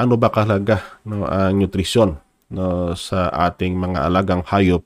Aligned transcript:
gaano 0.00 0.16
ba 0.16 0.32
kahalaga 0.32 0.80
no 1.04 1.28
ang 1.28 1.60
nutrisyon 1.60 2.16
no 2.48 2.96
sa 2.96 3.28
ating 3.28 3.76
mga 3.76 4.08
alagang 4.08 4.40
hayop 4.48 4.80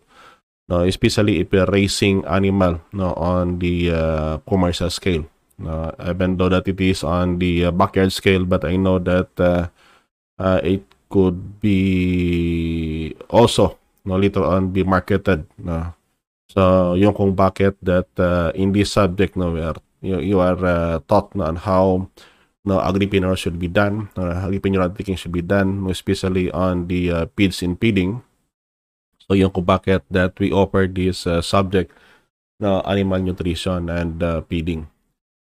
no 0.67 0.83
especially 0.83 1.39
if 1.39 1.55
you're 1.55 1.71
raising 1.71 2.27
animal 2.27 2.83
no 2.91 3.15
on 3.15 3.63
the 3.63 3.95
uh, 3.95 4.43
commercial 4.43 4.91
scale 4.91 5.23
no? 5.63 5.95
Even 6.03 6.35
though 6.35 6.51
that 6.51 6.67
it 6.67 6.83
is 6.83 7.07
on 7.07 7.39
the 7.39 7.67
uh, 7.67 7.71
backyard 7.71 8.11
scale 8.11 8.43
but 8.43 8.67
I 8.67 8.75
know 8.75 8.99
that 9.07 9.31
uh, 9.39 9.71
uh, 10.43 10.59
it 10.67 10.83
could 11.07 11.63
be 11.63 13.15
also 13.31 13.79
no 14.03 14.19
later 14.19 14.43
on 14.43 14.75
be 14.75 14.83
marketed 14.83 15.47
no? 15.63 15.95
So 16.51 16.99
yung 16.99 17.15
kung 17.15 17.39
bakit 17.39 17.79
that 17.87 18.11
uh, 18.19 18.51
in 18.59 18.75
this 18.75 18.91
subject 18.91 19.39
no 19.39 19.55
where 19.55 19.79
you, 20.03 20.19
you 20.19 20.43
are 20.43 20.59
uh, 20.59 20.99
taught 21.07 21.31
no, 21.39 21.47
on 21.47 21.63
how 21.63 22.11
no 22.65 22.81
agripreneur 22.81 23.37
should 23.37 23.61
be 23.61 23.69
done 23.69 24.09
uh, 24.17 24.45
agripreneur 24.49 24.89
thinking 24.97 25.17
should 25.17 25.33
be 25.33 25.45
done 25.45 25.85
especially 25.89 26.49
on 26.53 26.89
the 26.89 27.13
uh, 27.13 27.25
feeds 27.37 27.61
and 27.61 27.77
feeding 27.77 28.25
So 29.25 29.33
yung 29.33 29.53
kung 29.53 29.65
bakit 29.65 30.05
that 30.13 30.37
we 30.37 30.53
offer 30.53 30.85
this 30.85 31.25
uh, 31.25 31.41
subject 31.41 31.89
na 32.61 32.85
animal 32.85 33.25
nutrition 33.25 33.89
and 33.89 34.21
uh, 34.21 34.45
feeding. 34.47 34.85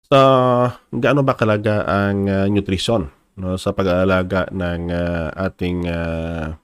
So, 0.09 0.17
gaano 0.89 1.21
ba 1.21 1.37
kalaga 1.37 1.85
ang 1.85 2.25
uh, 2.25 2.49
nutrition 2.49 3.13
no, 3.37 3.61
sa 3.61 3.69
pag-aalaga 3.77 4.49
ng 4.49 4.89
uh, 4.89 5.29
ating 5.37 5.85
uh, 5.85 6.57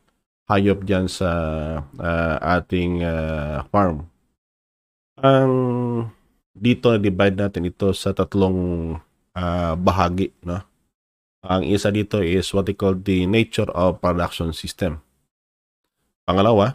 hayop 0.49 0.81
diyan 0.81 1.05
sa 1.05 1.29
uh, 1.85 2.35
ating 2.57 3.05
uh, 3.05 3.61
farm? 3.69 4.09
Ang 5.21 5.53
dito 6.57 6.89
divide 6.97 7.37
natin 7.37 7.69
ito 7.69 7.93
sa 7.93 8.17
tatlong 8.17 8.97
uh, 9.35 9.75
bahagi, 9.77 10.31
no? 10.41 10.63
Ang 11.45 11.69
isa 11.69 11.93
dito 11.93 12.17
is 12.25 12.49
what 12.55 12.65
we 12.65 12.73
call 12.73 12.97
the 12.97 13.29
nature 13.29 13.69
of 13.77 14.01
production 14.01 14.49
system. 14.49 15.05
Pangalawa, 16.25 16.73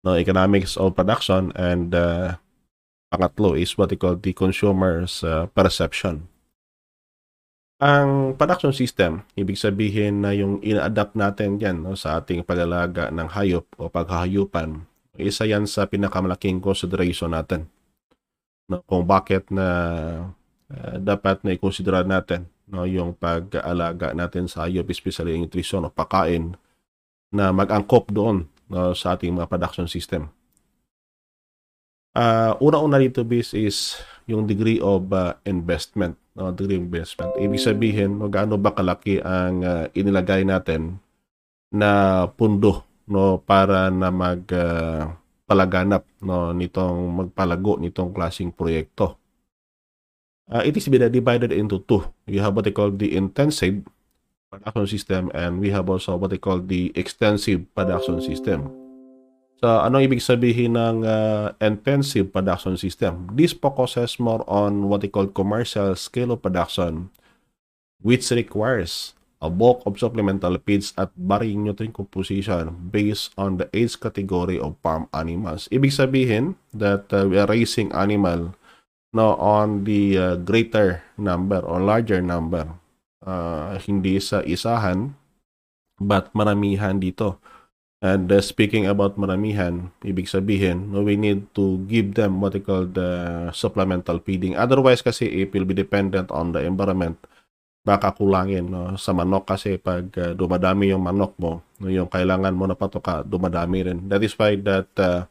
no 0.00 0.16
economics 0.16 0.80
of 0.80 0.96
production 0.96 1.52
and 1.52 1.92
uh, 1.92 2.40
pangatlo 3.12 3.52
is 3.52 3.76
what 3.76 3.92
we 3.92 4.00
call 4.00 4.16
the 4.16 4.32
consumer's 4.32 5.20
uh, 5.20 5.44
perception. 5.52 6.32
Ang 7.84 8.32
production 8.40 8.72
system, 8.72 9.28
ibig 9.36 9.60
sabihin 9.60 10.24
na 10.24 10.32
yung 10.32 10.64
ina-adapt 10.64 11.12
natin 11.12 11.60
yan 11.60 11.84
no, 11.84 11.92
sa 11.92 12.16
ating 12.16 12.40
pag-alaga 12.40 13.12
ng 13.12 13.28
hayop 13.36 13.68
o 13.76 13.92
paghahayupan, 13.92 14.88
isa 15.20 15.44
yan 15.44 15.68
sa 15.68 15.84
pinakamalaking 15.84 16.64
consideration 16.64 17.36
natin. 17.36 17.68
No, 18.72 18.80
kung 18.88 19.04
bakit 19.04 19.52
na 19.52 20.32
uh, 20.74 20.98
dapat 20.98 21.40
na 21.46 21.54
i-consider 21.54 22.02
natin 22.02 22.50
no, 22.66 22.82
yung 22.84 23.14
pag-alaga 23.14 24.10
natin 24.12 24.50
sa 24.50 24.66
hayop, 24.66 24.90
especially 24.90 25.38
yung 25.38 25.46
nutrition 25.46 25.86
o 25.86 25.92
pakain, 25.92 26.58
na 27.30 27.54
mag-angkop 27.54 28.10
doon 28.10 28.50
no, 28.66 28.92
sa 28.92 29.14
ating 29.14 29.34
mga 29.34 29.50
production 29.50 29.86
system. 29.86 30.30
Uh, 32.14 32.54
una-una 32.62 33.02
dito 33.02 33.26
bis 33.26 33.50
is 33.58 33.98
yung 34.30 34.46
degree 34.46 34.78
of 34.78 35.10
uh, 35.10 35.34
investment. 35.46 36.14
No, 36.34 36.54
degree 36.54 36.78
of 36.78 36.86
investment. 36.86 37.34
Ibig 37.34 37.62
sabihin, 37.62 38.22
no, 38.22 38.30
gaano 38.30 38.54
ba 38.54 38.70
kalaki 38.70 39.18
ang 39.18 39.66
uh, 39.66 39.86
inilagay 39.94 40.46
natin 40.46 41.02
na 41.74 42.24
pundo 42.30 42.86
no 43.10 43.42
para 43.42 43.90
na 43.90 44.08
mag 44.14 44.46
uh, 44.54 45.10
palaganap 45.44 46.06
no 46.24 46.54
nitong 46.56 47.26
magpalago 47.26 47.82
nitong 47.82 48.14
klasing 48.14 48.54
proyekto. 48.54 49.18
Uh, 50.50 50.60
it 50.64 50.76
is 50.76 50.84
divided 50.84 51.52
into 51.52 51.80
two. 51.88 52.04
You 52.26 52.40
have 52.40 52.54
what 52.54 52.64
they 52.64 52.72
call 52.72 52.90
the 52.90 53.16
intensive 53.16 53.80
production 54.52 54.86
system 54.86 55.22
and 55.34 55.58
we 55.58 55.70
have 55.70 55.88
also 55.88 56.16
what 56.16 56.30
they 56.30 56.38
call 56.38 56.60
the 56.60 56.92
extensive 56.94 57.64
production 57.74 58.20
system. 58.20 58.68
So, 59.64 59.80
anong 59.80 60.12
ibig 60.12 60.20
sabihin 60.20 60.76
ng 60.76 61.08
uh, 61.08 61.56
intensive 61.64 62.28
production 62.28 62.76
system? 62.76 63.32
This 63.32 63.56
focuses 63.56 64.20
more 64.20 64.44
on 64.44 64.92
what 64.92 65.00
they 65.00 65.08
call 65.08 65.30
commercial 65.32 65.96
scale 65.96 66.36
of 66.36 66.44
production 66.44 67.08
which 68.04 68.28
requires 68.28 69.16
a 69.40 69.48
bulk 69.48 69.80
of 69.88 69.96
supplemental 69.96 70.60
feeds 70.68 70.92
at 71.00 71.08
varying 71.16 71.64
nutrient 71.64 71.96
composition 71.96 72.92
based 72.92 73.32
on 73.40 73.56
the 73.56 73.68
age 73.72 73.96
category 73.96 74.60
of 74.60 74.76
farm 74.84 75.08
animals. 75.16 75.68
Ibig 75.72 75.92
sabihin 75.92 76.60
that 76.76 77.08
uh, 77.12 77.24
we 77.24 77.40
are 77.40 77.48
raising 77.48 77.88
animal 77.96 78.52
no, 79.14 79.38
on 79.38 79.86
the 79.86 80.18
uh, 80.18 80.36
greater 80.42 81.00
number 81.16 81.62
or 81.62 81.78
larger 81.78 82.18
number 82.18 82.66
uh, 83.24 83.78
hindi 83.80 84.18
sa 84.20 84.42
isahan 84.42 85.14
but 86.02 86.34
maramihan 86.34 86.98
dito. 86.98 87.38
And 88.04 88.28
uh, 88.28 88.44
speaking 88.44 88.84
about 88.84 89.16
maramihan, 89.16 89.88
ibig 90.04 90.28
sabihin, 90.28 90.92
no, 90.92 91.00
we 91.00 91.16
need 91.16 91.48
to 91.56 91.80
give 91.88 92.12
them 92.12 92.36
what 92.44 92.52
they 92.52 92.60
call 92.60 92.84
the 92.84 93.48
supplemental 93.56 94.20
feeding. 94.20 94.60
Otherwise 94.60 95.00
kasi 95.00 95.24
it 95.24 95.56
will 95.56 95.64
be 95.64 95.72
dependent 95.72 96.28
on 96.28 96.52
the 96.52 96.60
environment. 96.60 97.16
Baka 97.80 98.12
kulangin 98.12 98.68
no? 98.68 99.00
sa 99.00 99.16
manok 99.16 99.48
kasi 99.56 99.80
pag 99.80 100.04
uh, 100.20 100.36
dumadami 100.36 100.92
yung 100.92 101.00
manok 101.00 101.32
mo, 101.40 101.64
no, 101.80 101.88
yung 101.88 102.08
kailangan 102.12 102.52
mo 102.52 102.68
na 102.68 102.76
patoka, 102.76 103.24
dumadami 103.24 103.88
rin. 103.88 104.04
That 104.04 104.20
is 104.20 104.36
why 104.36 104.60
that 104.60 104.92
uh, 105.00 105.24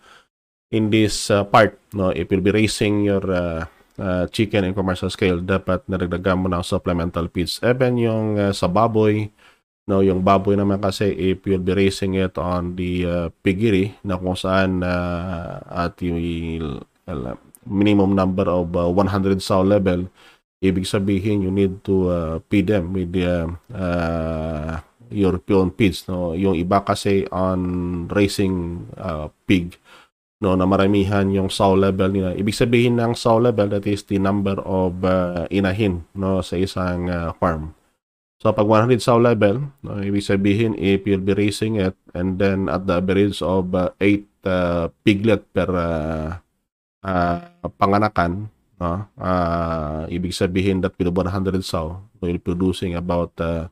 in 0.74 0.90
this 0.90 1.30
uh, 1.30 1.46
part, 1.46 1.78
no, 1.94 2.10
it 2.10 2.26
will 2.34 2.42
be 2.42 2.50
raising 2.50 3.06
your 3.06 3.22
uh, 3.30 3.62
uh, 4.02 4.26
chicken 4.34 4.66
in 4.66 4.74
commercial 4.74 5.14
scale, 5.14 5.38
dapat 5.38 5.86
naragdagan 5.86 6.42
mo 6.42 6.48
ng 6.50 6.66
supplemental 6.66 7.30
feeds. 7.30 7.62
Even 7.62 8.02
yung 8.02 8.42
uh, 8.42 8.50
sa 8.50 8.66
baboy, 8.66 9.30
no, 9.86 10.02
yung 10.02 10.26
baboy 10.26 10.58
naman 10.58 10.82
kasi 10.82 11.14
if 11.14 11.46
you'll 11.46 11.62
be 11.62 11.78
raising 11.78 12.18
it 12.18 12.34
on 12.42 12.74
the 12.74 13.06
uh, 13.06 13.28
piggery 13.46 13.94
na 14.02 14.18
kung 14.18 14.34
saan 14.34 14.82
uh, 14.82 15.62
at 15.70 15.94
yung 16.02 16.82
uh, 17.06 17.38
minimum 17.70 18.18
number 18.18 18.50
of 18.50 18.74
uh, 18.74 18.90
100 18.90 19.38
sow 19.46 19.62
level, 19.62 20.10
ibig 20.64 20.90
sabihin 20.90 21.46
you 21.46 21.54
need 21.54 21.86
to 21.86 22.10
uh, 22.10 22.36
feed 22.50 22.66
them 22.66 22.98
with 22.98 23.14
the 23.14 23.30
uh, 23.30 23.46
uh, 23.78 24.74
European 25.14 25.70
feeds. 25.78 26.10
No? 26.10 26.34
Yung 26.34 26.58
iba 26.58 26.82
kasi 26.82 27.30
on 27.30 27.62
raising 28.10 28.88
uh, 28.98 29.30
pig, 29.46 29.78
no 30.44 30.60
na 30.60 30.68
maramihan 30.68 31.24
yung 31.32 31.48
sow 31.48 31.72
level 31.72 32.12
nila. 32.12 32.36
Ibig 32.36 32.52
sabihin 32.52 33.00
ng 33.00 33.16
sow 33.16 33.40
level 33.40 33.72
that 33.72 33.88
is 33.88 34.04
the 34.12 34.20
number 34.20 34.60
of 34.68 35.00
uh, 35.08 35.48
inahin 35.48 36.04
no 36.12 36.44
sa 36.44 36.60
isang 36.60 37.08
uh, 37.08 37.32
farm. 37.40 37.72
So 38.44 38.52
pag 38.52 38.68
100 38.68 39.00
sow 39.00 39.24
level, 39.24 39.72
no, 39.88 40.04
ibig 40.04 40.20
sabihin 40.20 40.76
if 40.76 41.08
you'll 41.08 41.24
be 41.24 41.32
raising 41.32 41.80
it 41.80 41.96
and 42.12 42.36
then 42.36 42.68
at 42.68 42.84
the 42.84 43.00
average 43.00 43.40
of 43.40 43.72
uh, 43.72 43.96
8 43.96 44.20
uh, 44.44 44.92
piglet 45.08 45.48
per 45.56 45.72
uh, 45.72 46.30
uh, 47.08 47.40
panganakan, 47.80 48.52
no, 48.84 49.08
uh, 49.16 50.04
ibig 50.12 50.36
sabihin 50.36 50.84
that 50.84 50.92
with 51.00 51.08
100 51.08 51.32
sow, 51.64 52.04
so 52.20 52.28
you're 52.28 52.44
producing 52.44 53.00
about 53.00 53.32
uh, 53.40 53.72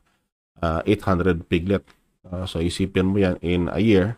uh, 0.64 0.80
800 0.88 1.44
piglet. 1.52 1.84
Uh, 2.24 2.48
so 2.48 2.56
isipin 2.56 3.12
mo 3.12 3.20
yan 3.20 3.36
in 3.44 3.68
a 3.68 3.76
year, 3.76 4.16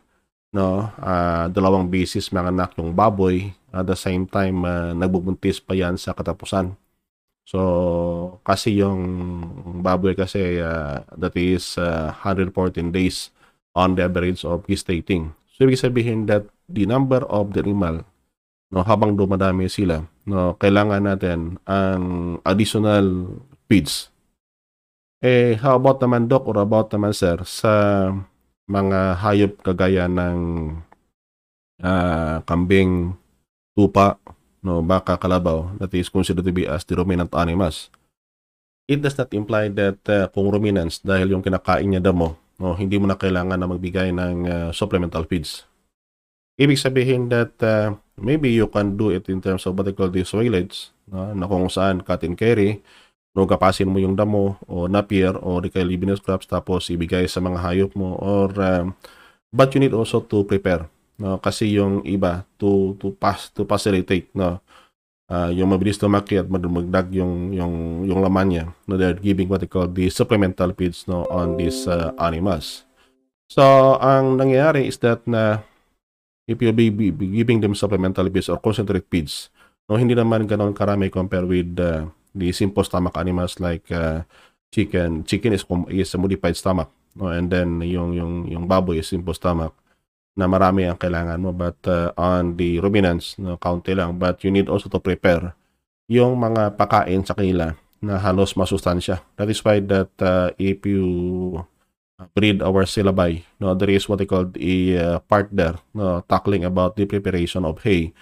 no? 0.55 0.87
Uh, 1.03 1.51
dalawang 1.51 1.91
beses 1.91 2.31
mga 2.31 2.55
anak 2.55 2.79
yung 2.79 2.95
baboy. 2.95 3.51
At 3.75 3.91
the 3.91 3.99
same 3.99 4.31
time 4.31 4.63
uh, 4.63 4.95
nagbubuntis 4.95 5.59
pa 5.59 5.75
yan 5.75 5.99
sa 5.99 6.15
katapusan. 6.15 6.79
So 7.45 7.61
kasi 8.47 8.79
yung 8.81 9.03
baboy 9.83 10.15
kasi 10.15 10.63
uh, 10.63 11.03
that 11.19 11.35
is 11.35 11.75
uh, 11.77 12.15
114 12.23 12.55
days 12.95 13.35
on 13.75 13.99
the 13.99 14.07
average 14.07 14.47
of 14.47 14.65
gestating. 14.71 15.35
So 15.53 15.67
ibig 15.67 15.83
sabihin 15.83 16.31
that 16.31 16.47
the 16.71 16.87
number 16.87 17.27
of 17.27 17.53
the 17.53 17.67
animal 17.67 18.07
no 18.73 18.83
habang 18.83 19.15
dumadami 19.15 19.69
sila 19.69 20.03
no 20.25 20.57
kailangan 20.57 21.05
natin 21.05 21.61
ang 21.69 22.39
additional 22.47 23.39
feeds. 23.69 24.09
Eh 25.21 25.59
how 25.61 25.77
about 25.77 26.01
naman 26.01 26.31
doc 26.31 26.47
or 26.49 26.57
about 26.63 26.89
naman 26.95 27.13
sir 27.13 27.43
sa 27.45 28.09
mga 28.65 29.21
hayop 29.21 29.53
kagaya 29.61 30.09
ng 30.09 30.39
uh, 31.85 32.37
kambing, 32.49 33.13
tupa, 33.77 34.17
no, 34.65 34.81
baka, 34.81 35.21
kalabaw, 35.21 35.69
that 35.77 35.93
is 35.93 36.09
considered 36.09 36.45
to 36.45 36.53
be 36.55 36.65
as 36.65 36.85
the 36.89 36.97
ruminant 36.97 37.33
animals. 37.37 37.93
It 38.89 39.01
does 39.01 39.17
not 39.17 39.33
imply 39.33 39.73
that 39.77 40.01
uh, 40.09 40.29
kung 40.33 40.49
ruminants, 40.53 41.01
dahil 41.01 41.33
yung 41.33 41.45
kinakain 41.45 41.89
niya 41.89 42.05
damo, 42.05 42.37
no, 42.61 42.77
hindi 42.77 42.97
mo 42.97 43.09
na 43.09 43.17
kailangan 43.17 43.57
na 43.57 43.69
magbigay 43.69 44.13
ng 44.13 44.37
uh, 44.49 44.71
supplemental 44.73 45.25
feeds. 45.29 45.65
Ibig 46.55 46.79
sabihin 46.79 47.27
that 47.35 47.57
uh, 47.67 47.99
maybe 48.15 48.53
you 48.53 48.71
can 48.71 48.95
do 48.95 49.11
it 49.11 49.27
in 49.27 49.43
terms 49.43 49.67
of 49.67 49.75
what 49.75 49.85
they 49.85 49.97
call 49.97 50.09
the 50.09 50.23
soilage, 50.23 50.95
no, 51.11 51.33
na 51.35 51.45
kung 51.49 51.69
saan 51.69 52.01
cut 52.01 52.23
and 52.25 52.39
carry, 52.39 52.81
no, 53.35 53.51
kapasin 53.51 53.91
mo 53.91 53.99
yung 53.99 54.15
damo 54.15 54.57
o 54.71 54.87
napier 54.87 55.35
o 55.43 55.59
di 55.59 55.69
kaya 55.69 55.83
libinous 55.83 56.23
crops 56.23 56.47
tapos 56.47 56.87
ibigay 56.89 57.27
sa 57.27 57.43
mga 57.43 57.59
hayop 57.59 57.91
mo 57.99 58.15
or 58.23 58.55
um, 58.63 58.95
but 59.51 59.75
you 59.75 59.83
need 59.83 59.93
also 59.93 60.23
to 60.23 60.47
prepare 60.47 60.87
no? 61.19 61.43
Kasi 61.43 61.75
yung 61.75 62.07
iba 62.07 62.47
to 62.59 62.95
to 63.03 63.11
pass 63.15 63.51
to 63.51 63.67
facilitate 63.67 64.31
no? 64.39 64.63
Uh, 65.25 65.49
yung 65.51 65.73
mabilis 65.73 65.97
lumaki 65.99 66.37
at 66.37 66.47
magdag 66.47 67.09
yung 67.17 67.51
yung 67.51 68.07
yung 68.07 68.21
laman 68.23 68.47
niya 68.51 68.65
no? 68.87 68.95
They're 68.95 69.19
giving 69.19 69.51
what 69.51 69.67
they 69.67 69.71
call 69.71 69.91
the 69.91 70.07
supplemental 70.15 70.71
feeds 70.79 71.11
no 71.11 71.27
on 71.27 71.59
these 71.59 71.91
uh, 71.91 72.15
animals. 72.23 72.87
So 73.51 73.99
ang 73.99 74.39
nangyayari 74.39 74.87
is 74.87 75.03
that 75.03 75.27
na 75.27 75.67
if 76.47 76.63
you 76.63 76.71
be, 76.71 76.87
be, 76.93 77.11
be 77.11 77.27
giving 77.43 77.59
them 77.59 77.75
supplemental 77.75 78.31
feeds 78.31 78.47
or 78.47 78.63
concentrate 78.63 79.11
feeds 79.11 79.51
no? 79.91 79.99
Hindi 79.99 80.15
naman 80.15 80.47
ganoon 80.47 80.71
karami 80.71 81.11
compare 81.11 81.47
with 81.47 81.75
uh, 81.83 82.07
the 82.35 82.51
simple 82.51 82.83
stomach 82.83 83.15
animals 83.17 83.63
like 83.63 83.87
uh, 83.95 84.27
chicken 84.75 85.23
chicken 85.23 85.55
is 85.55 85.63
is 85.89 86.13
a 86.15 86.19
modified 86.19 86.59
stomach 86.59 86.91
no? 87.15 87.31
And 87.31 87.49
then 87.49 87.81
yung 87.81 88.13
yung 88.13 88.51
yung 88.51 88.67
baboy 88.67 89.01
is 89.01 89.09
simple 89.09 89.35
stomach 89.35 89.73
na 90.35 90.51
marami 90.51 90.85
ang 90.85 90.99
kailangan 90.99 91.39
mo. 91.39 91.55
But 91.55 91.79
uh, 91.87 92.11
on 92.19 92.59
the 92.59 92.83
ruminants 92.83 93.39
no 93.39 93.57
kaunti 93.57 93.95
lang. 93.95 94.19
But 94.19 94.43
you 94.43 94.51
need 94.51 94.67
also 94.67 94.91
to 94.91 94.99
prepare 94.99 95.55
yung 96.11 96.37
mga 96.37 96.77
pakain 96.77 97.25
sa 97.25 97.39
kanila 97.39 97.79
na 98.05 98.21
halos 98.21 98.53
masustansya. 98.59 99.25
That 99.41 99.49
is 99.49 99.65
why 99.65 99.81
that 99.81 100.13
uh, 100.21 100.53
if 100.61 100.85
you 100.85 101.65
breed 102.35 102.63
our 102.63 102.87
syllabi 102.87 103.43
no 103.59 103.75
there 103.75 103.91
is 103.91 104.07
what 104.07 104.23
they 104.23 104.29
call 104.29 104.47
a 104.55 104.75
uh, 104.95 105.19
part 105.27 105.51
there 105.51 105.75
no 105.93 106.23
tackling 106.31 106.63
about 106.63 106.95
the 106.95 107.05
preparation 107.11 107.67
of 107.67 107.83
hay 107.83 108.15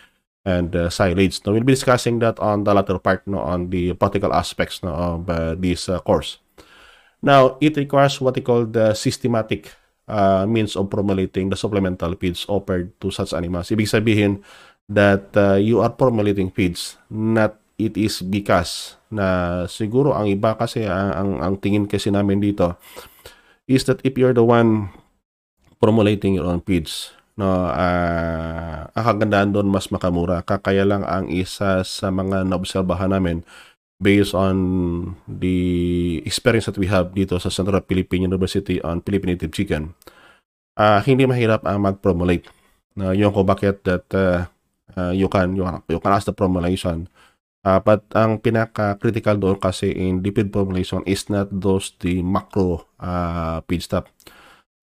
and 0.44 0.74
uh, 0.74 0.90
silage 0.90 1.40
no 1.46 1.52
we'll 1.52 1.62
be 1.62 1.72
discussing 1.72 2.18
that 2.18 2.38
on 2.40 2.64
the 2.64 2.74
latter 2.74 2.98
part 2.98 3.22
no 3.26 3.38
on 3.38 3.70
the 3.70 3.92
practical 3.94 4.32
aspects 4.34 4.82
no 4.82 4.90
of 4.90 5.30
uh, 5.30 5.54
this 5.54 5.88
uh, 5.88 5.98
course 6.00 6.38
now 7.22 7.56
it 7.60 7.76
requires 7.76 8.20
what 8.20 8.34
they 8.34 8.42
call 8.42 8.66
the 8.66 8.94
systematic 8.94 9.70
uh, 10.08 10.44
means 10.46 10.74
of 10.76 10.90
formulating 10.90 11.48
the 11.48 11.56
supplemental 11.56 12.14
feeds 12.16 12.46
offered 12.48 12.92
to 13.00 13.10
such 13.10 13.32
animals. 13.32 13.70
Ibig 13.70 13.88
sabihin 13.88 14.44
that 14.90 15.30
uh, 15.36 15.56
you 15.56 15.80
are 15.80 15.92
formulating 15.94 16.50
feeds, 16.50 16.98
not 17.08 17.56
it 17.78 17.96
is 17.96 18.22
because 18.22 19.00
na 19.12 19.64
siguro 19.68 20.16
ang 20.16 20.28
iba 20.28 20.56
kasi 20.56 20.84
ang, 20.86 21.12
ang, 21.12 21.30
ang 21.40 21.54
tingin 21.60 21.88
kasi 21.88 22.08
namin 22.08 22.40
dito 22.40 22.76
is 23.68 23.84
that 23.84 24.00
if 24.04 24.16
you're 24.16 24.36
the 24.36 24.44
one 24.44 24.92
formulating 25.80 26.36
your 26.36 26.46
own 26.46 26.62
feeds, 26.62 27.12
no, 27.38 27.68
uh, 27.68 28.88
ang 28.92 29.04
kagandaan 29.04 29.50
doon 29.56 29.72
mas 29.72 29.88
makamura. 29.88 30.44
Kakaya 30.44 30.84
lang 30.84 31.04
ang 31.06 31.28
isa 31.32 31.84
sa 31.84 32.06
mga 32.12 32.44
naobserbahan 32.48 33.12
namin 33.12 33.46
based 34.02 34.34
on 34.34 34.56
the 35.30 36.18
experience 36.26 36.66
that 36.66 36.76
we 36.76 36.90
have 36.90 37.14
dito 37.14 37.38
sa 37.38 37.48
Central 37.48 37.86
Philippine 37.86 38.26
University 38.26 38.82
on 38.82 38.98
Philippine 39.06 39.38
Native 39.38 39.54
Chicken, 39.54 39.94
uh, 40.74 40.98
hindi 41.06 41.22
mahirap 41.24 41.62
ang 41.62 41.86
mag-promulate. 41.86 42.50
Uh, 42.98 43.14
yung 43.14 43.30
ko 43.32 43.46
bakit 43.46 43.86
that 43.86 44.04
uh, 44.12 44.44
uh, 44.98 45.14
you 45.14 45.30
can 45.30 45.54
you, 45.54 45.64
you 45.88 46.02
can 46.02 46.12
ask 46.12 46.26
the 46.26 46.34
formulation. 46.34 47.06
Uh, 47.62 47.78
but 47.78 48.02
ang 48.18 48.42
pinaka-critical 48.42 49.38
doon 49.38 49.54
kasi 49.54 49.94
in 49.94 50.18
lipid 50.18 50.50
formulation 50.50 50.98
is 51.06 51.30
not 51.30 51.46
those 51.54 51.94
the 52.02 52.18
macro 52.18 52.90
uh, 52.98 53.62
feedstuff. 53.70 54.10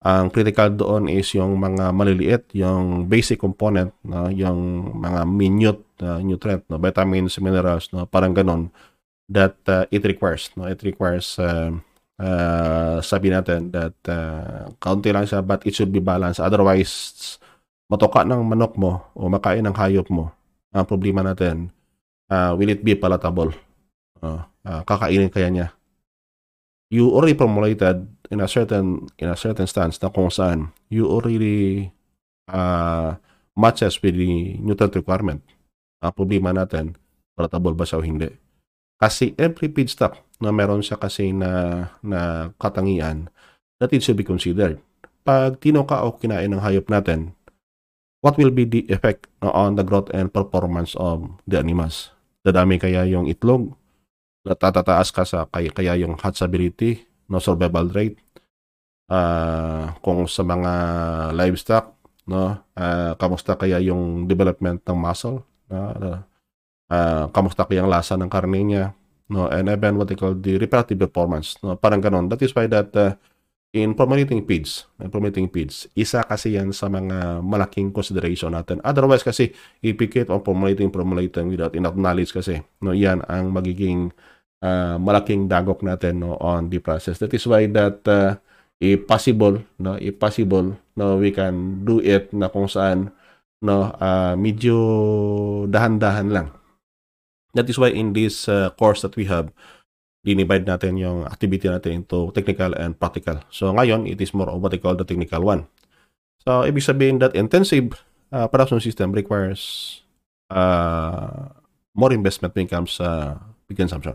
Ang 0.00 0.32
critical 0.32 0.72
doon 0.72 1.12
is 1.12 1.28
yung 1.36 1.60
mga 1.60 1.92
maliliit, 1.92 2.44
yung 2.56 3.04
basic 3.04 3.36
component, 3.36 3.92
no, 4.00 4.32
yung 4.32 4.96
mga 4.96 5.20
minute 5.28 5.84
uh, 6.00 6.16
nutrient, 6.24 6.64
no, 6.72 6.80
vitamins, 6.80 7.36
minerals, 7.36 7.92
no, 7.92 8.08
parang 8.08 8.32
ganon 8.32 8.72
that 9.30 9.60
uh, 9.70 9.84
it 9.92 10.02
requires. 10.08 10.50
No? 10.58 10.66
It 10.66 10.82
requires, 10.82 11.38
uh, 11.38 11.76
uh, 12.16 12.98
sabi 13.04 13.30
natin, 13.30 13.70
that 13.70 13.94
uh, 14.10 14.72
kaunti 14.82 15.14
lang 15.14 15.28
siya 15.28 15.44
but 15.44 15.62
it 15.62 15.76
should 15.76 15.94
be 15.94 16.02
balanced. 16.02 16.42
Otherwise, 16.42 17.38
matoka 17.86 18.26
ng 18.26 18.42
manok 18.42 18.80
mo 18.80 19.04
o 19.14 19.30
makain 19.30 19.62
ng 19.62 19.76
hayop 19.78 20.10
mo, 20.10 20.34
ang 20.74 20.88
problema 20.88 21.22
natin, 21.22 21.70
uh, 22.32 22.56
will 22.58 22.72
it 22.72 22.82
be 22.82 22.98
palatable? 22.98 23.54
Uh, 24.18 24.42
uh, 24.66 24.82
kakainin 24.82 25.30
kaya 25.30 25.48
niya? 25.52 25.68
You 26.90 27.12
already 27.14 27.38
formulated 27.38 28.08
in 28.30 28.38
a 28.38 28.48
certain 28.48 29.10
in 29.18 29.28
a 29.28 29.36
certain 29.36 29.66
stance 29.66 29.98
na 29.98 30.08
kung 30.08 30.30
saan 30.30 30.70
you 30.86 31.10
already 31.10 31.90
uh, 32.50 33.18
matches 33.58 33.98
with 34.00 34.14
the 34.14 34.56
nutrient 34.62 34.94
requirement. 34.94 35.42
Ang 36.00 36.14
problema 36.16 36.54
natin, 36.54 36.96
palatable 37.36 37.76
ba 37.76 37.84
siya 37.84 38.00
o 38.00 38.06
hindi? 38.06 38.30
Kasi 38.96 39.36
every 39.36 39.68
feedstock 39.68 40.16
na 40.40 40.52
meron 40.52 40.80
siya 40.80 40.96
kasi 40.96 41.32
na, 41.32 41.84
na 42.00 42.52
katangian 42.56 43.28
that 43.80 43.92
it 43.92 44.00
should 44.00 44.16
be 44.16 44.24
considered. 44.24 44.80
Pag 45.24 45.60
tinuka 45.60 46.00
o 46.04 46.16
kinain 46.16 46.48
ng 46.52 46.64
hayop 46.64 46.88
natin, 46.88 47.36
what 48.24 48.36
will 48.40 48.52
be 48.52 48.64
the 48.64 48.88
effect 48.88 49.28
on 49.44 49.76
the 49.76 49.84
growth 49.84 50.08
and 50.16 50.32
performance 50.32 50.96
of 50.96 51.28
the 51.44 51.60
animals? 51.60 52.12
Dadami 52.44 52.80
kaya 52.80 53.04
yung 53.04 53.28
itlog? 53.28 53.76
Tatataas 54.44 55.12
ka 55.12 55.28
sa 55.28 55.44
kaya, 55.44 55.68
kaya 55.68 56.00
yung 56.00 56.16
hatchability, 56.16 57.04
no 57.30 57.38
survival 57.38 57.86
rate? 57.94 58.18
Uh, 59.10 59.90
kung 60.06 60.26
sa 60.30 60.46
mga 60.46 60.72
livestock, 61.34 61.98
no, 62.30 62.62
uh, 62.78 63.12
kamusta 63.18 63.58
kaya 63.58 63.82
yung 63.82 64.30
development 64.30 64.86
ng 64.86 64.98
muscle? 64.98 65.42
Uh, 65.66 66.22
uh, 66.90 67.26
kamusta 67.34 67.66
kayang 67.66 67.90
lasa 67.90 68.14
ng 68.14 68.30
karne 68.30 68.62
niya, 68.62 68.94
no, 69.30 69.50
and 69.50 69.66
even 69.66 69.98
what 69.98 70.06
they 70.06 70.18
call 70.18 70.34
the 70.34 70.58
reproductive 70.58 70.98
performance, 70.98 71.58
no, 71.62 71.74
parang 71.74 71.98
ganon. 71.98 72.30
That 72.30 72.42
is 72.42 72.54
why 72.54 72.70
that 72.70 72.94
uh, 72.94 73.18
in 73.70 73.94
formulating 73.94 74.42
feeds, 74.46 74.86
in 74.98 75.10
formulating 75.10 75.46
feeds, 75.50 75.86
isa 75.94 76.26
kasi 76.26 76.58
yan 76.58 76.74
sa 76.74 76.90
mga 76.90 77.42
malaking 77.42 77.94
consideration 77.94 78.50
natin. 78.54 78.82
Otherwise 78.82 79.22
kasi, 79.22 79.54
keep 79.82 80.30
on 80.30 80.42
formulating, 80.42 80.90
formulating 80.90 81.50
without 81.50 81.74
enough 81.78 81.94
knowledge 81.94 82.34
kasi, 82.34 82.62
no, 82.82 82.94
yan 82.94 83.22
ang 83.30 83.54
magiging 83.54 84.10
uh, 84.62 84.96
malaking 85.00 85.48
dagok 85.48 85.84
natin 85.84 86.24
no, 86.24 86.36
on 86.40 86.68
the 86.68 86.78
process. 86.78 87.18
That 87.18 87.32
is 87.34 87.44
why 87.44 87.66
that 87.72 88.04
uh, 88.08 88.40
if 88.80 89.04
possible, 89.04 89.60
no, 89.80 89.96
if 90.00 90.16
possible, 90.16 90.78
no, 90.96 91.16
we 91.16 91.32
can 91.32 91.84
do 91.84 92.00
it 92.00 92.32
na 92.32 92.48
kung 92.48 92.68
saan 92.68 93.12
no, 93.60 93.92
uh, 94.00 94.36
medyo 94.36 94.76
dahan-dahan 95.68 96.32
lang 96.32 96.48
That 97.54 97.66
is 97.66 97.78
why 97.78 97.90
in 97.90 98.14
this 98.14 98.46
uh, 98.46 98.70
course 98.78 99.02
that 99.02 99.16
we 99.18 99.26
have, 99.26 99.50
dinivide 100.22 100.68
natin 100.68 101.00
yung 101.00 101.26
activity 101.26 101.66
natin 101.66 102.04
into 102.04 102.30
technical 102.30 102.76
and 102.76 102.94
practical. 102.94 103.42
So 103.50 103.74
ngayon, 103.74 104.06
it 104.06 104.20
is 104.20 104.30
more 104.36 104.46
of 104.46 104.62
what 104.62 104.74
I 104.74 104.78
call 104.78 104.94
the 104.94 105.08
technical 105.08 105.42
one. 105.42 105.66
So 106.46 106.62
ibig 106.62 106.86
sabihin 106.86 107.18
that 107.20 107.34
intensive 107.34 107.98
uh, 108.30 108.46
production 108.46 108.78
system 108.78 109.10
requires 109.12 110.00
uh, 110.52 111.50
more 111.96 112.12
investment 112.14 112.54
when 112.54 112.68
it 112.68 112.72
comes 112.72 113.02
sa 113.02 113.04
uh, 113.04 113.28
big 113.66 113.80
consumption. 113.80 114.14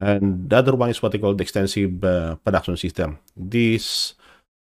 And 0.00 0.48
the 0.48 0.56
other 0.56 0.74
one 0.74 0.88
is 0.88 1.02
what 1.02 1.14
I 1.14 1.18
call 1.18 1.36
the 1.36 1.44
extensive 1.44 2.02
uh, 2.02 2.36
production 2.40 2.76
system. 2.76 3.20
This 3.36 4.14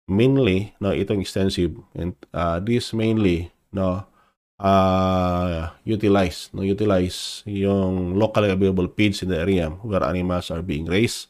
mainly, 0.10 0.74
no, 0.82 0.90
itong 0.90 1.22
extensive, 1.22 1.78
and 1.94 2.18
uh, 2.34 2.58
this 2.60 2.90
mainly, 2.92 3.54
no, 3.70 4.10
uh, 4.58 5.70
utilize 5.86 6.50
no 6.54 6.66
utilize 6.66 7.46
yung 7.46 8.18
locally 8.18 8.50
available 8.50 8.90
feeds 8.90 9.22
in 9.22 9.30
the 9.30 9.38
area 9.40 9.70
where 9.86 10.04
animals 10.04 10.50
are 10.50 10.66
being 10.66 10.86
raised. 10.86 11.30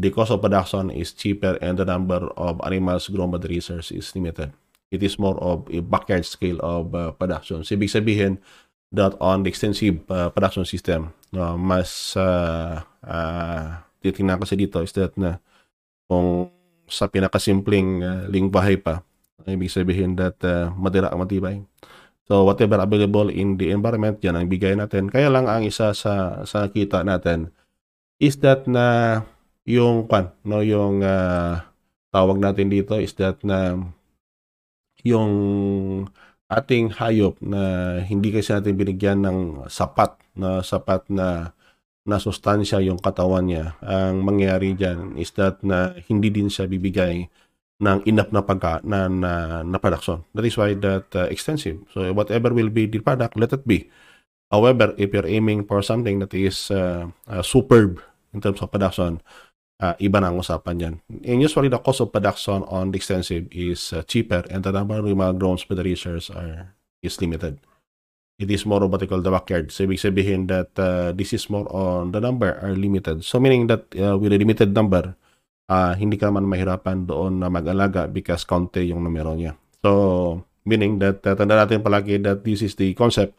The 0.00 0.10
cost 0.10 0.32
of 0.32 0.40
production 0.40 0.90
is 0.90 1.12
cheaper 1.12 1.58
and 1.60 1.76
the 1.76 1.84
number 1.84 2.24
of 2.34 2.60
animals 2.64 3.08
grown 3.08 3.30
by 3.30 3.38
the 3.38 3.48
research 3.48 3.92
is 3.92 4.14
limited. 4.14 4.52
It 4.90 5.02
is 5.02 5.18
more 5.18 5.36
of 5.38 5.68
a 5.70 5.80
backyard 5.80 6.24
scale 6.24 6.58
of 6.64 6.94
uh, 6.94 7.12
production. 7.12 7.62
So 7.62 7.76
ibig 7.76 7.92
sabihin 7.92 8.40
that 8.90 9.14
on 9.22 9.46
the 9.46 9.50
extensive 9.50 10.02
uh, 10.10 10.30
production 10.30 10.66
system 10.66 11.14
no, 11.30 11.54
mas 11.54 12.14
uh, 12.18 12.82
uh, 13.06 13.80
titingnan 14.02 14.38
kasi 14.38 14.58
dito 14.58 14.82
is 14.82 14.94
that 14.94 15.14
na 15.14 15.38
kung 16.10 16.50
sa 16.90 17.06
pinakasimpleng 17.06 18.02
uh, 18.02 18.24
lingwahe 18.26 18.76
pa 18.78 19.06
ibig 19.46 19.72
sabihin 19.72 20.18
that 20.18 20.36
uh, 20.44 20.68
madira 20.76 21.10
matibay 21.14 21.62
So 22.30 22.46
whatever 22.46 22.78
available 22.78 23.26
in 23.26 23.58
the 23.58 23.74
environment, 23.74 24.22
yan 24.22 24.38
ang 24.38 24.46
bigay 24.46 24.78
natin. 24.78 25.10
Kaya 25.10 25.26
lang 25.26 25.50
ang 25.50 25.66
isa 25.66 25.90
sa 25.90 26.46
sa 26.46 26.70
kita 26.70 27.02
natin 27.02 27.50
is 28.22 28.38
that 28.38 28.70
na 28.70 29.18
yung 29.66 30.06
kwan, 30.06 30.30
no, 30.46 30.62
yung 30.62 31.02
uh, 31.02 31.58
tawag 32.14 32.38
natin 32.38 32.70
dito 32.70 32.94
is 33.02 33.10
that 33.18 33.42
na 33.42 33.74
yung 35.02 35.32
ating 36.50 36.98
hayop 36.98 37.38
na 37.38 37.96
hindi 38.02 38.34
kasi 38.34 38.50
natin 38.50 38.74
binigyan 38.74 39.22
ng 39.22 39.38
sapat 39.70 40.18
na 40.34 40.60
sapat 40.66 41.06
na 41.06 41.54
na 42.02 42.16
sustansya 42.18 42.82
yung 42.82 42.98
katawan 42.98 43.46
niya. 43.46 43.78
Ang 43.84 44.26
mangyayari 44.26 44.74
diyan 44.74 45.14
is 45.14 45.30
that 45.38 45.62
na 45.62 45.94
hindi 46.10 46.32
din 46.32 46.50
siya 46.50 46.66
bibigay 46.66 47.30
ng 47.80 47.98
enough 48.04 48.28
na 48.34 48.42
pagka 48.44 48.82
na, 48.84 49.08
na, 49.08 49.62
na 49.64 49.78
production. 49.80 50.26
That 50.36 50.44
is 50.44 50.56
why 50.58 50.74
that 50.76 51.08
uh, 51.16 51.30
extensive. 51.32 51.80
So 51.94 52.12
whatever 52.12 52.52
will 52.52 52.68
be 52.68 52.84
the 52.84 53.00
product, 53.00 53.38
let 53.38 53.54
it 53.56 53.64
be. 53.64 53.88
However, 54.50 54.92
if 54.98 55.14
you're 55.14 55.28
aiming 55.28 55.64
for 55.64 55.80
something 55.80 56.18
that 56.20 56.34
is 56.34 56.68
uh, 56.74 57.08
uh, 57.30 57.40
superb 57.40 58.02
in 58.34 58.42
terms 58.42 58.60
of 58.60 58.68
production, 58.74 59.22
uh, 59.80 59.96
iba 59.98 60.20
na 60.20 60.28
ang 60.28 60.38
usapan 60.38 60.76
yan. 60.78 60.94
And 61.24 61.40
usually 61.40 61.72
the 61.72 61.80
cost 61.80 62.04
of 62.04 62.12
production 62.12 62.62
on 62.68 62.92
the 62.92 63.00
extensive 63.00 63.48
is 63.50 63.90
uh, 63.96 64.04
cheaper 64.04 64.44
and 64.52 64.62
the 64.62 64.72
number 64.72 65.00
of 65.00 65.08
mga 65.08 65.40
drones 65.40 65.64
by 65.64 65.74
the 65.74 65.84
researchers 65.84 66.30
are 66.30 66.76
is 67.00 67.16
limited. 67.16 67.58
it 68.40 68.48
is 68.48 68.64
more 68.64 68.80
of 68.80 68.88
what 68.88 69.04
they 69.04 69.06
call 69.06 69.20
the 69.20 69.28
backyard. 69.28 69.68
So, 69.68 69.84
ibig 69.84 70.00
sabihin 70.00 70.48
that 70.48 70.72
uh, 70.80 71.12
this 71.12 71.36
is 71.36 71.52
more 71.52 71.68
on 71.68 72.16
the 72.16 72.24
number 72.24 72.56
are 72.64 72.72
limited. 72.72 73.20
So, 73.20 73.36
meaning 73.36 73.68
that 73.68 73.92
uh, 73.92 74.16
with 74.16 74.32
a 74.32 74.40
limited 74.40 74.72
number, 74.72 75.12
uh, 75.68 75.92
hindi 75.92 76.16
ka 76.16 76.32
man 76.32 76.48
mahirapan 76.48 77.04
doon 77.04 77.44
na 77.44 77.52
mag-alaga 77.52 78.08
because 78.08 78.48
konti 78.48 78.88
yung 78.88 79.04
numero 79.04 79.36
niya. 79.36 79.60
So, 79.84 80.40
meaning 80.64 80.96
that 81.04 81.20
uh, 81.28 81.36
tanda 81.36 81.60
natin 81.60 81.84
palagi 81.84 82.16
that 82.24 82.40
this 82.40 82.64
is 82.64 82.72
the 82.80 82.96
concept 82.96 83.36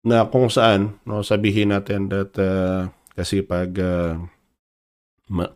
na 0.00 0.24
kung 0.24 0.48
saan 0.48 0.96
no, 1.04 1.20
sabihin 1.20 1.76
natin 1.76 2.08
that 2.08 2.32
uh, 2.40 2.88
kasi 3.12 3.44
pag 3.44 3.76
uh, 3.76 4.16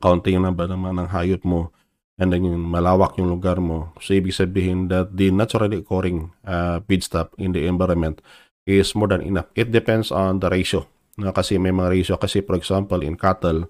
kaunti 0.01 0.37
yung 0.37 0.45
number 0.47 0.69
naman 0.69 1.01
ng 1.01 1.09
hayop 1.11 1.43
mo 1.43 1.73
and 2.21 2.31
then 2.31 2.45
yung 2.45 2.61
malawak 2.61 3.17
yung 3.17 3.33
lugar 3.33 3.59
mo, 3.59 3.91
so 3.99 4.13
ibig 4.13 4.37
sabihin 4.37 4.87
that 4.93 5.11
the 5.17 5.33
naturally 5.33 5.81
occurring 5.81 6.31
uh, 6.45 6.79
feedstuff 6.85 7.33
in 7.41 7.57
the 7.57 7.65
environment 7.65 8.21
is 8.69 8.95
more 8.95 9.09
than 9.11 9.25
enough. 9.25 9.49
It 9.57 9.73
depends 9.73 10.13
on 10.13 10.39
the 10.39 10.47
ratio. 10.53 10.87
No, 11.19 11.33
kasi 11.35 11.59
may 11.61 11.75
mga 11.75 11.89
ratio 11.93 12.15
kasi 12.17 12.41
for 12.45 12.57
example 12.57 13.03
in 13.03 13.17
cattle, 13.19 13.69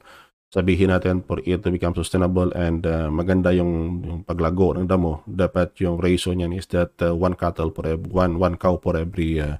sabihin 0.52 0.92
natin 0.92 1.25
for 1.25 1.40
it 1.42 1.64
to 1.64 1.73
become 1.73 1.97
sustainable 1.97 2.52
and 2.52 2.85
uh, 2.85 3.09
maganda 3.09 3.50
yung, 3.56 4.04
yung 4.04 4.21
paglago 4.23 4.76
ng 4.76 4.85
damo, 4.85 5.25
dapat 5.25 5.73
yung 5.80 5.97
ratio 5.97 6.37
niyan 6.37 6.52
is 6.52 6.68
that 6.68 6.92
uh, 7.00 7.16
one 7.16 7.32
cattle 7.32 7.73
for 7.73 7.88
every, 7.88 8.11
one, 8.12 8.37
one 8.37 8.61
cow 8.61 8.76
for 8.76 8.94
every 9.00 9.40
uh, 9.40 9.56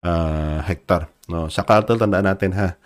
uh, 0.00 0.64
hectare. 0.64 1.12
No, 1.28 1.52
sa 1.52 1.62
cattle 1.62 2.00
tandaan 2.00 2.24
natin 2.24 2.56
ha. 2.56 2.80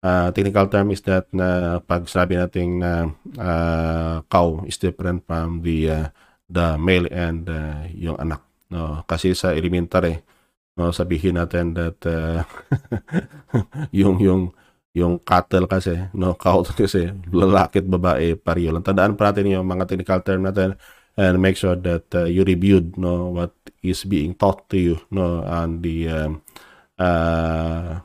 Uh, 0.00 0.32
technical 0.32 0.64
term 0.72 0.88
is 0.88 1.04
that 1.04 1.28
na 1.28 1.76
pag 1.84 2.08
sabi 2.08 2.40
natin 2.40 2.80
na 2.80 3.12
uh, 3.36 4.24
cow 4.32 4.64
is 4.64 4.80
different 4.80 5.20
from 5.28 5.60
the 5.60 5.92
uh, 5.92 6.06
the 6.48 6.80
male 6.80 7.04
and 7.12 7.44
uh, 7.52 7.84
yung 7.92 8.16
anak. 8.16 8.40
No, 8.72 9.04
kasi 9.04 9.36
sa 9.36 9.52
elementary 9.52 10.24
no 10.80 10.96
sabihin 10.96 11.36
natin 11.36 11.76
that 11.76 12.00
uh, 12.08 12.40
yung 14.00 14.16
yung 14.22 14.56
yung 14.96 15.20
cattle 15.20 15.68
kasi 15.68 16.08
no 16.16 16.32
cow 16.34 16.64
kasi 16.80 17.12
lalaki 17.28 17.84
at 17.84 17.88
babae 17.88 18.26
pareho 18.40 18.72
lang 18.72 18.86
tandaan 18.86 19.14
pa 19.20 19.30
natin 19.30 19.52
yung 19.52 19.66
mga 19.68 19.84
technical 19.84 20.20
term 20.24 20.48
natin 20.48 20.80
and 21.20 21.36
make 21.36 21.60
sure 21.60 21.76
that 21.76 22.08
uh, 22.16 22.24
you 22.24 22.46
reviewed 22.48 22.96
no 22.96 23.28
what 23.34 23.52
is 23.84 24.08
being 24.08 24.32
taught 24.32 24.64
to 24.72 24.80
you 24.80 24.96
no 25.12 25.44
on 25.44 25.84
the 25.84 26.08
um, 26.08 26.40
uh, 26.96 28.00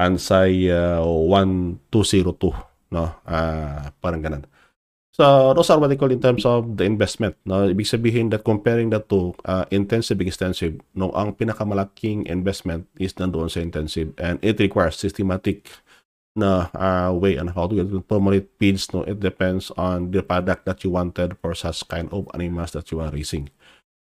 ANSI 0.00 0.72
uh, 0.72 1.04
1202 1.04 2.56
no 2.96 3.12
uh, 3.28 3.92
parang 4.00 4.24
ganun 4.24 4.48
So, 5.20 5.52
those 5.52 5.68
are 5.68 5.78
what 5.78 5.92
they 5.92 6.00
call 6.00 6.10
in 6.10 6.22
terms 6.22 6.46
of 6.48 6.80
the 6.80 6.88
investment. 6.88 7.36
No? 7.44 7.68
Ibig 7.68 7.84
sabihin 7.84 8.32
that 8.32 8.40
comparing 8.40 8.88
that 8.96 9.12
to 9.12 9.36
uh, 9.44 9.68
intensive 9.68 10.16
extensive, 10.24 10.80
no, 10.96 11.12
ang 11.12 11.36
pinakamalaking 11.36 12.24
investment 12.24 12.88
is 12.96 13.12
nandoon 13.20 13.52
sa 13.52 13.60
intensive 13.60 14.16
and 14.16 14.40
it 14.40 14.56
requires 14.56 14.96
systematic 14.96 15.68
na 16.32 16.72
uh, 16.72 17.12
way 17.12 17.36
on 17.36 17.52
how 17.52 17.68
to 17.68 17.76
formulate 18.08 18.48
feeds. 18.56 18.88
No? 18.96 19.04
It 19.04 19.20
depends 19.20 19.68
on 19.76 20.08
the 20.08 20.24
product 20.24 20.64
that 20.64 20.80
you 20.88 20.96
wanted 20.96 21.36
for 21.44 21.52
such 21.52 21.84
kind 21.92 22.08
of 22.16 22.24
animals 22.32 22.72
that 22.72 22.88
you 22.88 23.04
are 23.04 23.12
raising. 23.12 23.52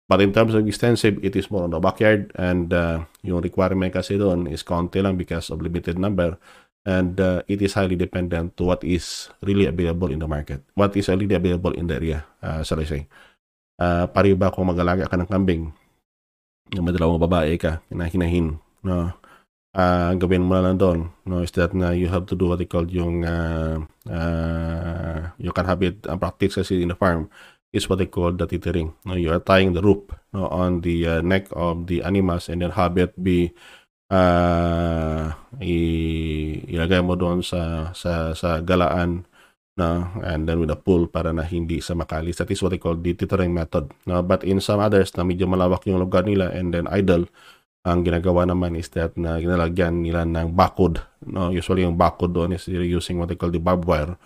But 0.10 0.26
in 0.26 0.34
terms 0.34 0.58
of 0.58 0.66
extensive, 0.66 1.22
it 1.22 1.38
is 1.38 1.54
more 1.54 1.70
on 1.70 1.72
the 1.72 1.78
backyard 1.78 2.34
and 2.34 2.74
uh, 2.74 3.06
yung 3.22 3.46
requirement 3.46 3.94
kasi 3.94 4.18
doon 4.18 4.50
is 4.50 4.66
konti 4.66 5.06
lang 5.06 5.22
because 5.22 5.54
of 5.54 5.62
limited 5.62 6.02
number 6.02 6.34
and 6.82 7.22
uh, 7.22 7.46
it 7.46 7.62
is 7.62 7.78
highly 7.78 7.94
dependent 7.94 8.58
to 8.58 8.66
what 8.66 8.82
is 8.82 9.30
really 9.46 9.70
available 9.70 10.10
in 10.10 10.18
the 10.18 10.26
market. 10.26 10.66
What 10.74 10.98
is 10.98 11.14
really 11.14 11.30
available 11.38 11.78
in 11.78 11.86
the 11.86 12.02
area, 12.02 12.26
uh, 12.42 12.66
shall 12.66 12.82
I 12.82 12.90
say. 12.90 13.06
Uh, 13.78 14.10
pari 14.10 14.34
ba 14.34 14.50
kung 14.50 14.74
mag-alaga 14.74 15.06
ka 15.06 15.14
ng 15.14 15.30
kambing, 15.30 15.70
yung 16.74 16.84
may 16.90 16.92
dalawang 16.92 17.22
babae 17.22 17.62
ka, 17.62 17.86
hinahinahin, 17.94 18.58
no? 18.82 19.14
Uh, 19.70 20.18
gawin 20.18 20.42
mo 20.42 20.58
na 20.58 20.66
lang 20.66 20.82
doon, 20.82 21.14
no? 21.30 21.46
Is 21.46 21.54
that 21.54 21.78
na 21.78 21.94
you 21.94 22.10
have 22.10 22.26
to 22.26 22.36
do 22.36 22.50
what 22.50 22.58
they 22.58 22.66
call 22.66 22.90
yung, 22.90 23.22
uh, 23.22 23.86
uh, 24.10 25.30
you 25.38 25.54
can 25.54 25.70
have 25.70 25.80
it, 25.86 26.02
ang 26.10 26.18
practice 26.18 26.58
kasi 26.58 26.82
in 26.82 26.90
the 26.90 26.98
farm, 26.98 27.30
is 27.74 27.86
what 27.90 28.02
they 28.02 28.10
call 28.10 28.34
the 28.34 28.46
tethering. 28.48 28.94
No? 29.06 29.14
You 29.14 29.34
are 29.34 29.44
tying 29.44 29.74
the 29.74 29.82
rope 29.82 30.14
no, 30.34 30.48
on 30.50 30.82
the 30.82 31.08
uh, 31.08 31.22
neck 31.22 31.48
of 31.54 31.88
the 31.88 32.04
animals 32.04 32.50
and 32.50 32.62
then 32.62 32.72
have 32.74 32.98
it 32.98 33.14
be 33.22 33.54
uh, 34.10 35.30
ilagay 35.62 37.02
mo 37.06 37.14
doon 37.14 37.46
sa 37.46 37.94
sa 37.94 38.34
sa 38.34 38.60
galaan 38.66 39.26
na 39.78 40.12
and 40.26 40.50
then 40.50 40.60
with 40.60 40.74
a 40.74 40.80
pull 40.80 41.08
para 41.08 41.32
na 41.32 41.46
hindi 41.46 41.80
sa 41.80 41.94
makalis. 41.96 42.42
That 42.42 42.52
is 42.52 42.60
what 42.60 42.74
they 42.74 42.82
call 42.82 42.98
the 42.98 43.14
tethering 43.14 43.54
method. 43.54 43.94
No, 44.10 44.20
but 44.26 44.44
in 44.44 44.60
some 44.60 44.82
others 44.82 45.14
na 45.16 45.24
medyo 45.24 45.46
malawak 45.46 45.86
yung 45.88 46.02
lugar 46.02 46.26
nila 46.26 46.52
and 46.52 46.74
then 46.74 46.90
idle, 46.90 47.30
ang 47.86 48.04
ginagawa 48.04 48.44
naman 48.50 48.76
is 48.76 48.92
that 48.98 49.16
na 49.16 49.40
ginalagyan 49.40 50.04
nila 50.04 50.28
ng 50.28 50.52
bakod. 50.58 51.00
No, 51.24 51.54
usually 51.54 51.86
yung 51.86 51.96
bakod 51.96 52.34
doon 52.36 52.58
is 52.58 52.68
using 52.68 53.22
what 53.22 53.32
they 53.32 53.40
call 53.40 53.54
the 53.54 53.62
barbed 53.62 53.88
wire 53.88 54.20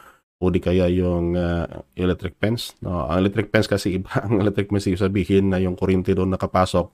o 0.44 0.52
di 0.52 0.60
kaya 0.60 0.92
yung 0.92 1.40
uh, 1.40 1.64
electric 1.96 2.36
fence. 2.36 2.76
No, 2.84 3.08
ang 3.08 3.24
electric 3.24 3.48
fence 3.48 3.72
kasi 3.72 4.04
iba 4.04 4.12
ang 4.28 4.44
electric 4.44 4.68
fence 4.68 4.92
sabihin 5.00 5.56
na 5.56 5.64
yung 5.64 5.80
kuryente 5.80 6.12
doon 6.12 6.36
nakapasok 6.36 6.92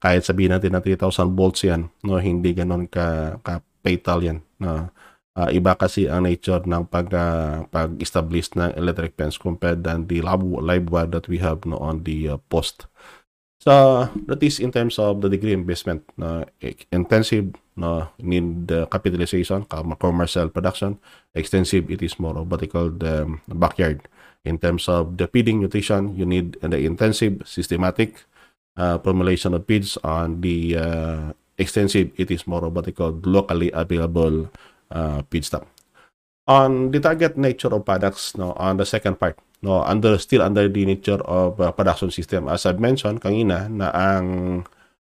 kahit 0.00 0.24
sabihin 0.24 0.56
natin 0.56 0.72
na 0.72 0.80
3,000 0.80 1.36
volts 1.36 1.60
yan, 1.60 1.92
no, 2.00 2.16
hindi 2.16 2.56
ganoon 2.56 2.88
ka, 2.88 3.36
ka 3.44 3.60
yan. 4.24 4.40
No. 4.56 4.88
Uh, 5.36 5.48
iba 5.52 5.76
kasi 5.76 6.08
ang 6.08 6.24
nature 6.24 6.64
ng 6.64 6.88
pag, 6.88 7.12
uh, 7.12 7.68
pag-establish 7.68 8.56
ng 8.56 8.74
electric 8.80 9.14
fence 9.14 9.36
compared 9.36 9.84
than 9.84 10.08
the 10.08 10.24
live, 10.24 10.42
live 10.42 10.88
wire 10.88 11.06
that 11.06 11.28
we 11.28 11.38
have 11.38 11.62
no, 11.68 11.76
on 11.78 12.02
the 12.02 12.34
uh, 12.34 12.40
post. 12.48 12.88
So, 13.60 14.08
that 14.24 14.40
is 14.40 14.56
in 14.56 14.72
terms 14.72 14.96
of 14.96 15.20
the 15.20 15.28
degree 15.28 15.52
investment. 15.52 16.08
No, 16.16 16.48
intensive, 16.88 17.52
no, 17.80 18.12
need 18.20 18.68
uh, 18.70 18.84
capitalization, 18.92 19.64
commercial 19.98 20.52
production. 20.52 21.00
Extensive, 21.34 21.90
it 21.90 22.04
is 22.04 22.20
more 22.20 22.36
of 22.36 22.50
what 22.50 22.60
they 22.60 22.68
call 22.68 22.92
the 22.92 23.24
backyard. 23.48 24.04
In 24.44 24.60
terms 24.60 24.88
of 24.88 25.16
the 25.16 25.26
feeding 25.28 25.60
nutrition, 25.60 26.16
you 26.16 26.24
need 26.24 26.60
the 26.60 26.78
intensive, 26.84 27.42
systematic, 27.44 28.24
uh, 28.76 28.98
formulation 29.00 29.54
of 29.54 29.66
feeds 29.66 29.96
on 30.04 30.40
the 30.40 30.76
uh, 30.76 31.32
extensive, 31.58 32.10
it 32.16 32.30
is 32.30 32.46
more 32.46 32.64
of 32.64 32.74
what 32.74 32.84
they 32.84 32.92
call 32.92 33.20
locally 33.24 33.70
available 33.72 34.48
uh, 34.90 35.20
feedstock. 35.28 35.66
On 36.48 36.90
the 36.90 36.98
target 36.98 37.36
nature 37.36 37.68
of 37.68 37.84
products, 37.84 38.36
no, 38.36 38.52
on 38.56 38.76
the 38.76 38.86
second 38.86 39.20
part, 39.20 39.38
no, 39.62 39.84
under 39.84 40.16
still 40.18 40.42
under 40.42 40.68
the 40.68 40.84
nature 40.86 41.20
of 41.28 41.60
uh, 41.60 41.70
production 41.70 42.10
system, 42.10 42.48
as 42.48 42.64
I've 42.64 42.80
mentioned 42.80 43.20
kanina, 43.20 43.68
na 43.68 43.92
ang 43.92 44.64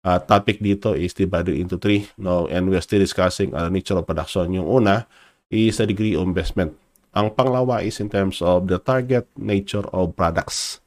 uh, 0.06 0.22
topic 0.22 0.62
dito 0.62 0.94
is 0.94 1.10
divided 1.10 1.58
into 1.58 1.74
three, 1.74 2.06
no, 2.14 2.46
and 2.46 2.70
we 2.70 2.78
are 2.78 2.84
still 2.86 3.02
discussing 3.02 3.50
uh, 3.50 3.66
nature 3.66 3.98
of 3.98 4.06
production. 4.06 4.54
Yung 4.54 4.70
una 4.70 5.10
is 5.50 5.82
the 5.82 5.86
degree 5.90 6.14
of 6.14 6.22
investment. 6.22 6.78
Ang 7.10 7.34
panglawa 7.34 7.82
is 7.82 7.98
in 7.98 8.06
terms 8.06 8.38
of 8.38 8.70
the 8.70 8.78
target 8.78 9.26
nature 9.34 9.84
of 9.90 10.14
products. 10.14 10.78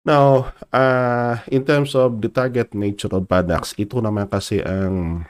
Now, 0.00 0.56
uh, 0.72 1.44
in 1.52 1.68
terms 1.68 1.92
of 1.92 2.24
the 2.24 2.32
target 2.32 2.72
nature 2.72 3.12
of 3.12 3.28
products, 3.28 3.76
ito 3.76 4.00
naman 4.00 4.32
kasi 4.32 4.64
ang 4.64 5.28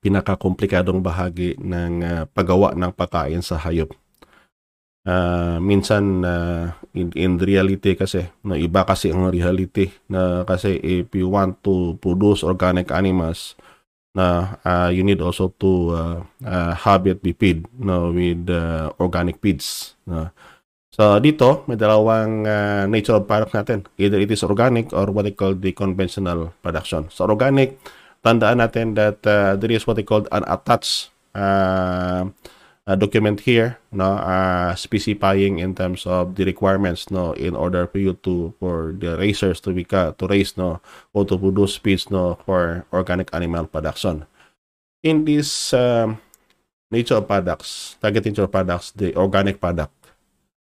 pinakakomplikadong 0.00 1.04
bahagi 1.04 1.60
ng 1.60 1.92
uh, 2.00 2.22
paggawa 2.30 2.72
ng 2.72 2.94
pagkain 2.94 3.44
sa 3.44 3.60
hayop. 3.60 3.92
Uh, 5.06 5.62
minsan 5.62 6.26
uh, 6.26 6.74
in, 6.90 7.14
in 7.14 7.38
reality 7.38 7.94
kasi 7.94 8.26
no, 8.42 8.58
iba 8.58 8.82
kasi 8.82 9.14
ang 9.14 9.30
reality 9.30 9.86
na 10.10 10.42
kasi 10.42 10.82
if 10.82 11.14
you 11.14 11.30
want 11.30 11.62
to 11.62 11.94
produce 12.02 12.42
organic 12.42 12.90
animals 12.90 13.54
na 14.18 14.58
uh, 14.66 14.90
you 14.90 15.06
need 15.06 15.22
also 15.22 15.54
to 15.62 15.94
uh, 15.94 16.18
uh, 16.42 16.74
have 16.74 17.06
it 17.06 17.22
be 17.22 17.30
feed 17.30 17.62
no, 17.78 18.10
with 18.10 18.50
uh, 18.50 18.90
organic 18.98 19.38
feeds 19.38 19.94
no. 20.10 20.26
So 20.90 21.22
dito, 21.22 21.62
may 21.70 21.78
dalawang 21.78 22.48
uh, 22.48 22.88
nature 22.90 23.20
of 23.20 23.30
product 23.30 23.54
natin. 23.54 23.84
Either 24.00 24.18
it 24.18 24.32
is 24.32 24.42
organic 24.42 24.90
or 24.90 25.12
what 25.14 25.28
they 25.28 25.36
call 25.36 25.54
the 25.54 25.70
conventional 25.70 26.56
production. 26.64 27.12
So 27.14 27.30
organic, 27.30 27.78
tandaan 28.26 28.58
natin 28.58 28.98
that 28.98 29.22
uh, 29.22 29.54
there 29.54 29.70
is 29.70 29.86
what 29.86 30.00
they 30.00 30.08
call 30.08 30.26
an 30.32 30.42
attached 30.50 31.14
uh, 31.36 32.26
uh, 32.86 32.94
document 32.94 33.40
here, 33.40 33.78
no, 33.90 34.16
uh, 34.16 34.74
specifying 34.74 35.58
in 35.58 35.74
terms 35.74 36.06
of 36.06 36.34
the 36.34 36.44
requirements, 36.44 37.10
no, 37.10 37.32
in 37.32 37.54
order 37.54 37.86
for 37.86 37.98
you 37.98 38.14
to 38.22 38.54
for 38.58 38.94
the 38.98 39.18
racers 39.18 39.60
to 39.60 39.74
be 39.74 39.84
to 39.84 40.26
raise, 40.30 40.56
no, 40.56 40.80
or 41.12 41.24
to 41.26 41.36
produce 41.36 41.76
feeds, 41.76 42.10
no, 42.10 42.38
for 42.46 42.86
organic 42.92 43.28
animal 43.34 43.66
production. 43.66 44.24
In 45.02 45.24
this 45.24 45.74
um, 45.74 46.18
nature 46.90 47.20
products, 47.20 47.96
target 48.00 48.24
nature 48.24 48.46
products, 48.46 48.92
the 48.92 49.14
organic 49.16 49.60
product 49.60 49.92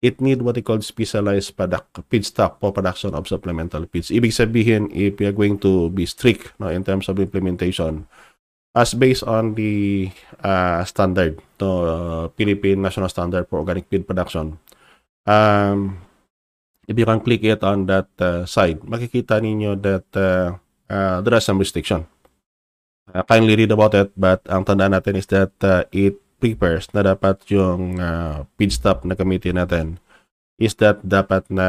it 0.02 0.22
need 0.22 0.42
what 0.42 0.56
they 0.56 0.62
call 0.62 0.80
specialized 0.82 1.56
product 1.56 2.00
feedstock 2.10 2.60
for 2.60 2.72
production 2.72 3.14
of 3.14 3.28
supplemental 3.28 3.86
feeds. 3.92 4.10
Ibig 4.10 4.32
sabihin, 4.32 4.88
if 4.96 5.20
you're 5.20 5.36
going 5.36 5.60
to 5.60 5.92
be 5.92 6.08
strict 6.08 6.56
no, 6.60 6.72
in 6.72 6.84
terms 6.84 7.10
of 7.10 7.20
implementation, 7.20 8.08
as 8.80 8.96
based 8.96 9.28
on 9.28 9.60
the 9.60 10.08
uh, 10.40 10.88
standard, 10.88 11.36
the 11.60 11.68
uh, 11.68 12.24
Philippine 12.40 12.80
National 12.80 13.12
Standard 13.12 13.52
for 13.52 13.60
Organic 13.60 13.92
Feed 13.92 14.08
Production, 14.08 14.56
um, 15.28 16.00
if 16.88 16.96
you 16.96 17.04
can 17.04 17.20
click 17.20 17.44
it 17.44 17.60
on 17.68 17.84
that 17.92 18.08
uh, 18.24 18.48
side, 18.48 18.80
makikita 18.88 19.44
ninyo 19.44 19.76
that 19.84 20.08
uh, 20.16 20.56
uh, 20.88 21.20
there 21.20 21.36
are 21.36 21.44
some 21.44 21.60
restriction. 21.60 22.08
uh, 23.14 23.24
kindly 23.24 23.56
read 23.56 23.72
about 23.72 23.94
it 23.94 24.10
but 24.14 24.42
ang 24.50 24.66
tandaan 24.66 24.94
natin 24.94 25.18
is 25.18 25.28
that 25.30 25.54
uh, 25.66 25.84
it 25.90 26.18
prepares 26.40 26.88
na 26.96 27.04
dapat 27.04 27.42
yung 27.52 28.00
uh, 28.00 28.46
feedstock 28.56 29.04
na 29.04 29.18
gamitin 29.18 29.60
natin 29.60 30.00
is 30.60 30.76
that 30.80 31.02
dapat 31.04 31.44
na 31.52 31.68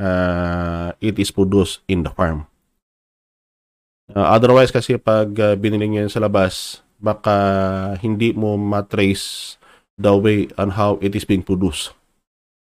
uh, 0.00 0.92
it 1.00 1.16
is 1.16 1.32
produced 1.32 1.84
in 1.88 2.04
the 2.04 2.12
farm. 2.12 2.48
Uh, 4.16 4.32
otherwise 4.32 4.72
kasi 4.72 4.96
pag 4.96 5.28
uh, 5.36 5.52
binili 5.52 5.84
nyo 5.92 6.08
sa 6.08 6.24
labas, 6.24 6.80
baka 6.96 7.36
hindi 8.00 8.32
mo 8.32 8.56
matrace 8.56 9.60
the 10.00 10.08
way 10.16 10.48
on 10.56 10.72
how 10.72 10.96
it 11.04 11.12
is 11.12 11.28
being 11.28 11.44
produced. 11.44 11.92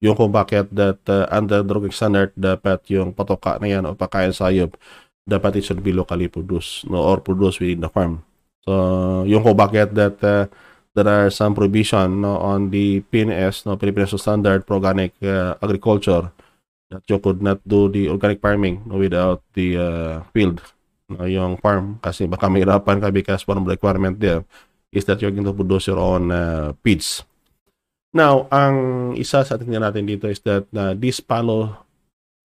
Yung 0.05 0.12
kung 0.12 0.28
bakit 0.28 0.69
that 0.76 1.00
uh, 1.09 1.25
under 1.33 1.64
drug 1.64 1.88
standard 1.88 2.37
dapat 2.37 2.85
yung 2.93 3.17
patoka 3.17 3.57
na 3.59 3.67
yan 3.67 3.88
o 3.88 3.97
pakain 3.97 4.37
sayop 4.37 4.76
dapat 5.25 5.61
it 5.61 5.64
should 5.64 5.81
be 5.81 5.93
locally 5.97 6.28
produced 6.28 6.85
no, 6.88 7.00
or 7.00 7.21
produced 7.25 7.64
within 7.64 7.81
the 7.81 7.88
farm. 7.88 8.21
So, 8.69 9.25
yung 9.25 9.40
kung 9.40 9.57
bakit 9.57 9.97
that 9.97 10.21
uh, 10.21 10.52
there 10.93 11.09
are 11.09 11.33
some 11.33 11.57
provision 11.57 12.25
no, 12.25 12.37
on 12.40 12.69
the 12.69 13.00
PNS, 13.09 13.64
no, 13.64 13.81
Philippine 13.81 14.09
Standard 14.09 14.69
for 14.69 14.81
Organic 14.81 15.17
uh, 15.25 15.57
Agriculture, 15.64 16.28
that 16.93 17.05
you 17.09 17.19
could 17.21 17.40
not 17.40 17.61
do 17.64 17.88
the 17.88 18.09
organic 18.09 18.40
farming 18.40 18.85
no, 18.85 19.00
without 19.00 19.40
the 19.52 19.76
uh, 19.76 20.14
field, 20.37 20.61
no, 21.08 21.24
yung 21.24 21.56
farm, 21.58 21.96
kasi 22.04 22.28
baka 22.28 22.46
mahirapan 22.46 23.00
ka 23.00 23.08
because 23.08 23.48
one 23.48 23.58
of 23.58 23.64
the 23.64 23.74
requirement 23.74 24.20
there 24.20 24.44
is 24.92 25.04
that 25.04 25.20
you're 25.20 25.32
going 25.32 25.44
to 25.44 25.56
produce 25.56 25.88
your 25.88 26.00
own 26.00 26.32
uh, 26.32 26.72
feeds. 26.84 27.24
Now, 28.12 28.48
ang 28.48 29.12
isa 29.20 29.44
sa 29.44 29.60
tingnan 29.60 29.84
natin 29.84 30.08
dito 30.08 30.28
is 30.32 30.40
that 30.48 30.64
uh, 30.72 30.96
this 30.96 31.20
follow, 31.20 31.76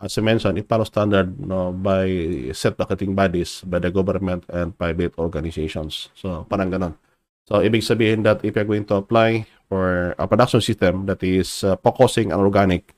as 0.04 0.12
I 0.20 0.22
mentioned, 0.24 0.60
it 0.60 0.68
follows 0.68 0.92
standard 0.92 1.40
no, 1.40 1.72
by 1.72 2.08
set 2.52 2.76
marketing 2.76 3.16
bodies, 3.16 3.64
by 3.64 3.80
the 3.80 3.88
government 3.88 4.44
and 4.52 4.76
private 4.76 5.16
organizations. 5.16 6.12
So, 6.20 6.44
parang 6.52 6.68
ganon. 6.68 7.00
So, 7.48 7.64
ibig 7.64 7.84
sabihin 7.84 8.28
that 8.28 8.44
if 8.44 8.56
you're 8.56 8.68
going 8.68 8.88
to 8.92 9.00
apply 9.00 9.48
for 9.72 10.16
a 10.20 10.28
production 10.28 10.60
system 10.60 11.08
that 11.08 11.24
is 11.24 11.64
uh, 11.64 11.80
focusing 11.80 12.36
on 12.36 12.44
organic, 12.44 12.92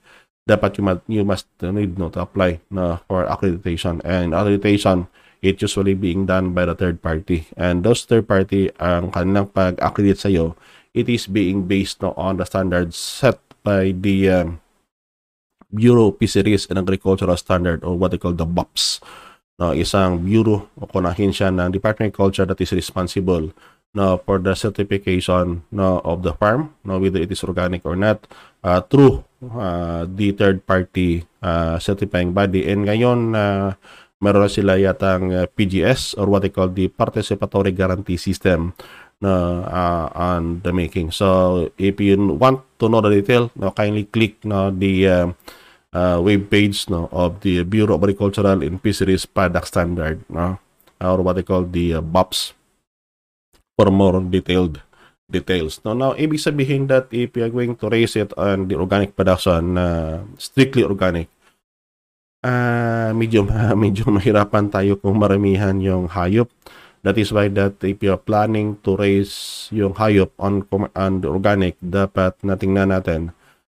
dapat 0.50 0.78
you 0.78 0.84
must, 0.86 1.02
you 1.10 1.26
must 1.26 1.48
need 1.62 1.98
no, 1.98 2.10
to 2.10 2.22
apply 2.26 2.62
no, 2.74 2.98
for 3.10 3.26
accreditation. 3.30 4.02
And 4.06 4.34
accreditation, 4.34 5.06
it 5.42 5.62
usually 5.62 5.94
being 5.94 6.26
done 6.26 6.54
by 6.54 6.66
the 6.66 6.76
third 6.76 7.02
party. 7.02 7.48
And 7.58 7.84
those 7.84 8.06
third 8.06 8.28
party, 8.28 8.72
ang 8.80 9.12
kanilang 9.12 9.52
pag-accredit 9.52 10.20
sa 10.20 10.30
iyo, 10.30 10.56
it 10.96 11.12
is 11.12 11.28
being 11.28 11.68
based 11.68 12.00
no, 12.00 12.16
on 12.16 12.38
the 12.38 12.48
standards 12.48 12.96
set 12.96 13.40
by 13.64 13.92
the 13.92 14.30
um, 14.32 14.48
Bureau 15.74 16.16
of 16.16 16.18
Fisheries 16.18 16.68
and 16.72 16.80
Agricultural 16.80 17.36
Standard 17.36 17.84
or 17.84 18.00
what 18.00 18.12
they 18.12 18.22
call 18.22 18.32
the 18.32 18.48
BOPS. 18.48 19.04
No, 19.56 19.72
isang 19.72 20.20
bureau 20.20 20.68
o 20.76 20.84
kunahin 20.84 21.32
siya 21.32 21.48
ng 21.48 21.72
Department 21.72 22.12
of 22.12 22.18
Culture 22.20 22.44
that 22.44 22.60
is 22.60 22.76
responsible 22.76 23.56
no, 23.96 24.20
for 24.20 24.38
the 24.38 24.52
certification 24.52 25.64
no, 25.72 26.04
of 26.04 26.28
the 26.28 26.36
farm, 26.36 26.76
no, 26.84 27.00
whether 27.00 27.24
it 27.24 27.32
is 27.32 27.44
organic 27.48 27.80
or 27.88 27.96
not, 27.96 28.28
uh, 28.68 28.84
through 28.84 29.24
uh, 29.56 30.04
the 30.12 30.36
third 30.36 30.68
party 30.68 31.24
uh, 31.40 31.80
certifying 31.80 32.36
body. 32.36 32.68
And 32.68 32.84
ngayon, 32.84 33.32
uh, 33.32 33.80
meron 34.26 34.50
sila 34.50 34.74
yatang 34.82 35.30
uh, 35.30 35.46
PGS 35.46 36.18
or 36.18 36.26
what 36.26 36.42
they 36.42 36.50
call 36.50 36.74
the 36.74 36.90
Participatory 36.90 37.70
Guarantee 37.70 38.18
System 38.18 38.74
na 39.22 39.62
uh, 39.70 40.08
on 40.18 40.66
the 40.66 40.74
making. 40.74 41.14
So, 41.14 41.70
if 41.78 42.02
you 42.02 42.18
want 42.18 42.66
to 42.82 42.90
know 42.90 43.06
the 43.06 43.22
detail, 43.22 43.54
no, 43.54 43.70
kindly 43.70 44.10
click 44.10 44.42
no, 44.42 44.74
the 44.74 44.94
uh, 45.06 45.28
uh, 45.94 46.18
web 46.26 46.50
page 46.50 46.90
no, 46.90 47.08
of 47.14 47.46
the 47.46 47.62
Bureau 47.62 47.96
of 47.96 48.04
Agricultural 48.04 48.66
and 48.66 48.82
Fisheries 48.82 49.30
Product 49.30 49.70
Standard 49.70 50.26
no, 50.28 50.58
or 51.00 51.22
what 51.22 51.38
they 51.38 51.46
call 51.46 51.64
the 51.64 51.96
uh, 51.96 52.02
BOPS 52.02 52.58
for 53.78 53.94
more 53.94 54.20
detailed 54.20 54.82
details. 55.30 55.82
No, 55.86 55.94
now, 55.94 56.14
ibig 56.18 56.42
sabihin 56.42 56.88
that 56.90 57.10
if 57.10 57.34
you 57.36 57.44
are 57.46 57.54
going 57.54 57.76
to 57.78 57.90
raise 57.90 58.16
it 58.16 58.32
on 58.38 58.68
the 58.68 58.76
organic 58.76 59.16
production, 59.16 59.78
uh, 59.78 60.22
strictly 60.38 60.84
organic, 60.84 61.30
uh, 62.46 63.10
medyo, 63.18 63.44
medyo 63.84 64.06
mahirapan 64.14 64.70
tayo 64.70 65.02
kung 65.02 65.18
maramihan 65.18 65.76
yung 65.82 66.06
hayop. 66.06 66.48
That 67.06 67.22
is 67.22 67.30
why 67.30 67.54
that 67.54 67.82
if 67.86 68.02
you 68.02 68.14
are 68.14 68.22
planning 68.22 68.82
to 68.82 68.98
raise 68.98 69.70
yung 69.70 69.94
hayop 69.94 70.34
on, 70.42 70.66
on 70.74 71.22
organic, 71.26 71.78
dapat 71.78 72.34
natingnan 72.42 72.90
natin 72.90 73.30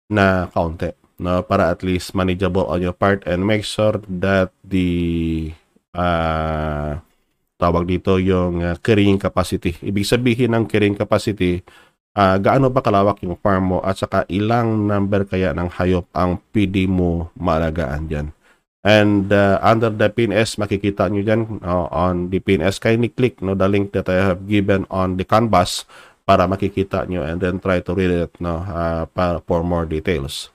na 0.09 0.49
kaunti 0.49 0.97
no, 1.21 1.45
para 1.45 1.69
at 1.69 1.85
least 1.85 2.17
manageable 2.17 2.65
on 2.73 2.81
your 2.81 2.97
part 2.97 3.21
and 3.29 3.45
make 3.45 3.69
sure 3.69 4.01
that 4.09 4.49
the 4.65 5.53
uh, 5.93 6.97
tawag 7.61 7.85
dito 7.85 8.17
yung 8.17 8.65
uh, 8.65 8.81
carrying 8.81 9.21
capacity. 9.21 9.77
Ibig 9.83 10.09
sabihin 10.09 10.57
ng 10.57 10.65
carrying 10.65 10.97
capacity, 10.97 11.61
uh, 12.17 12.41
gaano 12.41 12.73
ba 12.73 12.81
kalawak 12.81 13.21
yung 13.21 13.37
farm 13.37 13.77
mo 13.77 13.79
at 13.85 13.99
saka 13.99 14.25
ilang 14.33 14.89
number 14.89 15.27
kaya 15.29 15.53
ng 15.53 15.69
hayop 15.77 16.07
ang 16.15 16.41
pwede 16.55 16.89
mo 16.89 17.29
maalagaan 17.37 18.09
dyan. 18.09 18.27
And 18.87 19.35
uh, 19.35 19.59
under 19.59 19.91
the 19.91 20.07
PNS, 20.07 20.55
makikita 20.63 21.11
nyo 21.11 21.23
dyan 21.27 21.59
uh, 21.67 21.91
on 21.91 22.31
the 22.31 22.39
PNS, 22.39 22.79
kindly 22.79 23.11
click 23.11 23.43
no, 23.43 23.59
the 23.59 23.67
link 23.67 23.91
that 23.93 24.07
I 24.07 24.23
have 24.23 24.47
given 24.47 24.87
on 24.87 25.19
the 25.19 25.27
canvas 25.27 25.83
para 26.23 26.47
makikita 26.47 27.09
nyo 27.11 27.27
and 27.27 27.43
then 27.43 27.59
try 27.59 27.83
to 27.83 27.91
read 27.97 28.13
it 28.13 28.33
no, 28.39 28.63
uh, 28.63 29.11
para, 29.11 29.43
for 29.43 29.67
more 29.67 29.83
details. 29.83 30.55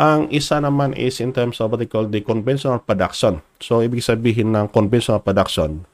Ang 0.00 0.32
isa 0.32 0.56
naman 0.56 0.96
is 0.96 1.20
in 1.20 1.36
terms 1.36 1.60
of 1.60 1.68
what 1.68 1.76
they 1.76 1.84
call 1.84 2.08
the 2.08 2.24
conventional 2.24 2.80
production. 2.80 3.44
So, 3.60 3.84
ibig 3.84 4.00
sabihin 4.00 4.56
ng 4.56 4.72
conventional 4.72 5.20
production, 5.20 5.84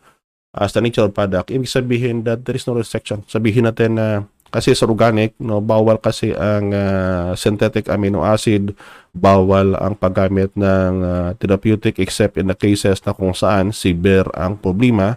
as 0.55 0.71
the 0.71 0.79
nature 0.79 1.11
product, 1.11 1.51
ibig 1.51 1.67
sabihin 1.67 2.23
that 2.23 2.47
there 2.47 2.55
is 2.55 2.63
no 2.71 2.79
restriction. 2.79 3.27
Sabihin 3.27 3.67
natin 3.67 3.99
na 3.99 4.23
kasi 4.55 4.73
sa 4.79 4.87
organic, 4.87 5.35
no, 5.43 5.59
bawal 5.59 5.99
kasi 5.99 6.31
ang 6.33 6.71
uh, 6.71 7.35
synthetic 7.35 7.91
amino 7.91 8.23
acid, 8.23 8.79
bawal 9.17 9.73
ang 9.81 9.97
paggamit 9.97 10.53
ng 10.53 10.93
uh, 11.01 11.31
therapeutic 11.41 11.97
except 11.97 12.37
in 12.37 12.53
the 12.53 12.57
cases 12.57 13.01
na 13.09 13.17
kung 13.17 13.33
saan 13.33 13.73
severe 13.73 14.29
ang 14.37 14.61
problema 14.61 15.17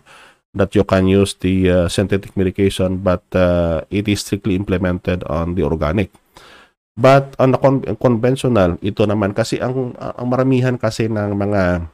that 0.55 0.73
you 0.73 0.87
can 0.87 1.05
use 1.05 1.37
the 1.43 1.69
uh, 1.69 1.87
synthetic 1.91 2.33
medication 2.33 3.03
but 3.03 3.21
uh, 3.35 3.83
it 3.91 4.07
is 4.07 4.23
strictly 4.23 4.55
implemented 4.55 5.21
on 5.27 5.53
the 5.53 5.61
organic. 5.61 6.09
But 6.99 7.31
on 7.39 7.55
the 7.55 7.59
con- 7.59 7.85
conventional, 7.95 8.75
ito 8.83 9.07
naman 9.07 9.31
kasi 9.31 9.61
ang, 9.61 9.95
ang 9.95 10.27
maramihan 10.27 10.75
kasi 10.75 11.07
ng 11.07 11.31
mga 11.31 11.87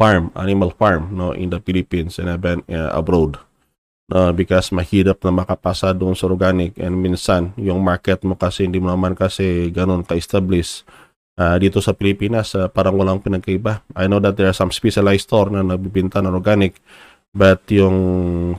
farm, 0.00 0.32
animal 0.32 0.72
farm 0.72 1.12
no 1.12 1.36
in 1.36 1.52
the 1.52 1.60
Philippines 1.60 2.16
and 2.16 2.32
even 2.32 2.64
uh, 2.72 2.92
abroad. 2.96 3.36
Uh, 4.10 4.34
because 4.34 4.74
mahirap 4.74 5.22
na 5.24 5.32
makapasa 5.32 5.94
doon 5.94 6.12
sa 6.12 6.28
organic 6.28 6.76
and 6.76 6.98
minsan 6.98 7.54
yung 7.56 7.80
market 7.80 8.20
mo 8.26 8.34
kasi 8.36 8.66
hindi 8.66 8.82
mo 8.82 8.92
naman 8.92 9.16
kasi 9.16 9.72
ganun 9.72 10.04
ka-establish 10.04 10.84
uh, 11.38 11.56
dito 11.56 11.80
sa 11.80 11.96
Pilipinas 11.96 12.52
uh, 12.58 12.68
parang 12.68 12.98
walang 12.98 13.22
pinagkaiba. 13.22 13.80
I 13.96 14.10
know 14.10 14.20
that 14.20 14.36
there 14.36 14.50
are 14.50 14.58
some 14.58 14.74
specialized 14.74 15.30
store 15.30 15.48
na 15.48 15.64
nagbibinta 15.64 16.20
ng 16.20 16.34
organic 16.34 16.82
but 17.32 17.64
yung 17.72 17.96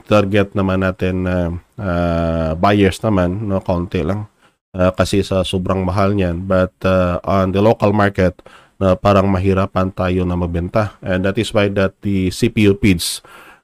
target 0.08 0.56
naman 0.58 0.82
natin 0.82 1.22
na 1.22 1.36
uh, 1.36 1.50
uh, 1.78 2.50
buyers 2.58 2.98
naman 3.04 3.46
no 3.46 3.62
konti 3.62 4.02
lang 4.02 4.26
uh, 4.74 4.90
kasi 4.90 5.22
sa 5.22 5.46
sobrang 5.46 5.86
mahal 5.86 6.18
niyan 6.18 6.42
but 6.42 6.74
uh, 6.82 7.22
on 7.22 7.54
the 7.54 7.62
local 7.62 7.94
market 7.94 8.42
na 8.78 8.98
parang 8.98 9.30
mahirapan 9.30 9.90
tayo 9.94 10.26
na 10.26 10.34
mabenta. 10.34 10.98
And 11.00 11.22
that 11.24 11.38
is 11.38 11.54
why 11.54 11.70
that 11.78 11.94
the 12.02 12.34
CPU 12.34 12.74
feeds 12.78 13.22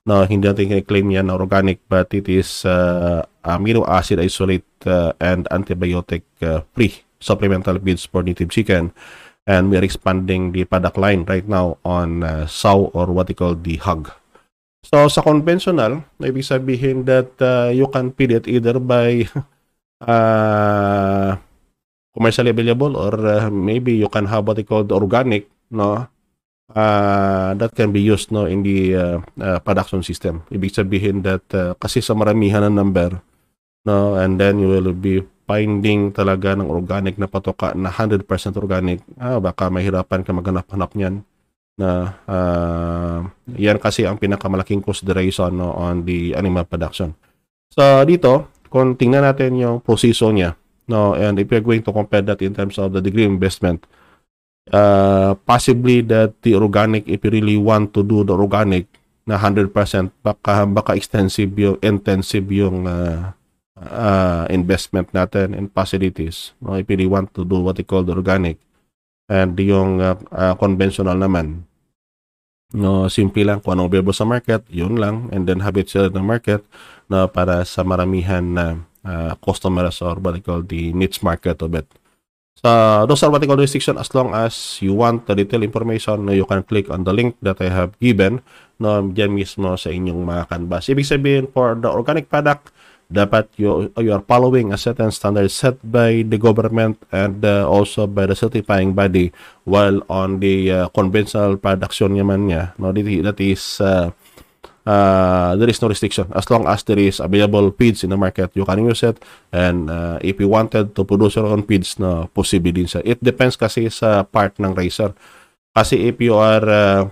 na 0.09 0.25
hindi 0.25 0.49
natin 0.49 0.81
claim 0.85 1.13
yan 1.13 1.29
na 1.29 1.37
organic 1.37 1.81
but 1.89 2.09
it 2.17 2.27
is 2.27 2.65
uh, 2.65 3.21
amino 3.45 3.85
acid 3.85 4.21
isolate 4.21 4.67
uh, 4.89 5.13
and 5.21 5.45
antibiotic 5.53 6.25
uh, 6.41 6.65
free 6.73 7.05
supplemental 7.21 7.77
feeds 7.77 8.09
for 8.09 8.25
native 8.25 8.49
chicken 8.49 8.93
and 9.45 9.69
we 9.69 9.77
are 9.77 9.85
expanding 9.85 10.53
the 10.53 10.65
product 10.65 10.97
line 10.97 11.25
right 11.29 11.47
now 11.49 11.77
on 11.85 12.25
uh, 12.25 12.47
sow 12.47 12.89
or 12.97 13.13
what 13.13 13.29
we 13.29 13.35
call 13.35 13.55
the 13.55 13.77
hog. 13.81 14.13
So 14.81 15.13
sa 15.13 15.21
conventional, 15.21 16.09
ibig 16.23 16.47
sabihin 16.47 17.05
that 17.05 17.37
uh, 17.37 17.69
you 17.69 17.85
can 17.93 18.17
feed 18.17 18.33
it 18.33 18.49
either 18.49 18.81
by 18.81 19.29
uh, 20.09 21.37
commercially 22.17 22.51
available 22.51 22.97
or 22.97 23.13
uh, 23.21 23.53
maybe 23.53 23.93
you 23.93 24.09
can 24.09 24.25
have 24.25 24.49
what 24.49 24.57
they 24.57 24.65
call 24.65 24.85
the 24.85 24.97
organic 24.97 25.47
no 25.71 26.09
uh, 26.75 27.55
that 27.57 27.73
can 27.75 27.91
be 27.91 28.03
used 28.03 28.31
no 28.35 28.47
in 28.47 28.63
the 28.63 28.95
uh, 28.95 29.19
uh, 29.41 29.59
production 29.63 30.03
system 30.03 30.43
ibig 30.51 30.75
sabihin 30.75 31.23
that 31.23 31.45
uh, 31.55 31.73
kasi 31.79 32.03
sa 32.03 32.17
maramihan 32.17 32.67
ng 32.69 32.75
number 32.75 33.19
no 33.87 34.19
and 34.19 34.41
then 34.41 34.59
you 34.59 34.69
will 34.69 34.93
be 34.95 35.23
finding 35.51 36.15
talaga 36.15 36.55
ng 36.55 36.71
organic 36.71 37.19
na 37.19 37.27
patoka 37.27 37.75
na 37.75 37.91
100% 37.91 38.27
organic 38.55 39.03
ah, 39.19 39.43
baka 39.43 39.67
mahirapan 39.67 40.23
ka 40.23 40.31
maghanap-hanap 40.31 40.95
niyan 40.95 41.27
na 41.81 42.21
uh, 42.29 43.19
yan 43.57 43.81
kasi 43.81 44.05
ang 44.05 44.21
pinakamalaking 44.21 44.85
consideration 44.85 45.49
no, 45.57 45.73
on 45.73 46.05
the 46.05 46.37
animal 46.37 46.69
production. 46.69 47.17
So 47.73 48.05
dito, 48.05 48.53
kung 48.69 49.01
tingnan 49.01 49.25
natin 49.25 49.57
yung 49.57 49.81
proseso 49.81 50.29
niya, 50.29 50.61
No, 50.91 51.15
and 51.15 51.39
if 51.39 51.47
you're 51.55 51.63
going 51.63 51.87
to 51.87 51.95
compare 51.95 52.27
that 52.27 52.43
in 52.43 52.51
terms 52.51 52.75
of 52.75 52.91
the 52.91 52.99
degree 52.99 53.23
investment, 53.23 53.87
uh, 54.73 55.35
possibly 55.47 56.01
that 56.07 56.35
the 56.43 56.55
organic, 56.55 57.07
if 57.07 57.23
you 57.25 57.31
really 57.31 57.57
want 57.57 57.95
to 57.95 58.03
do 58.03 58.25
the 58.25 58.35
organic, 58.35 58.87
na 59.31 59.39
100% 59.39 59.71
baka 60.27 60.67
baka 60.67 60.99
extensive 60.99 61.55
yung 61.55 61.79
intensive 61.87 62.51
yung 62.51 62.89
uh, 62.91 63.31
uh, 63.79 64.45
investment 64.51 65.07
natin 65.15 65.55
in 65.55 65.71
facilities 65.71 66.57
no? 66.59 66.75
If 66.75 66.91
we 66.91 67.07
want 67.07 67.31
to 67.39 67.47
do 67.47 67.63
what 67.63 67.79
we 67.79 67.87
call 67.87 68.03
the 68.03 68.17
organic 68.17 68.59
and 69.31 69.55
yung 69.55 70.03
uh, 70.03 70.19
uh, 70.35 70.59
conventional 70.59 71.15
naman. 71.15 71.63
No 72.75 73.07
simple 73.07 73.47
lang 73.47 73.63
kung 73.63 73.79
anong 73.79 73.91
available 73.95 74.17
sa 74.17 74.27
market 74.27 74.67
yun 74.67 74.99
lang 74.99 75.31
and 75.31 75.47
then 75.47 75.63
have 75.63 75.79
it 75.79 75.87
sell 75.87 76.11
the 76.11 76.19
market 76.19 76.67
no? 77.07 77.31
Para 77.31 77.63
sa 77.63 77.87
maramihan 77.87 78.43
na 78.43 78.83
uh, 79.07 79.39
customers 79.39 80.03
or 80.03 80.19
what 80.19 80.35
they 80.35 80.43
call 80.43 80.67
the 80.67 80.91
niche 80.91 81.23
market 81.23 81.63
of 81.63 81.71
it 81.79 81.87
So, 82.61 82.69
those 83.09 83.25
are 83.25 83.33
what 83.33 83.41
call 83.41 83.57
restriction 83.57 83.97
as 83.97 84.13
long 84.13 84.37
as 84.37 84.77
you 84.85 84.93
want 84.93 85.25
the 85.25 85.33
detailed 85.33 85.65
information, 85.65 86.29
you 86.29 86.45
can 86.45 86.61
click 86.69 86.93
on 86.93 87.09
the 87.09 87.13
link 87.17 87.41
that 87.41 87.57
I 87.65 87.73
have 87.73 87.97
given 87.97 88.45
no, 88.77 89.01
dyan 89.01 89.33
mismo 89.33 89.81
sa 89.81 89.89
inyong 89.89 90.21
mga 90.25 90.45
canvas. 90.49 90.89
Ibig 90.93 91.09
sabihin, 91.09 91.45
for 91.49 91.73
the 91.77 91.89
organic 91.89 92.29
product, 92.29 92.69
dapat 93.09 93.49
you, 93.57 93.89
you 93.97 94.13
are 94.13 94.25
following 94.25 94.73
a 94.73 94.79
certain 94.79 95.09
standard 95.09 95.49
set 95.49 95.77
by 95.81 96.23
the 96.25 96.37
government 96.37 97.01
and 97.11 97.45
uh, 97.45 97.65
also 97.65 98.07
by 98.07 98.25
the 98.25 98.37
certifying 98.37 98.93
body 98.93 99.33
while 99.65 100.01
on 100.13 100.39
the 100.39 100.71
uh, 100.71 100.87
conventional 100.93 101.57
production 101.57 102.13
naman 102.13 102.49
niya, 102.49 102.77
no, 102.77 102.93
that 102.93 103.41
is 103.41 103.81
uh, 103.81 104.13
uh, 104.87 105.57
there 105.57 105.69
is 105.69 105.81
no 105.83 105.89
restriction. 105.89 106.27
As 106.35 106.49
long 106.49 106.67
as 106.67 106.83
there 106.85 106.99
is 106.99 107.21
available 107.21 107.73
feeds 107.73 108.05
in 108.05 108.11
the 108.11 108.17
market, 108.17 108.51
you 108.55 108.65
can 108.65 108.85
use 108.85 109.03
it. 109.03 109.23
And 109.53 109.91
uh, 109.91 110.19
if 110.23 110.41
you 110.41 110.49
wanted 110.49 110.95
to 110.95 111.05
produce 111.05 111.37
your 111.37 111.47
own 111.47 111.65
feeds, 111.65 111.99
na 111.99 112.27
posible 112.31 112.73
din 112.73 112.87
siya. 112.87 113.03
It 113.05 113.19
depends 113.21 113.57
kasi 113.57 113.91
sa 113.91 114.23
part 114.25 114.57
ng 114.61 114.75
racer. 114.75 115.13
Kasi 115.75 116.11
if 116.11 116.19
you 116.19 116.35
are 116.35 116.65
uh, 116.67 117.03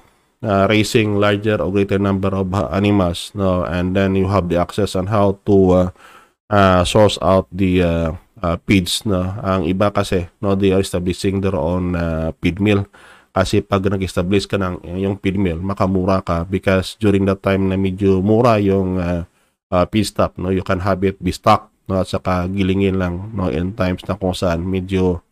uh, 0.43 0.67
raising 0.71 1.17
larger 1.19 1.61
or 1.61 1.71
greater 1.71 1.99
number 1.99 2.33
of 2.35 2.51
animals, 2.73 3.31
no, 3.35 3.65
and 3.65 3.95
then 3.95 4.15
you 4.15 4.29
have 4.29 4.49
the 4.49 4.59
access 4.59 4.97
on 4.97 5.07
how 5.07 5.39
to 5.47 5.57
uh, 5.71 5.89
uh, 6.51 6.83
source 6.85 7.19
out 7.23 7.47
the 7.53 7.83
uh, 7.83 8.11
uh, 8.43 8.57
feeds, 8.67 9.07
no. 9.07 9.23
Ang 9.43 9.71
iba 9.71 9.95
kasi, 9.95 10.27
no, 10.43 10.55
they 10.55 10.75
are 10.75 10.83
establishing 10.83 11.41
their 11.41 11.55
own 11.55 11.95
uh, 11.95 12.33
feed 12.43 12.59
mill 12.59 12.87
kasi 13.39 13.63
pag 13.63 13.87
nag-establish 13.87 14.51
ka 14.51 14.59
ng 14.59 14.99
yung 14.99 15.15
feed 15.23 15.39
mill, 15.39 15.63
makamura 15.63 16.19
ka 16.27 16.43
because 16.43 16.99
during 16.99 17.23
that 17.23 17.39
time 17.39 17.71
na 17.71 17.79
medyo 17.79 18.19
mura 18.19 18.59
yung 18.59 18.99
uh, 18.99 19.23
uh, 19.71 19.87
feed 19.95 20.11
stop, 20.11 20.35
no, 20.43 20.51
you 20.51 20.67
can 20.67 20.83
have 20.83 20.99
it 21.07 21.15
be 21.23 21.31
stock, 21.31 21.71
no, 21.87 22.03
at 22.03 22.11
saka 22.11 22.51
gilingin 22.51 22.99
lang, 22.99 23.31
no, 23.31 23.47
in 23.47 23.79
times 23.79 24.03
na 24.11 24.19
kung 24.19 24.35
saan 24.35 24.67
medyo 24.67 25.23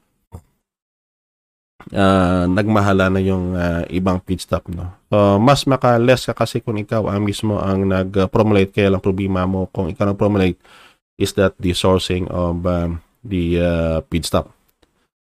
uh, 1.90 2.46
nagmahala 2.46 3.10
na 3.10 3.18
yung 3.18 3.58
uh, 3.58 3.82
ibang 3.90 4.22
feed 4.22 4.38
stop, 4.38 4.70
no. 4.70 4.94
So, 5.10 5.42
mas 5.42 5.66
maka-less 5.66 6.30
ka 6.30 6.34
kasi 6.38 6.62
kung 6.62 6.78
ikaw 6.78 7.10
ang 7.10 7.26
mismo 7.26 7.58
ang 7.58 7.90
nag-promulate, 7.90 8.70
kaya 8.70 8.94
lang 8.94 9.02
problema 9.02 9.50
mo 9.50 9.66
kung 9.74 9.90
ikaw 9.90 10.14
nag-promulate 10.14 10.62
is 11.18 11.34
that 11.34 11.58
the 11.58 11.74
sourcing 11.74 12.30
of 12.30 12.62
um, 12.62 13.02
the 13.26 13.58
uh, 13.58 13.98
feed 14.06 14.22
stop. 14.22 14.55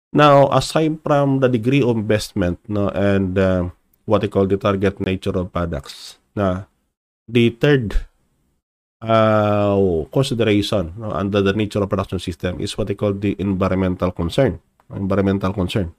Now, 0.09 0.49
aside 0.49 1.05
from 1.05 1.37
the 1.37 1.49
degree 1.49 1.85
of 1.85 1.93
investment 1.93 2.57
no, 2.65 2.89
and 2.89 3.37
uh, 3.37 3.69
what 4.09 4.21
they 4.21 4.27
call 4.27 4.49
the 4.49 4.57
target 4.57 4.97
nature 5.05 5.37
of 5.37 5.53
products, 5.53 6.17
na 6.33 6.65
the 7.29 7.53
third 7.53 7.93
uh, 9.05 9.77
consideration 10.09 10.97
no, 10.97 11.13
under 11.13 11.45
the 11.45 11.53
nature 11.53 11.85
of 11.85 11.89
production 11.89 12.17
system 12.17 12.57
is 12.57 12.73
what 12.73 12.89
they 12.89 12.97
call 12.97 13.13
the 13.13 13.37
environmental 13.37 14.09
concern. 14.09 14.57
Environmental 14.89 15.53
concern. 15.53 15.93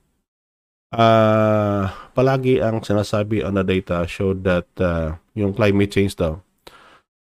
Uh, 0.90 1.87
palagi 2.18 2.59
ang 2.59 2.83
sinasabi 2.83 3.46
on 3.46 3.55
the 3.55 3.62
data 3.62 4.03
showed 4.11 4.42
that 4.42 4.66
uh, 4.83 5.14
yung 5.38 5.55
climate 5.55 5.94
change 5.94 6.18
daw 6.18 6.35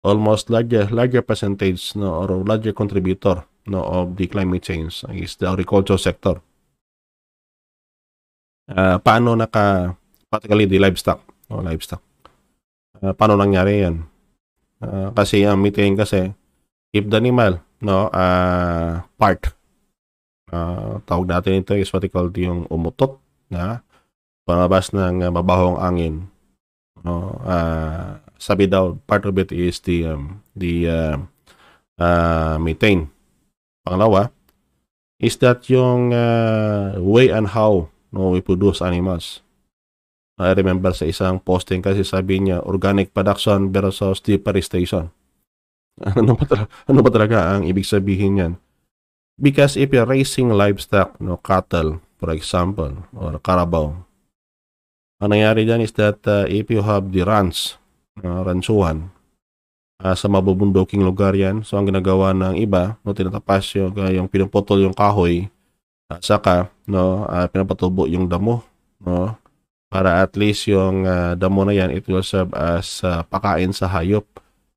almost 0.05 0.53
larger 0.53 0.85
larger 0.93 1.25
percentage 1.25 1.97
no 1.97 2.13
or 2.21 2.45
larger 2.45 2.77
contributor 2.77 3.41
no 3.65 3.81
of 3.81 4.13
the 4.21 4.29
climate 4.29 4.61
change 4.61 5.01
is 5.17 5.33
the 5.41 5.49
agriculture 5.49 5.97
sector 5.97 6.44
uh, 8.71 8.97
paano 9.01 9.37
naka 9.37 9.93
particularly 10.29 10.67
the 10.67 10.79
livestock. 10.81 11.21
O 11.49 11.59
oh, 11.59 11.61
livestock. 11.61 12.01
Uh, 12.97 13.13
paano 13.13 13.37
nangyari 13.37 13.85
yan? 13.85 14.07
Uh, 14.81 15.13
kasi 15.13 15.45
ang 15.45 15.61
methane 15.61 15.95
kasi 15.95 16.33
if 16.91 17.05
the 17.07 17.17
animal 17.17 17.63
no 17.79 18.11
uh, 18.11 19.03
part 19.15 19.55
uh, 20.51 20.99
tawag 21.07 21.27
natin 21.31 21.63
ito 21.63 21.75
is 21.75 21.91
what 21.91 22.03
we 22.03 22.11
call 22.11 22.27
yung 22.35 22.67
umutot 22.67 23.19
na 23.47 23.85
palabas 24.43 24.91
ng 24.91 25.31
mabahong 25.31 25.79
angin. 25.79 26.27
No 27.05 27.39
uh, 27.45 28.19
sabi 28.35 28.67
daw 28.67 28.97
part 29.07 29.23
of 29.23 29.37
it 29.39 29.53
is 29.53 29.79
the 29.85 30.11
um, 30.11 30.41
the 30.57 30.73
uh, 30.89 31.15
uh, 32.01 32.57
methane. 32.59 33.11
Pangalawa 33.85 34.33
is 35.21 35.37
that 35.39 35.69
yung 35.69 36.11
uh, 36.11 36.97
way 36.99 37.29
and 37.29 37.53
how 37.53 37.87
no, 38.15 38.31
we 38.31 38.39
produce 38.39 38.79
animals. 38.79 39.43
I 40.39 40.55
remember 40.55 40.95
sa 40.95 41.03
isang 41.03 41.43
posting 41.43 41.83
kasi 41.83 42.07
sabi 42.07 42.39
niya 42.39 42.63
organic 42.63 43.11
production 43.11 43.75
versus 43.75 44.23
deforestation. 44.23 45.11
ano 46.19 46.35
ba 46.35 46.43
talaga, 46.47 46.67
ano 46.87 46.99
ba 47.03 47.09
talaga 47.11 47.37
ang 47.55 47.67
ibig 47.67 47.87
sabihin 47.87 48.39
niyan? 48.39 48.53
Because 49.35 49.75
if 49.75 49.91
you're 49.91 50.07
raising 50.07 50.51
livestock, 50.51 51.19
no, 51.19 51.39
cattle, 51.39 51.99
for 52.15 52.31
example, 52.31 53.03
or 53.11 53.35
carabao, 53.43 54.07
ang 55.19 55.29
nangyari 55.31 55.63
dyan 55.63 55.83
is 55.83 55.95
that 55.95 56.19
uh, 56.27 56.43
if 56.51 56.67
you 56.67 56.83
have 56.83 57.11
the 57.15 57.23
ranch, 57.23 57.79
uh, 58.19 58.43
ransuhan, 58.43 59.11
uh, 60.03 60.15
sa 60.15 60.27
mabubundoking 60.27 61.03
lugar 61.03 61.31
yan, 61.31 61.63
so 61.63 61.79
ang 61.79 61.87
ginagawa 61.87 62.35
ng 62.35 62.59
iba, 62.59 62.99
no, 63.07 63.15
tinatapas 63.15 63.71
yung, 63.79 63.95
uh, 63.95 64.11
yung 64.11 64.27
pinuputol 64.27 64.83
yung 64.83 64.95
kahoy, 64.95 65.47
at 66.09 66.21
saka, 66.21 66.69
no, 66.85 67.25
uh, 67.25 67.49
pinapatubo 67.49 68.05
yung 68.05 68.29
damo, 68.29 68.61
no, 69.01 69.37
para 69.89 70.21
at 70.21 70.37
least 70.37 70.69
yung 70.69 71.05
uh, 71.07 71.33
damo 71.33 71.65
na 71.65 71.73
yan, 71.73 71.89
it 71.93 72.05
will 72.05 72.25
serve 72.25 72.53
as 72.53 73.01
uh, 73.01 73.25
pakain 73.25 73.73
sa 73.73 73.89
hayop 73.89 74.25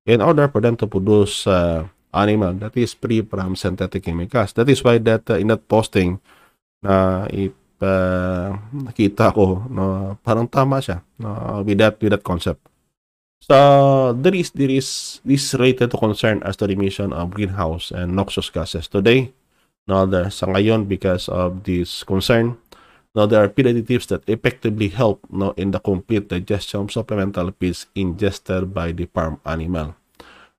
in 0.08 0.24
order 0.24 0.48
for 0.48 0.64
them 0.64 0.72
to 0.78 0.88
produce 0.88 1.44
uh, 1.44 1.84
animal 2.16 2.56
that 2.56 2.72
is 2.76 2.96
free 2.96 3.20
from 3.20 3.56
synthetic 3.56 4.04
chemicals. 4.04 4.56
That 4.56 4.68
is 4.72 4.80
why 4.80 4.96
that 5.04 5.28
uh, 5.28 5.36
in 5.36 5.52
that 5.52 5.68
posting 5.68 6.20
na 6.80 7.26
uh, 7.26 7.34
if 7.34 7.52
uh, 7.82 8.56
nakita 8.72 9.34
ko, 9.34 9.68
no, 9.68 10.16
parang 10.24 10.48
tama 10.48 10.80
siya 10.80 11.04
no, 11.20 11.60
with 11.60 11.78
that 11.78 12.00
with 12.00 12.16
that 12.16 12.24
concept. 12.24 12.64
So 13.44 14.16
there 14.18 14.34
is 14.34 14.50
there 14.56 14.72
is 14.72 15.20
this 15.22 15.54
rated 15.54 15.92
to 15.92 15.98
concern 16.00 16.42
as 16.42 16.56
to 16.58 16.66
the 16.66 16.74
emission 16.74 17.12
of 17.12 17.30
greenhouse 17.30 17.92
and 17.92 18.16
noxious 18.16 18.50
gases 18.50 18.88
today. 18.88 19.30
Now, 19.88 20.04
there, 20.04 20.28
sa 20.28 20.44
ngayon, 20.52 20.84
because 20.84 21.32
of 21.32 21.64
this 21.64 22.04
concern, 22.04 22.60
now 23.16 23.24
there 23.24 23.40
are 23.40 23.48
additives 23.48 24.04
that 24.12 24.20
effectively 24.28 24.92
help 24.92 25.24
no, 25.32 25.56
in 25.56 25.72
the 25.72 25.80
complete 25.80 26.28
digestion 26.28 26.84
of 26.84 26.92
supplemental 26.92 27.48
feeds 27.56 27.88
ingested 27.96 28.76
by 28.76 28.92
the 28.92 29.08
farm 29.08 29.40
animal. 29.48 29.96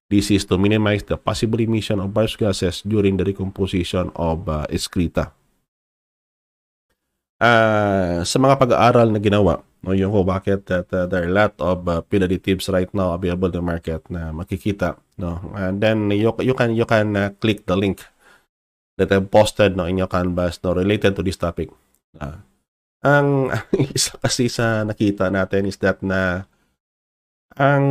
This 0.09 0.33
is 0.33 0.49
to 0.49 0.57
minimize 0.57 1.05
the 1.05 1.21
possible 1.21 1.61
emission 1.61 2.01
of 2.01 2.09
various 2.09 2.33
gases 2.33 2.81
during 2.81 3.21
the 3.21 3.29
decomposition 3.29 4.09
of 4.17 4.49
uh, 4.49 4.65
excreta. 4.65 5.29
Uh, 7.37 8.25
sa 8.25 8.41
mga 8.41 8.57
pag-aaral 8.57 9.13
na 9.13 9.21
ginawa, 9.21 9.61
no, 9.85 9.93
yung 9.93 10.09
ko 10.09 10.25
bakit 10.25 10.65
that 10.65 10.89
uh, 10.89 11.05
there 11.05 11.23
are 11.23 11.29
a 11.29 11.37
lot 11.45 11.53
of 11.61 11.85
uh, 11.85 12.01
additives 12.01 12.65
right 12.73 12.89
now 12.97 13.13
available 13.13 13.53
in 13.53 13.61
the 13.61 13.61
market 13.61 14.01
na 14.09 14.33
makikita, 14.33 14.97
no. 15.21 15.53
And 15.53 15.77
then 15.77 16.09
you, 16.09 16.33
you 16.41 16.57
can 16.57 16.73
you 16.73 16.89
can 16.89 17.13
uh, 17.13 17.29
click 17.37 17.69
the 17.69 17.77
link 17.77 18.01
that 18.99 19.15
I've 19.15 19.31
posted 19.31 19.79
no, 19.79 19.87
in 19.87 19.95
your 19.95 20.11
canvas 20.11 20.59
no, 20.59 20.75
related 20.75 21.15
to 21.15 21.23
this 21.23 21.39
topic. 21.39 21.71
Uh, 22.19 22.43
ang, 22.99 23.55
isa 23.95 24.19
kasi 24.19 24.51
sa 24.51 24.83
nakita 24.83 25.31
natin 25.31 25.71
is 25.71 25.79
that 25.79 26.03
na 26.03 26.43
ang 27.55 27.87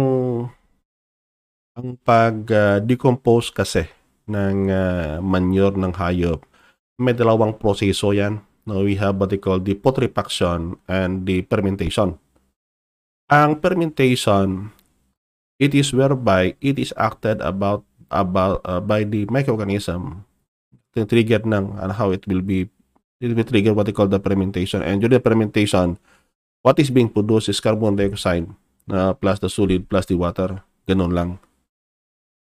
ang 1.72 1.96
pag-decompose 2.04 3.48
uh, 3.54 3.64
kasi 3.64 3.88
ng 4.28 4.68
uh, 4.68 5.16
manure 5.24 5.78
ng 5.78 5.94
hayop, 5.96 6.44
may 7.00 7.16
dalawang 7.16 7.56
proseso 7.56 8.12
yan. 8.12 8.44
No, 8.68 8.84
we 8.84 9.00
have 9.00 9.16
what 9.16 9.32
they 9.32 9.40
call 9.40 9.56
the 9.56 9.72
putrefaction 9.72 10.76
and 10.84 11.24
the 11.24 11.40
fermentation. 11.48 12.20
Ang 13.32 13.64
fermentation, 13.64 14.76
it 15.56 15.72
is 15.72 15.94
whereby 15.96 16.52
it 16.60 16.76
is 16.76 16.92
acted 17.00 17.40
about 17.40 17.88
about 18.12 18.60
uh, 18.68 18.82
by 18.82 19.08
the 19.08 19.24
microorganism 19.32 20.27
trigger 21.06 21.44
ng 21.44 21.78
uh, 21.78 21.92
how 21.92 22.10
it 22.10 22.26
will 22.26 22.42
be 22.42 22.66
it 23.20 23.34
will 23.34 23.44
trigger 23.44 23.74
what 23.74 23.86
they 23.86 23.94
call 23.94 24.06
the 24.06 24.18
fermentation. 24.18 24.82
And 24.82 24.98
during 24.98 25.18
the 25.18 25.22
fermentation 25.22 25.98
what 26.62 26.78
is 26.78 26.90
being 26.90 27.12
produced 27.12 27.48
is 27.48 27.60
carbon 27.60 27.94
dioxide 27.94 28.48
uh, 28.90 29.14
plus 29.14 29.38
the 29.38 29.50
solid 29.50 29.86
plus 29.86 30.06
the 30.06 30.16
water. 30.18 30.64
Ganun 30.88 31.12
lang. 31.14 31.30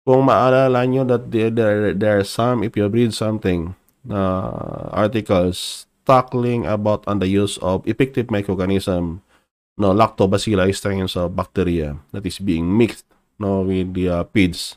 Kung 0.05 0.29
maalala 0.29 0.85
nyo 0.85 1.09
that 1.09 1.33
there, 1.33 1.49
there, 1.49 1.97
there 1.97 2.21
are 2.21 2.29
some 2.29 2.61
if 2.61 2.77
you 2.77 2.85
read 2.93 3.17
something 3.17 3.73
uh, 4.11 4.93
articles 4.93 5.89
tackling 6.05 6.69
about 6.69 7.01
on 7.09 7.25
the 7.25 7.29
use 7.29 7.57
of 7.65 7.81
effective 7.89 8.29
microorganism 8.29 9.25
no, 9.79 9.91
lactobacilli 9.93 10.75
strains 10.75 11.17
of 11.17 11.35
bacteria 11.35 11.97
that 12.13 12.27
is 12.27 12.39
being 12.39 12.67
mixed 12.67 13.07
no, 13.39 13.63
with 13.63 13.95
the 13.95 14.09
uh, 14.09 14.25
feeds. 14.33 14.77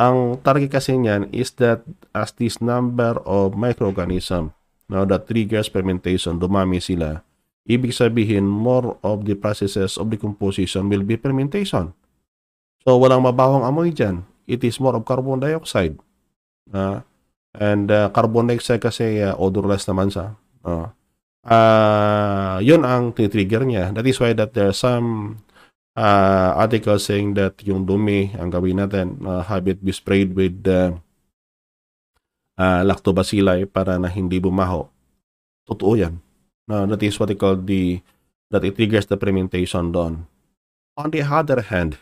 Ang 0.00 0.40
target 0.40 0.72
kasi 0.72 0.96
niyan 0.96 1.28
is 1.36 1.52
that 1.60 1.84
as 2.16 2.32
this 2.32 2.64
number 2.64 3.20
of 3.28 3.52
microorganism 3.52 4.56
no, 4.88 5.04
that 5.04 5.28
triggers 5.28 5.68
fermentation, 5.68 6.40
dumami 6.40 6.80
sila, 6.80 7.20
ibig 7.68 7.92
sabihin 7.92 8.48
more 8.48 8.96
of 9.04 9.28
the 9.28 9.36
processes 9.36 10.00
of 10.00 10.08
decomposition 10.08 10.88
will 10.88 11.04
be 11.04 11.20
fermentation. 11.20 11.92
So, 12.82 12.98
walang 12.98 13.22
mabawang 13.22 13.62
amoy 13.62 13.94
dyan. 13.94 14.26
It 14.48 14.66
is 14.66 14.82
more 14.82 14.98
of 14.98 15.06
carbon 15.06 15.38
dioxide. 15.38 15.94
Uh, 16.72 17.04
and 17.54 17.92
uh, 17.92 18.10
carbon 18.10 18.50
dioxide 18.50 18.82
kasi 18.82 19.22
uh, 19.22 19.38
odorless 19.38 19.86
naman 19.86 20.10
siya. 20.10 20.34
Uh, 20.66 20.90
uh, 21.46 22.58
yun 22.58 22.82
ang 22.82 23.14
trigger 23.14 23.62
niya. 23.62 23.94
That 23.94 24.08
is 24.08 24.18
why 24.18 24.34
that 24.34 24.56
there 24.56 24.74
are 24.74 24.76
some 24.76 25.38
uh, 25.96 26.50
articles 26.56 27.04
saying 27.08 27.34
that 27.34 27.60
yung 27.64 27.84
dumi 27.84 28.32
ang 28.36 28.52
gawin 28.52 28.80
natin, 28.80 29.20
uh, 29.24 29.44
have 29.44 29.68
it 29.68 29.80
be 29.84 29.92
sprayed 29.92 30.32
with 30.36 30.64
uh, 30.68 30.96
uh, 32.56 32.82
lactobacilli 32.84 33.68
para 33.68 33.98
na 33.98 34.08
hindi 34.08 34.40
bumaho. 34.40 34.88
Totoo 35.68 35.94
yan. 35.96 36.20
Uh, 36.70 36.86
that 36.86 37.02
is 37.02 37.18
what 37.18 37.28
they 37.28 37.38
call 37.38 37.56
the, 37.56 38.00
that 38.50 38.64
it 38.64 38.76
triggers 38.76 39.06
the 39.06 39.16
fermentation 39.16 39.92
doon. 39.92 40.26
On 40.96 41.08
the 41.08 41.24
other 41.24 41.60
hand, 41.72 41.96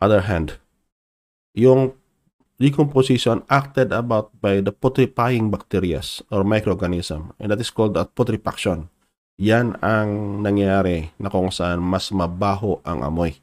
other 0.00 0.24
hand, 0.24 0.58
yung 1.54 1.94
decomposition 2.58 3.42
acted 3.50 3.92
about 3.92 4.32
by 4.40 4.62
the 4.62 4.72
putrefying 4.72 5.50
bacteria 5.50 6.00
or 6.30 6.46
microorganism 6.46 7.34
and 7.38 7.50
that 7.50 7.60
is 7.60 7.70
called 7.70 7.96
a 7.96 8.06
putrefaction. 8.06 8.88
Yan 9.40 9.80
ang 9.80 10.40
nangyayari 10.44 11.14
na 11.16 11.32
kung 11.32 11.48
saan 11.48 11.80
mas 11.80 12.10
mabaho 12.12 12.82
ang 12.84 13.06
amoy. 13.06 13.38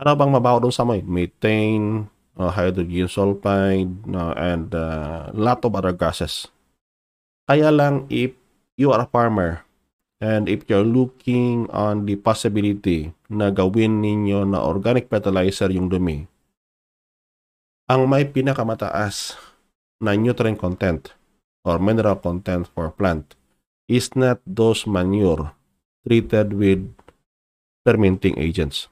Ano 0.00 0.16
bang 0.16 0.32
mabaho 0.32 0.64
doon 0.64 0.74
sa 0.74 0.86
amoy? 0.86 1.04
Methane, 1.04 2.08
uh, 2.40 2.48
hydrogen 2.48 3.10
sulfide, 3.10 3.92
uh, 4.14 4.32
and 4.38 4.72
uh, 4.72 5.28
lot 5.36 5.60
of 5.60 5.76
other 5.76 5.92
gases. 5.92 6.48
Kaya 7.44 7.68
lang 7.68 8.08
if 8.08 8.32
you 8.80 8.94
are 8.94 9.04
a 9.04 9.10
farmer 9.10 9.66
And 10.20 10.52
if 10.52 10.68
you're 10.68 10.84
looking 10.84 11.64
on 11.72 12.04
the 12.04 12.20
possibility 12.20 13.16
na 13.32 13.48
gawin 13.48 14.04
ninyo 14.04 14.44
na 14.44 14.60
organic 14.60 15.08
fertilizer 15.08 15.72
yung 15.72 15.88
dumi, 15.88 16.28
ang 17.88 18.04
may 18.04 18.28
pinakamataas 18.28 19.40
na 19.96 20.12
nutrient 20.12 20.60
content 20.60 21.16
or 21.64 21.80
mineral 21.80 22.20
content 22.20 22.68
for 22.68 22.92
plant 22.92 23.32
is 23.90 24.14
not 24.14 24.38
those 24.46 24.86
manure 24.86 25.50
treated 26.06 26.54
with 26.54 26.86
fermenting 27.82 28.38
agents. 28.38 28.86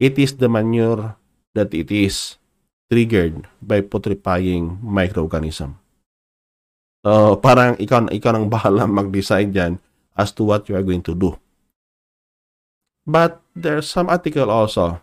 It 0.00 0.16
is 0.16 0.40
the 0.40 0.48
manure 0.48 1.20
that 1.52 1.76
it 1.76 1.92
is 1.92 2.40
triggered 2.88 3.44
by 3.60 3.84
putrefying 3.84 4.80
microorganism. 4.80 5.76
So, 7.04 7.36
parang 7.36 7.76
ikaw, 7.76 8.08
ikaw 8.08 8.32
nang 8.32 8.48
bahala 8.48 8.88
mag-decide 8.88 9.52
dyan 9.52 9.76
as 10.16 10.32
to 10.36 10.48
what 10.48 10.68
you 10.68 10.76
are 10.76 10.84
going 10.84 11.04
to 11.04 11.12
do. 11.12 11.36
But 13.04 13.40
there's 13.52 13.88
some 13.88 14.08
article 14.08 14.48
also 14.48 15.00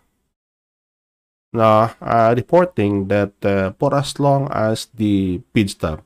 na 1.56 1.96
uh, 1.98 2.32
reporting 2.36 3.08
that 3.10 3.34
uh, 3.42 3.74
for 3.80 3.96
as 3.96 4.20
long 4.20 4.52
as 4.54 4.92
the 4.94 5.42
feedstock, 5.56 6.04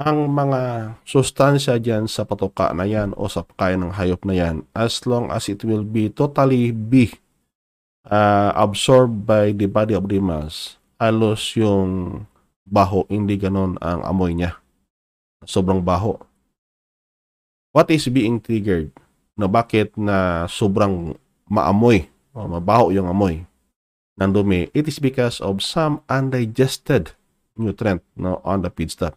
ang 0.00 0.32
mga 0.32 0.96
sustansya 1.04 1.76
dyan 1.76 2.08
sa 2.08 2.24
patuka 2.24 2.72
na 2.72 2.88
yan 2.88 3.12
o 3.20 3.28
sa 3.28 3.44
pagkain 3.44 3.84
ng 3.84 3.92
hayop 4.00 4.24
na 4.24 4.32
yan, 4.32 4.56
as 4.72 5.04
long 5.04 5.28
as 5.28 5.52
it 5.52 5.60
will 5.60 5.84
be 5.84 6.08
totally 6.08 6.72
be 6.72 7.12
uh, 8.08 8.56
absorbed 8.56 9.28
by 9.28 9.52
the 9.52 9.68
body 9.68 9.92
of 9.92 10.08
the 10.08 10.16
mass, 10.16 10.80
halos 10.96 11.52
yung 11.52 12.24
baho, 12.64 13.04
hindi 13.12 13.36
ganon 13.36 13.76
ang 13.84 14.00
amoy 14.08 14.32
niya. 14.32 14.56
Sobrang 15.44 15.84
baho 15.84 16.16
what 17.70 17.90
is 17.90 18.06
being 18.10 18.38
triggered? 18.42 18.90
Na 19.38 19.48
bakit 19.48 19.94
na 19.96 20.44
sobrang 20.50 21.16
maamoy 21.48 22.10
o 22.36 22.44
mabaho 22.44 22.92
yung 22.92 23.08
amoy 23.08 23.46
ng 24.20 24.30
dumi? 24.30 24.68
It 24.76 24.86
is 24.90 25.00
because 25.00 25.40
of 25.40 25.64
some 25.64 26.04
undigested 26.10 27.16
nutrient 27.56 28.04
no, 28.18 28.44
on 28.44 28.60
the 28.62 28.70
feedstock. 28.70 29.16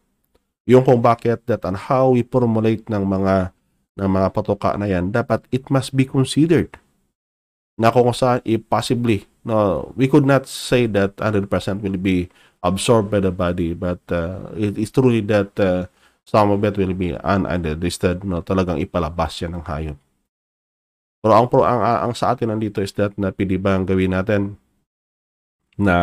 Yung 0.70 0.84
kung 0.88 1.04
bakit 1.04 1.44
that 1.48 1.68
and 1.68 1.76
how 1.76 2.16
we 2.16 2.24
formulate 2.24 2.88
ng 2.88 3.04
mga 3.04 3.52
ng 4.00 4.10
mga 4.10 4.28
patoka 4.34 4.74
na 4.80 4.90
yan, 4.90 5.14
dapat 5.14 5.46
it 5.54 5.68
must 5.70 5.94
be 5.94 6.08
considered 6.08 6.72
na 7.78 7.90
kung 7.90 8.10
saan 8.14 8.40
if 8.46 8.62
possibly 8.70 9.26
no 9.42 9.90
we 9.98 10.06
could 10.06 10.30
not 10.30 10.46
say 10.46 10.86
that 10.86 11.18
100% 11.18 11.50
will 11.82 11.98
be 11.98 12.30
absorbed 12.62 13.10
by 13.10 13.18
the 13.18 13.34
body 13.34 13.74
but 13.74 13.98
uh, 14.14 14.46
it 14.54 14.78
is 14.78 14.94
truly 14.94 15.26
that 15.26 15.50
uh, 15.58 15.90
some 16.24 16.52
of 16.52 16.64
it 16.64 16.76
will 16.80 16.96
be 16.96 17.16
unadjusted, 17.20 18.24
no? 18.24 18.40
Talagang 18.44 18.80
ipalabas 18.80 19.44
yan 19.44 19.60
ng 19.60 19.66
hayop. 19.68 19.98
Pero 21.24 21.34
ang, 21.36 21.48
ang, 21.64 21.82
ang 22.10 22.14
sa 22.16 22.36
atin 22.36 22.52
nandito 22.52 22.84
is 22.84 22.92
that 23.00 23.16
na 23.16 23.32
pwede 23.32 23.56
ba 23.56 23.80
ang 23.80 23.88
gawin 23.88 24.12
natin 24.12 24.42
na 25.80 25.96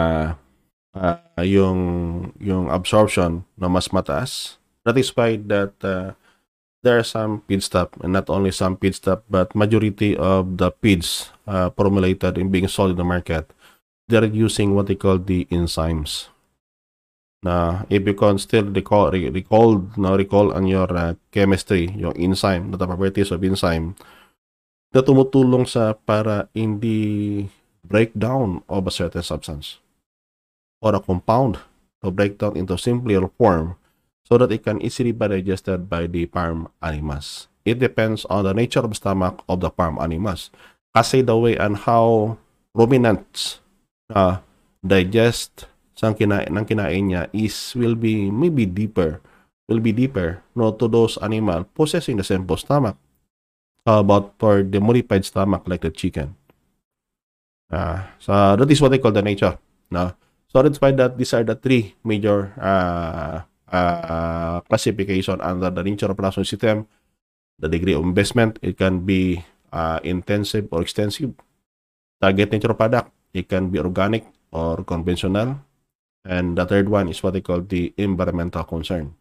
uh, 0.94 1.18
yung, 1.42 1.78
yung 2.40 2.70
absorption 2.70 3.44
na 3.56 3.68
mas 3.68 3.92
mataas. 3.92 4.58
That 4.84 4.96
is 4.96 5.14
why 5.14 5.36
that 5.48 5.76
uh, 5.84 6.16
there 6.82 6.98
are 6.98 7.06
some 7.06 7.42
feed 7.46 7.62
stop, 7.62 7.96
and 8.00 8.12
not 8.12 8.30
only 8.30 8.50
some 8.50 8.76
feed 8.76 8.94
stop, 8.94 9.24
but 9.28 9.54
majority 9.54 10.16
of 10.16 10.56
the 10.56 10.72
feeds 10.80 11.30
uh, 11.46 11.70
formulated 11.70 12.38
and 12.38 12.50
being 12.50 12.68
sold 12.68 12.92
in 12.92 12.96
the 12.96 13.04
market, 13.04 13.52
they're 14.08 14.24
using 14.24 14.74
what 14.74 14.86
they 14.86 14.96
call 14.96 15.18
the 15.18 15.44
enzymes 15.52 16.32
na 17.40 17.88
if 17.88 18.04
you 18.04 18.12
can 18.12 18.36
still 18.36 18.68
recall, 18.68 19.10
recall, 19.10 19.80
no, 19.96 20.16
recall 20.16 20.52
on 20.52 20.68
your 20.68 20.88
uh, 20.92 21.16
chemistry, 21.32 21.88
yung 21.96 22.12
enzyme, 22.20 22.70
the 22.70 22.86
properties 22.86 23.32
of 23.32 23.40
enzyme, 23.40 23.96
na 24.92 25.00
tumutulong 25.00 25.64
sa 25.64 25.96
para 25.96 26.52
hindi 26.52 27.48
breakdown 27.80 28.60
of 28.68 28.84
a 28.84 28.92
certain 28.92 29.24
substance 29.24 29.80
or 30.80 30.96
a 30.96 31.00
compound 31.00 31.60
to 32.02 32.10
break 32.10 32.40
down 32.40 32.56
into 32.56 32.76
simpler 32.76 33.28
form 33.36 33.76
so 34.24 34.38
that 34.38 34.52
it 34.52 34.64
can 34.64 34.80
easily 34.80 35.12
be 35.12 35.28
digested 35.28 35.88
by 35.88 36.06
the 36.06 36.26
farm 36.26 36.68
animals. 36.82 37.48
It 37.64 37.78
depends 37.78 38.24
on 38.26 38.44
the 38.44 38.54
nature 38.54 38.80
of 38.80 38.96
stomach 38.96 39.44
of 39.48 39.60
the 39.60 39.70
farm 39.70 40.00
animals. 40.00 40.50
Kasi 40.96 41.22
the 41.22 41.36
way 41.36 41.56
and 41.56 41.76
how 41.76 42.38
ruminants 42.74 43.60
uh, 44.14 44.40
digest 44.80 45.66
sa 45.92 46.16
kinain 46.16 46.48
ng 46.48 46.64
kinain 46.64 47.12
niya 47.12 47.22
is 47.36 47.76
will 47.76 47.92
be 47.92 48.32
maybe 48.32 48.64
deeper 48.64 49.20
will 49.68 49.84
be 49.84 49.92
deeper 49.92 50.40
no 50.56 50.72
to 50.72 50.88
those 50.88 51.20
animal 51.20 51.68
possessing 51.76 52.16
the 52.16 52.24
simple 52.24 52.56
stomach 52.56 52.96
but 53.84 54.32
for 54.40 54.64
the 54.64 54.80
modified 54.80 55.26
stomach 55.26 55.60
like 55.68 55.84
the 55.84 55.92
chicken 55.92 56.32
uh, 57.68 58.06
so 58.16 58.32
that 58.56 58.70
is 58.70 58.80
what 58.80 58.88
they 58.88 59.02
call 59.02 59.12
the 59.12 59.20
nature 59.20 59.60
no 59.92 60.16
so 60.50 60.60
why 60.82 60.90
that 60.90 61.14
these 61.16 61.32
are 61.32 61.46
the 61.46 61.54
three 61.54 61.94
major 62.02 62.50
uh, 62.58 63.40
uh, 63.70 64.60
classification 64.66 65.38
under 65.40 65.70
the 65.70 65.82
nature 65.82 66.10
of 66.10 66.16
production 66.18 66.44
system 66.44 66.86
the 67.58 67.68
degree 67.70 67.94
of 67.94 68.02
investment 68.02 68.58
it 68.60 68.76
can 68.76 69.06
be 69.06 69.38
uh, 69.72 70.02
intensive 70.02 70.66
or 70.74 70.82
extensive 70.82 71.30
target 72.20 72.50
nature 72.50 72.74
product 72.74 73.14
it 73.32 73.48
can 73.48 73.70
be 73.70 73.78
organic 73.78 74.26
or 74.50 74.82
conventional 74.82 75.54
And 76.24 76.56
the 76.56 76.66
third 76.66 76.88
one 76.88 77.08
is 77.08 77.22
what 77.22 77.32
they 77.32 77.40
call 77.40 77.62
the 77.62 77.94
environmental 77.96 78.64
concern. 78.64 79.14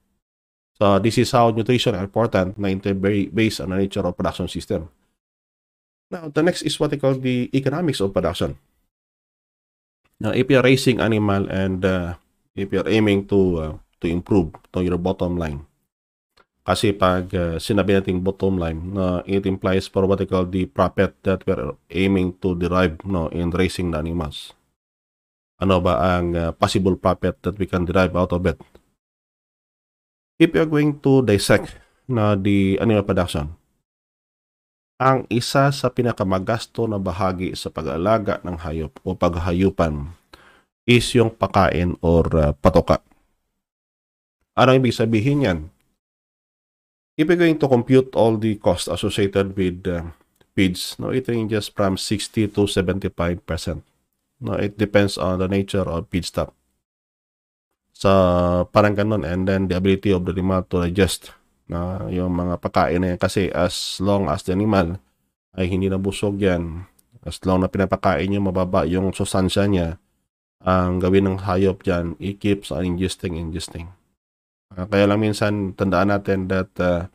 So 0.76 1.00
this 1.00 1.18
is 1.18 1.32
how 1.32 1.52
nutrition 1.52 1.96
are 1.96 2.04
important 2.04 2.58
na 2.60 2.72
based 2.76 3.62
on 3.62 3.70
the 3.70 3.78
nature 3.78 4.04
of 4.04 4.16
production 4.16 4.48
system. 4.48 4.90
Now, 6.12 6.28
the 6.28 6.44
next 6.44 6.64
is 6.64 6.80
what 6.80 6.92
they 6.92 6.98
call 6.98 7.16
the 7.16 7.50
economics 7.54 8.00
of 8.00 8.14
production. 8.14 8.58
Now, 10.20 10.36
if 10.36 10.52
you're 10.52 10.64
raising 10.64 11.00
animal 11.00 11.48
and 11.48 11.84
uh, 11.84 12.20
if 12.56 12.72
you're 12.72 12.88
aiming 12.88 13.28
to 13.32 13.40
uh, 13.58 13.74
to 14.04 14.08
improve 14.12 14.52
to 14.76 14.84
your 14.84 15.00
bottom 15.00 15.40
line, 15.40 15.64
kasi 16.68 16.92
pag 16.92 17.32
uh, 17.32 17.56
sinabi 17.56 18.00
natin 18.00 18.20
bottom 18.20 18.60
line, 18.60 18.94
no, 18.94 19.24
it 19.24 19.48
implies 19.48 19.88
for 19.88 20.04
what 20.04 20.20
they 20.20 20.28
call 20.28 20.44
the 20.44 20.68
profit 20.68 21.16
that 21.24 21.48
we're 21.48 21.72
aiming 21.90 22.36
to 22.44 22.54
derive 22.60 23.00
no, 23.08 23.32
in 23.32 23.50
raising 23.56 23.96
the 23.96 24.00
animals 24.00 24.52
ano 25.60 25.84
ba 25.84 26.00
ang 26.00 26.28
uh, 26.34 26.52
possible 26.56 26.96
profit 26.96 27.36
that 27.44 27.60
we 27.60 27.68
can 27.68 27.84
derive 27.84 28.16
out 28.16 28.32
of 28.32 28.48
it. 28.48 28.58
If 30.40 30.56
you're 30.56 30.72
going 30.72 31.04
to 31.04 31.20
dissect 31.28 31.76
na 32.08 32.40
the 32.40 32.80
animal 32.80 33.04
production, 33.04 33.59
ang 35.00 35.24
isa 35.32 35.72
sa 35.72 35.88
pinakamagasto 35.88 36.84
na 36.86 37.00
bahagi 37.00 37.56
sa 37.56 37.72
pag-aalaga 37.72 38.44
ng 38.44 38.60
hayop 38.60 39.00
o 39.08 39.16
paghayupan 39.16 40.12
is 40.84 41.08
yung 41.16 41.32
pakain 41.32 41.96
or 42.04 42.28
uh, 42.36 42.52
patoka. 42.60 43.00
Ano 44.60 44.76
ibig 44.76 44.92
sabihin 44.92 45.48
yan? 45.48 45.60
if 47.20 47.28
we're 47.28 47.36
going 47.36 47.60
to 47.60 47.68
compute 47.68 48.16
all 48.16 48.40
the 48.40 48.56
costs 48.56 48.88
associated 48.88 49.52
with 49.60 49.84
uh, 49.86 50.08
feeds, 50.56 50.96
no, 50.98 51.12
it 51.12 51.28
ranges 51.28 51.68
from 51.68 52.00
60 52.00 52.48
to 52.56 52.62
75%. 52.64 53.84
No, 54.40 54.54
it 54.54 54.80
depends 54.80 55.18
on 55.20 55.40
the 55.40 55.50
nature 55.52 55.84
of 55.84 56.10
feedstock. 56.10 56.56
So, 57.92 58.72
parang 58.72 58.96
ganun. 58.96 59.28
And 59.28 59.44
then 59.44 59.68
the 59.68 59.76
ability 59.76 60.16
of 60.16 60.24
the 60.24 60.32
animal 60.32 60.64
to 60.72 60.88
digest 60.88 61.36
na 61.70 62.10
yung 62.10 62.34
mga 62.34 62.58
pagkain 62.58 63.00
na 63.00 63.08
yan. 63.16 63.20
Kasi 63.22 63.54
as 63.54 64.02
long 64.02 64.26
as 64.28 64.42
the 64.44 64.58
animal 64.58 64.98
ay 65.54 65.70
hindi 65.70 65.88
nabusog 65.88 66.42
yan, 66.42 66.90
as 67.24 67.38
long 67.46 67.62
na 67.62 67.70
pinapakain 67.70 68.26
nyo, 68.28 68.50
mababa 68.50 68.90
yung 68.90 69.14
sustansya 69.14 69.70
niya, 69.70 70.02
ang 70.66 71.00
gawin 71.00 71.30
ng 71.30 71.38
hayop 71.48 71.86
dyan, 71.86 72.20
it 72.20 72.42
keeps 72.42 72.74
on 72.74 72.84
ingesting, 72.84 73.40
ingesting. 73.40 73.88
Uh, 74.76 74.84
kaya 74.90 75.08
lang 75.08 75.24
minsan, 75.24 75.72
tandaan 75.78 76.12
natin 76.12 76.52
that 76.52 76.70
uh, 76.82 77.08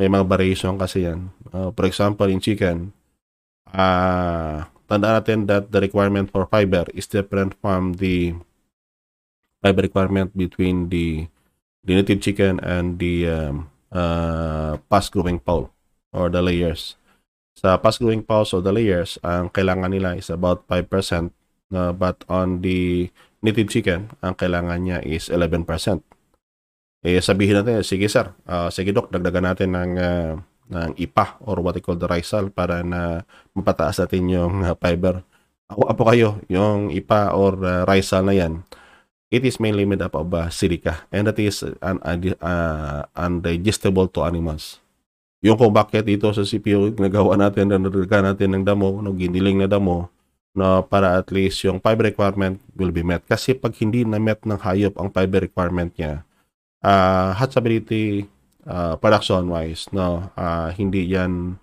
may 0.00 0.10
mga 0.10 0.26
variation 0.26 0.74
kasi 0.80 1.06
yan. 1.06 1.30
Uh, 1.54 1.70
for 1.70 1.86
example, 1.86 2.26
in 2.26 2.42
chicken, 2.42 2.90
uh, 3.70 4.66
tandaan 4.90 5.22
natin 5.22 5.38
that 5.46 5.70
the 5.70 5.78
requirement 5.78 6.32
for 6.32 6.48
fiber 6.50 6.88
is 6.96 7.06
different 7.06 7.54
from 7.62 8.00
the 8.02 8.34
fiber 9.62 9.82
requirement 9.82 10.34
between 10.34 10.90
the, 10.90 11.26
the 11.86 11.92
native 11.98 12.22
chicken 12.22 12.58
and 12.62 12.98
the 12.98 13.26
um, 13.26 13.70
uh, 13.92 14.76
fast-growing 14.88 15.40
fowl 15.40 15.72
or 16.12 16.28
the 16.28 16.40
layers. 16.40 16.96
Sa 17.58 17.74
fast-growing 17.78 18.22
fowls 18.22 18.54
or 18.54 18.62
the 18.62 18.70
layers, 18.70 19.18
ang 19.26 19.50
kailangan 19.50 19.90
nila 19.90 20.14
is 20.14 20.30
about 20.30 20.62
5%, 20.70 21.34
uh, 21.74 21.92
but 21.92 22.22
on 22.30 22.62
the 22.62 23.10
native 23.42 23.70
chicken, 23.70 24.14
ang 24.22 24.38
kailangan 24.38 24.78
niya 24.82 24.98
is 25.02 25.26
11%. 25.30 25.66
Eh, 27.06 27.22
sabihin 27.22 27.62
natin, 27.62 27.86
sige 27.86 28.10
sir, 28.10 28.34
uh, 28.50 28.70
sige 28.74 28.90
dok, 28.90 29.10
dagdagan 29.14 29.46
natin 29.46 29.70
ng, 29.74 29.92
uh, 29.98 30.32
ng 30.68 30.90
IPA 30.98 31.38
or 31.46 31.62
what 31.62 31.78
we 31.78 31.82
call 31.82 31.94
the 31.94 32.10
rice 32.10 32.34
para 32.50 32.82
na 32.82 33.22
mapataas 33.54 34.02
natin 34.02 34.26
yung 34.26 34.66
uh, 34.66 34.74
fiber. 34.74 35.22
Ako 35.70 35.94
po 35.94 36.04
kayo, 36.10 36.42
yung 36.50 36.90
IPA 36.90 37.20
or 37.38 37.52
uh, 37.62 37.82
rice 37.86 38.10
na 38.18 38.34
yan, 38.34 38.66
it 39.28 39.44
is 39.44 39.60
mainly 39.60 39.84
made 39.84 40.00
up 40.00 40.16
of 40.16 40.32
uh, 40.32 40.48
silica 40.48 41.04
and 41.12 41.28
that 41.28 41.38
is 41.38 41.60
un, 41.82 42.00
uh, 42.40 43.02
undigestible 43.16 44.08
to 44.12 44.24
animals. 44.24 44.80
Yung 45.44 45.54
kung 45.54 45.70
bakit 45.70 46.02
ito 46.10 46.26
sa 46.34 46.42
CPU 46.42 46.90
nagawa 46.98 47.38
natin 47.38 47.70
na 47.70 47.78
nagdaga 47.78 48.34
natin 48.34 48.58
ng 48.58 48.64
damo, 48.66 48.98
no, 48.98 49.14
giniling 49.14 49.62
na 49.62 49.70
damo, 49.70 50.10
no, 50.50 50.82
para 50.82 51.14
at 51.14 51.30
least 51.30 51.62
yung 51.62 51.78
fiber 51.78 52.10
requirement 52.10 52.58
will 52.74 52.90
be 52.90 53.06
met. 53.06 53.22
Kasi 53.22 53.54
pag 53.54 53.70
hindi 53.78 54.02
na 54.02 54.18
met 54.18 54.42
ng 54.42 54.58
hayop 54.58 54.98
ang 54.98 55.14
fiber 55.14 55.46
requirement 55.46 55.94
niya, 55.94 56.26
uh, 56.82 57.30
hatchability 57.38 58.26
uh, 58.66 58.98
production 58.98 59.46
wise, 59.46 59.86
no, 59.94 60.26
uh, 60.34 60.74
hindi 60.74 61.06
yan 61.06 61.54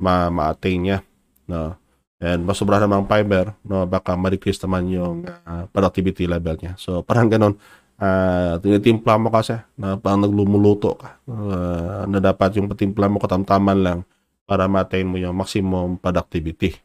ma-attain 0.00 0.80
niya. 0.82 0.98
No 1.46 1.78
and 2.20 2.44
masobra 2.44 2.76
naman 2.76 3.08
fiber, 3.08 3.56
no, 3.64 3.88
baka 3.88 4.12
ma-decrease 4.12 4.60
naman 4.68 4.92
yung 4.92 5.24
uh, 5.24 5.64
productivity 5.72 6.28
level 6.28 6.54
niya. 6.60 6.76
So, 6.76 7.00
parang 7.00 7.32
ganun, 7.32 7.56
uh, 7.96 8.60
tinitimpla 8.60 9.16
mo 9.16 9.32
kasi 9.32 9.56
na 9.80 9.96
parang 9.96 10.28
naglumuluto 10.28 11.00
ka 11.00 11.16
uh, 11.24 12.04
na 12.04 12.20
dapat 12.20 12.60
yung 12.60 12.68
patimpla 12.68 13.08
mo 13.08 13.16
katamtaman 13.20 13.78
lang 13.80 13.98
para 14.44 14.68
ma-attain 14.68 15.08
mo 15.08 15.16
yung 15.16 15.32
maximum 15.32 15.96
productivity. 15.96 16.76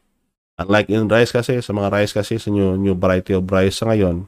Unlike 0.56 0.88
in 0.88 1.04
rice 1.04 1.36
kasi, 1.36 1.60
sa 1.60 1.76
mga 1.76 1.92
rice 1.92 2.16
kasi, 2.16 2.40
sa 2.40 2.48
new, 2.48 2.80
new 2.80 2.96
variety 2.96 3.36
of 3.36 3.44
rice 3.44 3.84
sa 3.84 3.92
ngayon, 3.92 4.24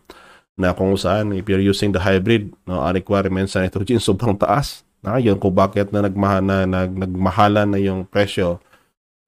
na 0.59 0.75
kung 0.75 0.93
saan, 0.99 1.33
if 1.33 1.47
you're 1.47 1.63
using 1.63 1.95
the 1.95 2.03
hybrid, 2.03 2.53
no, 2.67 2.83
ang 2.83 2.99
requirements 2.99 3.57
sa 3.57 3.65
nitrogen 3.65 4.03
sobrang 4.05 4.37
taas. 4.37 4.85
Na, 5.01 5.17
yun 5.23 5.39
kung 5.39 5.55
bakit 5.55 5.95
na, 5.95 6.05
nagmahal, 6.05 6.43
na 6.43 6.67
nag, 6.67 6.91
nagmahala 6.91 7.63
na 7.65 7.79
yung 7.79 8.03
presyo 8.05 8.59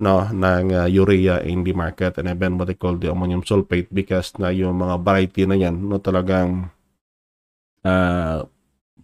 no 0.01 0.25
ng 0.25 0.73
uh, 0.73 0.89
urea 0.89 1.45
in 1.45 1.61
the 1.63 1.77
market. 1.77 2.17
And 2.17 2.33
even 2.33 2.57
what 2.57 2.73
they 2.73 2.75
call 2.75 2.97
the 2.97 3.13
ammonium 3.13 3.45
sulfate 3.45 3.93
because 3.93 4.33
na 4.41 4.49
yung 4.49 4.81
mga 4.81 4.97
variety 5.05 5.45
na 5.45 5.61
yan 5.61 5.77
no 5.77 6.01
talagang 6.01 6.73
uh, 7.85 8.43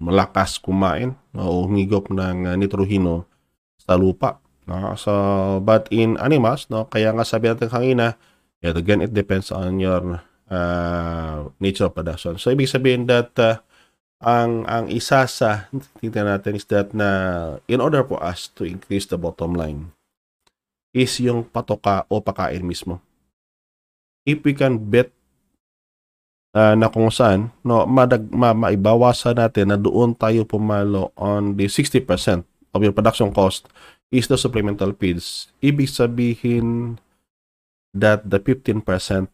malakas 0.01 0.57
kumain 0.57 1.13
no, 1.37 1.41
o 1.45 1.55
humigop 1.69 2.09
ng 2.09 2.49
uh, 2.49 2.57
nitrohino 2.57 3.29
sa 3.77 4.01
lupa 4.01 4.41
no. 4.65 4.97
So 4.97 5.13
but 5.61 5.87
in 5.93 6.17
animals 6.17 6.73
no 6.73 6.89
kaya 6.89 7.13
nga 7.13 7.29
sabi 7.29 7.53
natin 7.53 7.69
kanina 7.69 8.17
yet 8.65 8.75
again 8.75 9.05
it 9.05 9.13
depends 9.13 9.53
on 9.53 9.77
your 9.77 10.25
uh, 10.49 11.53
nature 11.61 11.93
of 11.93 11.95
production. 11.95 12.41
So 12.41 12.49
ibig 12.49 12.73
sabihin 12.73 13.05
that 13.13 13.37
uh, 13.37 13.61
ang 14.25 14.65
ang 14.65 14.89
isa 14.89 15.29
sa 15.29 15.69
tingnan 16.01 16.25
natin 16.25 16.57
is 16.57 16.65
that 16.73 16.97
na 16.97 17.61
in 17.69 17.85
order 17.85 18.01
for 18.01 18.17
us 18.25 18.49
to 18.57 18.65
increase 18.65 19.05
the 19.05 19.21
bottom 19.21 19.53
line 19.53 19.93
is 20.97 21.13
yung 21.21 21.45
patoka 21.45 22.09
o 22.09 22.25
pakain 22.25 22.65
mismo. 22.65 23.05
If 24.25 24.41
we 24.41 24.57
can 24.57 24.81
bet 24.81 25.13
uh, 26.57 26.73
na 26.73 26.89
kung 26.89 27.13
saan 27.13 27.53
no 27.61 27.85
madag, 27.85 28.25
ma, 28.33 28.57
maibawasan 28.57 29.37
natin 29.37 29.69
na 29.69 29.77
doon 29.77 30.17
tayo 30.17 30.49
pumalo 30.49 31.13
on 31.21 31.61
the 31.61 31.69
60% 31.69 32.09
of 32.73 32.81
your 32.81 32.97
production 32.97 33.29
cost 33.29 33.69
is 34.09 34.25
the 34.25 34.41
supplemental 34.41 34.97
feeds. 34.97 35.53
Ibig 35.61 35.93
sabihin 35.93 36.97
that 37.93 38.25
the 38.25 38.41
15% 38.41 38.81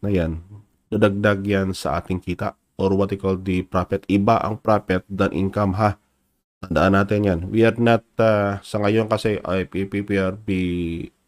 na 0.03 0.11
yan, 0.11 0.43
dadagdag 0.91 1.47
yan 1.47 1.67
sa 1.71 2.03
ating 2.03 2.19
kita 2.19 2.59
or 2.75 2.91
what 2.91 3.09
we 3.09 3.17
call 3.17 3.39
the 3.39 3.63
profit. 3.63 4.03
Iba 4.11 4.43
ang 4.43 4.59
profit 4.59 5.07
than 5.07 5.31
income 5.31 5.79
ha. 5.79 5.95
Tandaan 6.63 6.95
natin 6.95 7.27
yan. 7.27 7.39
We 7.51 7.67
are 7.67 7.75
not, 7.75 8.07
uh, 8.15 8.63
sa 8.63 8.79
ngayon 8.79 9.11
kasi, 9.11 9.35
IPP, 9.43 10.07
we 10.07 10.15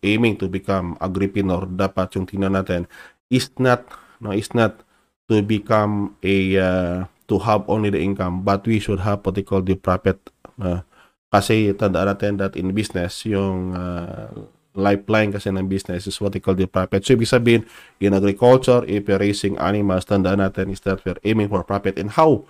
aiming 0.06 0.38
to 0.38 0.46
become 0.46 0.94
agripreneur, 1.02 1.66
dapat 1.66 2.14
yung 2.14 2.30
tingnan 2.30 2.54
natin 2.54 2.86
is 3.34 3.50
not 3.58 3.90
no 4.22 4.30
is 4.30 4.54
not 4.54 4.86
to 5.26 5.42
become 5.42 6.14
a 6.22 6.38
uh, 6.62 6.98
to 7.26 7.42
have 7.42 7.66
only 7.66 7.90
the 7.90 7.98
income 7.98 8.46
but 8.46 8.62
we 8.70 8.78
should 8.78 9.02
have 9.02 9.26
what 9.26 9.34
they 9.34 9.42
call 9.42 9.66
the 9.66 9.74
profit 9.74 10.22
uh, 10.62 10.86
kasi 11.34 11.74
tandaan 11.74 12.14
natin 12.14 12.38
that 12.38 12.54
in 12.54 12.72
business 12.72 13.26
yung 13.26 13.74
uh, 13.74 14.30
lifeline 14.76 15.32
kasi 15.32 15.50
ng 15.50 15.66
business 15.66 16.06
is 16.06 16.20
what 16.20 16.36
they 16.36 16.44
call 16.44 16.54
the 16.54 16.68
profit. 16.68 17.02
So, 17.08 17.16
ibig 17.16 17.32
sabihin, 17.32 17.64
in 18.04 18.12
agriculture, 18.14 18.84
if 18.86 19.08
you're 19.08 19.20
raising 19.20 19.56
animals, 19.58 20.06
tandaan 20.06 20.44
natin 20.44 20.70
is 20.70 20.84
that 20.84 21.02
we're 21.08 21.20
aiming 21.24 21.50
for 21.50 21.64
profit. 21.64 21.96
And 21.98 22.14
how 22.14 22.44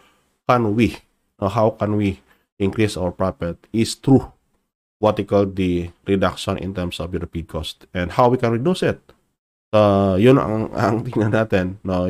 can 0.50 0.74
we, 0.74 0.98
or 1.38 1.54
how 1.54 1.78
can 1.78 1.96
we 1.96 2.20
increase 2.58 2.98
our 2.98 3.14
profit 3.14 3.62
is 3.72 3.96
through 3.96 4.35
what 5.00 5.18
we 5.18 5.24
call 5.24 5.46
the 5.46 5.92
reduction 6.08 6.58
in 6.58 6.74
terms 6.74 7.00
of 7.00 7.12
your 7.12 7.28
feed 7.28 7.48
cost 7.48 7.86
and 7.94 8.16
how 8.16 8.30
we 8.30 8.38
can 8.38 8.52
reduce 8.52 8.84
it. 8.84 9.00
Uh, 9.76 10.16
yun 10.16 10.40
ang, 10.40 10.72
ang 10.72 11.04
tingnan 11.04 11.36
natin, 11.36 11.78
no? 11.84 12.08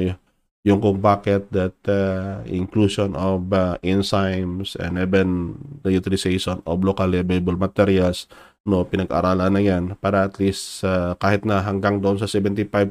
yung 0.65 0.82
kung 0.82 0.98
bakit 0.98 1.45
that 1.54 1.78
uh, 1.86 2.41
inclusion 2.50 3.13
of 3.13 3.54
uh, 3.54 3.78
enzymes 3.86 4.74
and 4.82 4.98
even 4.98 5.54
the 5.86 5.93
utilization 5.93 6.58
of 6.65 6.82
locally 6.82 7.21
available 7.21 7.54
materials, 7.54 8.26
no, 8.65 8.82
pinag-aralan 8.82 9.54
na 9.54 9.62
yan 9.62 9.84
para 10.02 10.26
at 10.26 10.41
least 10.41 10.82
uh, 10.82 11.13
kahit 11.21 11.45
na 11.45 11.62
hanggang 11.62 12.02
doon 12.02 12.17
sa 12.17 12.26
75%, 12.26 12.82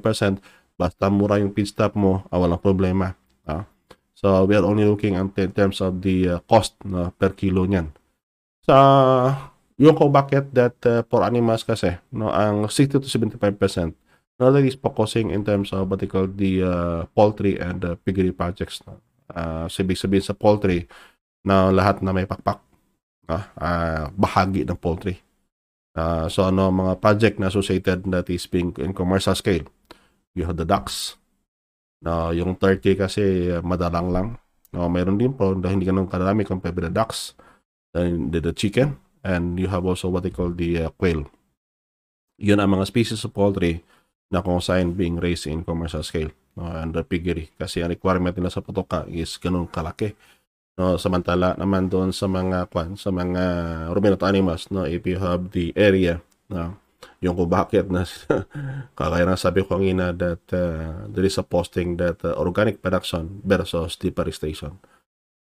basta 0.79 1.05
mura 1.11 1.43
yung 1.43 1.51
feedstock 1.51 1.99
mo, 1.99 2.23
ah, 2.31 2.39
walang 2.39 2.63
problema. 2.63 3.19
Uh, 3.43 3.67
so, 4.15 4.47
we 4.47 4.55
are 4.55 4.63
only 4.63 4.87
looking 4.87 5.19
at 5.19 5.35
in 5.43 5.51
terms 5.51 5.83
of 5.83 5.99
the 5.99 6.39
uh, 6.39 6.41
cost 6.47 6.79
no, 6.87 7.11
per 7.19 7.35
kilo 7.35 7.67
niyan. 7.67 7.91
Sa 8.63 8.79
yung 9.81 9.99
kung 9.99 10.15
bakit 10.15 10.55
that 10.55 10.79
uh, 10.87 11.03
for 11.11 11.27
animals 11.27 11.67
kasi, 11.67 11.99
no, 12.15 12.31
ang 12.31 12.71
60 12.71 13.03
to 13.03 13.09
75% 13.11 13.95
no, 14.39 14.51
that 14.51 14.65
is 14.65 14.75
focusing 14.75 15.31
in 15.31 15.45
terms 15.45 15.73
of 15.73 15.91
what 15.91 16.01
they 16.01 16.07
call 16.07 16.27
the 16.27 16.63
uh, 16.63 17.01
poultry 17.15 17.59
and 17.59 17.85
uh, 17.85 17.95
piggery 18.03 18.33
projects. 18.33 18.83
No. 18.87 18.99
Uh, 19.31 19.67
sabi 19.71 19.97
sabihin 19.97 20.25
sa 20.25 20.37
poultry 20.37 20.87
na 21.47 21.71
lahat 21.71 22.03
na 22.03 22.13
may 22.13 22.27
pakpak, 22.27 22.61
no, 23.31 23.39
uh, 23.39 24.05
bahagi 24.15 24.67
ng 24.67 24.79
poultry. 24.79 25.21
Uh, 25.95 26.27
so 26.27 26.43
ano 26.43 26.75
mga 26.75 26.99
project 26.99 27.39
na 27.39 27.47
associated 27.47 28.03
that 28.11 28.27
is 28.27 28.51
being 28.51 28.75
in 28.83 28.91
commercial 28.91 29.35
scale. 29.39 29.65
You 30.35 30.51
have 30.51 30.59
the 30.59 30.67
ducks. 30.67 31.15
No, 32.03 32.35
yung 32.35 32.59
turkey 32.59 32.99
kasi 32.99 33.55
uh, 33.55 33.63
madalang 33.63 34.11
lang. 34.11 34.29
No, 34.75 34.91
mayroon 34.91 35.17
din 35.17 35.31
po 35.31 35.55
dahil 35.55 35.79
hindi 35.79 35.87
ganun 35.87 36.11
karami 36.11 36.43
compared 36.43 36.75
with 36.75 36.91
the 36.91 36.93
ducks. 36.93 37.39
Then 37.95 38.35
the, 38.35 38.43
the 38.43 38.51
chicken, 38.51 38.99
and 39.25 39.57
you 39.57 39.67
have 39.73 39.89
also 39.89 40.13
what 40.13 40.23
they 40.23 40.31
call 40.31 40.53
the 40.53 40.87
uh, 40.87 40.91
quail. 40.95 41.25
Yun 42.37 42.61
ang 42.61 42.77
mga 42.77 42.87
species 42.87 43.25
of 43.25 43.33
poultry 43.33 43.81
na 44.29 44.45
kung 44.45 44.61
saan 44.61 44.93
being 44.93 45.17
raised 45.17 45.49
in 45.49 45.65
commercial 45.65 46.05
scale 46.05 46.31
no, 46.55 46.69
under 46.69 47.03
piggery 47.03 47.51
kasi 47.57 47.81
ang 47.81 47.91
requirement 47.91 48.37
nila 48.37 48.53
sa 48.53 48.61
putoka 48.61 49.09
is 49.09 49.41
ganun 49.41 49.67
kalaki. 49.67 50.13
No, 50.75 50.99
samantala 50.99 51.55
naman 51.55 51.87
doon 51.87 52.11
sa 52.11 52.27
mga 52.27 52.67
kwan, 52.67 52.99
sa 52.99 53.15
mga 53.15 53.43
ruminant 53.95 54.27
animals, 54.27 54.67
no, 54.75 54.83
if 54.83 55.07
you 55.07 55.23
have 55.23 55.55
the 55.55 55.71
area, 55.79 56.19
no, 56.51 56.75
yung 57.23 57.39
kung 57.39 57.47
bakit 57.47 57.87
na 57.87 58.03
kagaya 58.99 59.23
na 59.23 59.39
sabi 59.39 59.63
ko 59.63 59.79
kanina 59.79 60.11
that 60.11 60.43
uh, 60.51 61.07
there 61.07 61.23
is 61.23 61.39
a 61.39 61.47
posting 61.47 61.95
that 61.95 62.19
uh, 62.27 62.35
organic 62.35 62.83
production 62.83 63.39
versus 63.47 63.95
deforestation. 63.95 64.75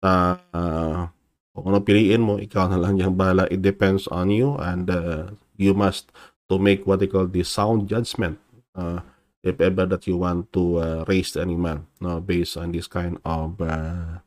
Uh, 0.06 0.38
uh, 0.54 1.10
Kung 1.54 1.70
ano 1.70 1.86
piliin 1.86 2.26
mo, 2.26 2.42
ikaw 2.42 2.66
na 2.66 2.82
lang 2.82 2.98
yung 2.98 3.14
bala. 3.14 3.46
It 3.54 3.62
depends 3.62 4.10
on 4.10 4.34
you 4.34 4.58
and 4.58 4.90
uh, 4.90 5.38
you 5.54 5.78
must 5.78 6.10
to 6.50 6.58
make 6.58 6.90
what 6.90 7.00
they 7.00 7.08
call 7.08 7.30
the 7.30 7.46
sound 7.46 7.86
judgment. 7.86 8.42
Uh, 8.74 9.06
if 9.46 9.62
ever 9.62 9.86
that 9.86 10.10
you 10.10 10.18
want 10.18 10.50
to 10.50 10.64
uh, 10.82 11.00
raise 11.06 11.38
the 11.38 11.46
animal 11.46 11.86
no, 12.02 12.18
based 12.18 12.58
on 12.58 12.74
this 12.74 12.90
kind 12.90 13.22
of 13.22 13.60
uh, 13.62 14.18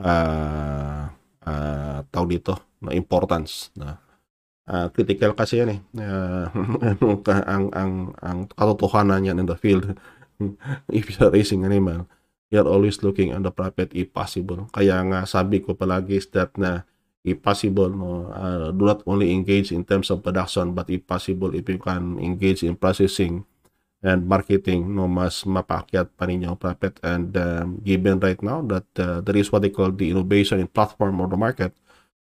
uh, 0.00 1.04
uh, 1.44 1.98
tawag 2.08 2.40
dito, 2.40 2.56
na 2.80 2.96
importance 2.96 3.68
na 3.76 4.00
uh, 4.64 4.88
critical 4.88 5.36
kasi 5.36 5.60
yan 5.60 5.76
eh. 5.76 5.80
Uh, 6.00 6.48
ang, 7.52 7.68
ang, 7.76 7.92
ang 8.24 8.38
katotohanan 8.48 9.28
yan 9.28 9.36
in 9.36 9.44
the 9.44 9.58
field. 9.58 9.84
if 10.88 11.12
you're 11.12 11.28
raising 11.28 11.68
animal, 11.68 12.08
you're 12.50 12.66
always 12.66 13.00
looking 13.02 13.32
on 13.32 13.46
the 13.46 13.54
profit 13.54 13.94
if 13.94 14.10
possible. 14.12 14.66
Kaya 14.74 14.98
nga 15.06 15.24
sabi 15.24 15.62
ko 15.62 15.72
palagi 15.78 16.18
is 16.18 16.26
that 16.34 16.50
na 16.58 16.82
if 17.24 17.38
possible, 17.40 17.88
no, 17.88 18.32
uh, 18.32 18.72
do 18.72 18.84
not 18.84 19.02
only 19.06 19.32
engage 19.32 19.72
in 19.72 19.84
terms 19.84 20.10
of 20.10 20.22
production, 20.24 20.72
but 20.72 20.88
if 20.90 21.06
possible, 21.06 21.54
if 21.54 21.68
you 21.68 21.78
can 21.78 22.18
engage 22.18 22.62
in 22.64 22.76
processing 22.76 23.44
and 24.02 24.24
marketing, 24.24 24.88
no, 24.96 25.04
mas 25.04 25.44
mapakyat 25.44 26.08
pa 26.16 26.24
ninyo 26.24 26.56
ang 26.56 26.60
profit. 26.60 26.96
And 27.04 27.36
um, 27.36 27.66
given 27.84 28.16
right 28.18 28.40
now 28.40 28.64
that 28.72 28.88
uh, 28.96 29.20
there 29.20 29.36
is 29.36 29.52
what 29.52 29.60
they 29.62 29.68
call 29.70 29.92
the 29.92 30.08
innovation 30.08 30.60
in 30.60 30.68
platform 30.68 31.20
or 31.20 31.28
the 31.28 31.36
market, 31.36 31.76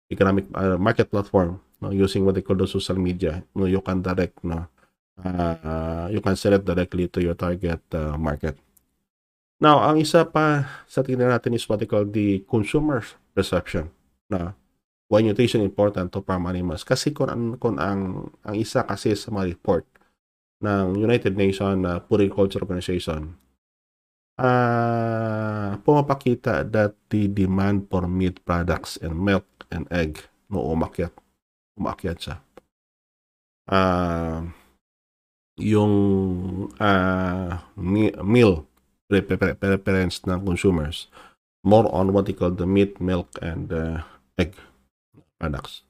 economic 0.09 0.49
uh, 0.57 0.81
market 0.81 1.13
platform, 1.13 1.61
no, 1.77 1.93
using 1.93 2.25
what 2.25 2.33
they 2.33 2.41
call 2.41 2.57
the 2.57 2.65
social 2.65 2.97
media, 2.97 3.45
no, 3.53 3.69
you 3.69 3.81
can 3.85 4.01
direct, 4.01 4.41
no, 4.41 4.65
uh, 5.21 6.09
you 6.09 6.21
can 6.21 6.35
sell 6.35 6.53
it 6.57 6.65
directly 6.65 7.07
to 7.07 7.21
your 7.21 7.37
target 7.37 7.81
uh, 7.93 8.17
market. 8.17 8.57
Now, 9.57 9.81
ang 9.81 9.97
isa 9.97 10.21
pa 10.29 10.69
sa 10.85 11.01
tingnan 11.01 11.33
natin 11.33 11.57
is 11.57 11.65
what 11.65 11.81
they 11.81 11.89
call 11.89 12.05
the 12.05 12.45
consumer 12.45 13.01
perception. 13.33 13.89
Na 14.29 14.53
why 15.09 15.25
nutrition 15.25 15.65
important 15.65 16.13
to 16.13 16.21
farm 16.21 16.45
animals? 16.45 16.85
Kasi 16.85 17.09
kung, 17.09 17.57
kung 17.57 17.81
ang, 17.81 18.29
ang 18.45 18.55
isa 18.55 18.85
kasi 18.85 19.17
sa 19.17 19.33
mga 19.33 19.57
report 19.57 19.85
ng 20.61 21.01
United 21.01 21.33
Nations 21.33 21.81
uh, 21.89 21.97
Food 22.05 22.29
and 22.29 22.33
Culture 22.33 22.61
Organization, 22.61 23.33
uh, 24.37 25.81
pumapakita 25.81 26.61
that 26.69 26.93
the 27.09 27.25
demand 27.25 27.89
for 27.89 28.05
meat 28.05 28.37
products 28.45 29.01
and 29.01 29.17
milk 29.17 29.45
and 29.73 29.89
egg 29.89 30.21
no 30.53 30.61
umakyat. 30.69 31.13
Umakyat 31.81 32.17
siya. 32.21 32.35
Uh, 33.67 34.53
yung 35.57 35.93
uh, 36.77 37.57
meal 38.21 38.66
preference 39.07 40.21
ng 40.27 40.43
consumers 40.43 41.07
more 41.67 41.87
on 41.91 42.15
what 42.15 42.27
they 42.27 42.35
call 42.35 42.51
the 42.51 42.67
meat, 42.67 42.99
milk, 43.03 43.27
and 43.43 43.71
uh, 43.75 44.07
egg 44.39 44.55
products. 45.35 45.83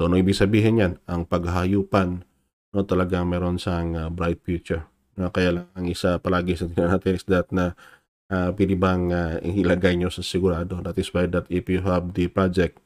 So, 0.00 0.08
ano 0.08 0.16
ibig 0.16 0.38
sabihin 0.38 0.80
yan? 0.80 0.92
Ang 1.04 1.28
paghayupan 1.28 2.24
no, 2.72 2.84
talagang 2.88 3.28
meron 3.28 3.60
siyang 3.60 3.92
uh, 3.98 4.08
bright 4.08 4.40
future. 4.40 4.88
No, 5.20 5.28
kaya 5.28 5.60
lang 5.60 5.68
ang 5.76 5.86
isa 5.90 6.16
palagi 6.16 6.56
sa 6.56 6.64
tingnan 6.64 6.96
natin 6.96 7.12
is 7.12 7.24
that 7.28 7.52
na 7.52 7.76
uh, 8.32 8.48
pili 8.56 8.78
bang 8.78 9.12
uh, 9.12 9.36
ilagay 9.44 10.00
nyo 10.00 10.08
sa 10.08 10.24
sigurado. 10.24 10.80
That 10.80 10.96
is 10.96 11.12
why 11.12 11.28
that 11.28 11.44
if 11.52 11.68
you 11.68 11.84
have 11.84 12.16
the 12.16 12.32
project, 12.32 12.80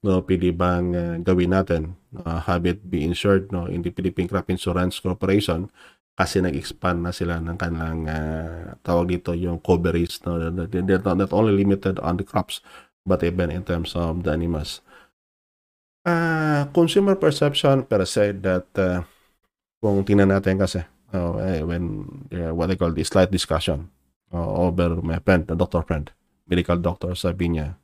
no, 0.00 0.24
pili 0.24 0.56
bang 0.56 0.96
uh, 0.96 1.14
gawin 1.20 1.52
natin, 1.52 2.00
uh, 2.24 2.40
have 2.48 2.64
it 2.64 2.88
be 2.88 3.04
insured 3.04 3.52
no, 3.52 3.68
in 3.68 3.84
the 3.84 3.92
Philippine 3.92 4.32
Crop 4.32 4.48
Insurance 4.48 4.96
Corporation 5.04 5.68
kasi 6.14 6.38
nag-expand 6.38 7.02
na 7.02 7.10
sila 7.10 7.42
ng 7.42 7.58
kanilang 7.58 8.06
uh, 8.06 8.78
tawag 8.86 9.10
dito 9.10 9.34
yung 9.34 9.58
coverage. 9.58 10.22
No? 10.22 10.38
They're 10.38 11.02
not, 11.02 11.18
not 11.18 11.32
only 11.34 11.54
limited 11.58 11.98
on 11.98 12.18
the 12.18 12.26
crops 12.26 12.62
but 13.04 13.20
even 13.22 13.52
in 13.52 13.62
terms 13.62 13.92
of 13.94 14.24
the 14.24 14.32
animals. 14.32 14.80
Uh, 16.04 16.68
consumer 16.72 17.16
perception 17.16 17.84
per 17.84 18.04
se 18.04 18.36
that 18.44 18.68
uh, 18.76 19.00
kung 19.80 20.04
tingnan 20.04 20.32
natin 20.32 20.60
kasi 20.60 20.84
uh, 21.12 21.64
when 21.64 22.04
uh, 22.32 22.52
what 22.52 22.68
I 22.68 22.76
call 22.76 22.92
the 22.92 23.04
slight 23.04 23.32
discussion 23.32 23.88
uh, 24.32 24.50
over 24.68 25.00
my 25.00 25.20
friend, 25.20 25.48
the 25.48 25.56
doctor 25.56 25.80
friend, 25.80 26.12
medical 26.48 26.76
doctor, 26.76 27.16
sabi 27.16 27.56
niya, 27.56 27.76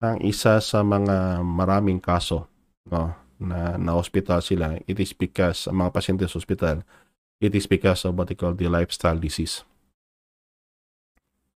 ang 0.00 0.18
isa 0.24 0.58
sa 0.64 0.80
mga 0.80 1.44
maraming 1.44 2.00
kaso 2.00 2.48
no, 2.88 3.14
na 3.36 3.76
na 3.76 3.92
hospital 3.96 4.40
sila, 4.40 4.80
it 4.88 4.96
is 4.96 5.12
because 5.12 5.68
ang 5.68 5.84
mga 5.84 5.92
pasyente 5.92 6.24
sa 6.24 6.40
hospital, 6.40 6.82
it 7.42 7.54
is 7.58 7.66
because 7.66 8.06
of 8.06 8.14
what 8.14 8.30
they 8.30 8.38
call 8.38 8.54
the 8.54 8.70
lifestyle 8.70 9.18
disease. 9.18 9.66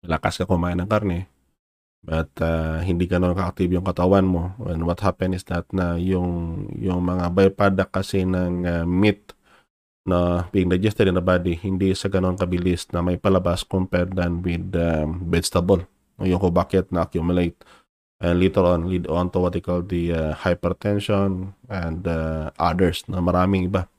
Lakas 0.05 0.41
ka 0.41 0.45
kumain 0.45 0.77
ng 0.77 0.89
karne, 0.89 1.29
but 2.05 2.29
uh, 2.41 2.81
hindi 2.85 3.09
naman 3.09 3.33
ka-active 3.33 3.73
yung 3.73 3.85
katawan 3.85 4.25
mo. 4.25 4.53
And 4.69 4.85
what 4.85 5.01
happen 5.01 5.33
is 5.33 5.45
that 5.49 5.65
na 5.73 5.97
yung, 5.97 6.69
yung 6.77 7.01
mga 7.05 7.33
byproduct 7.33 7.91
kasi 7.93 8.21
ng 8.25 8.65
uh, 8.65 8.85
meat 8.85 9.33
na 10.05 10.45
being 10.53 10.69
digested 10.69 11.09
in 11.09 11.17
the 11.17 11.25
body, 11.25 11.57
hindi 11.57 11.89
sa 11.97 12.05
ganon 12.05 12.37
kabilis 12.37 12.85
na 12.93 13.01
may 13.01 13.17
palabas 13.17 13.65
compared 13.65 14.13
than 14.13 14.45
with 14.45 14.69
um, 14.77 15.25
vegetable. 15.25 15.81
Yung 16.21 16.37
kung 16.37 16.53
bakit 16.53 16.93
na-accumulate 16.93 17.57
and 18.21 18.39
later 18.39 18.63
on 18.63 18.87
lead 18.87 19.09
on 19.09 19.27
to 19.33 19.41
what 19.41 19.51
they 19.51 19.59
call 19.59 19.81
the 19.81 20.13
uh, 20.13 20.33
hypertension 20.37 21.51
and 21.67 22.07
uh, 22.07 22.53
others 22.55 23.03
na 23.09 23.19
maraming 23.19 23.67
iba. 23.67 23.89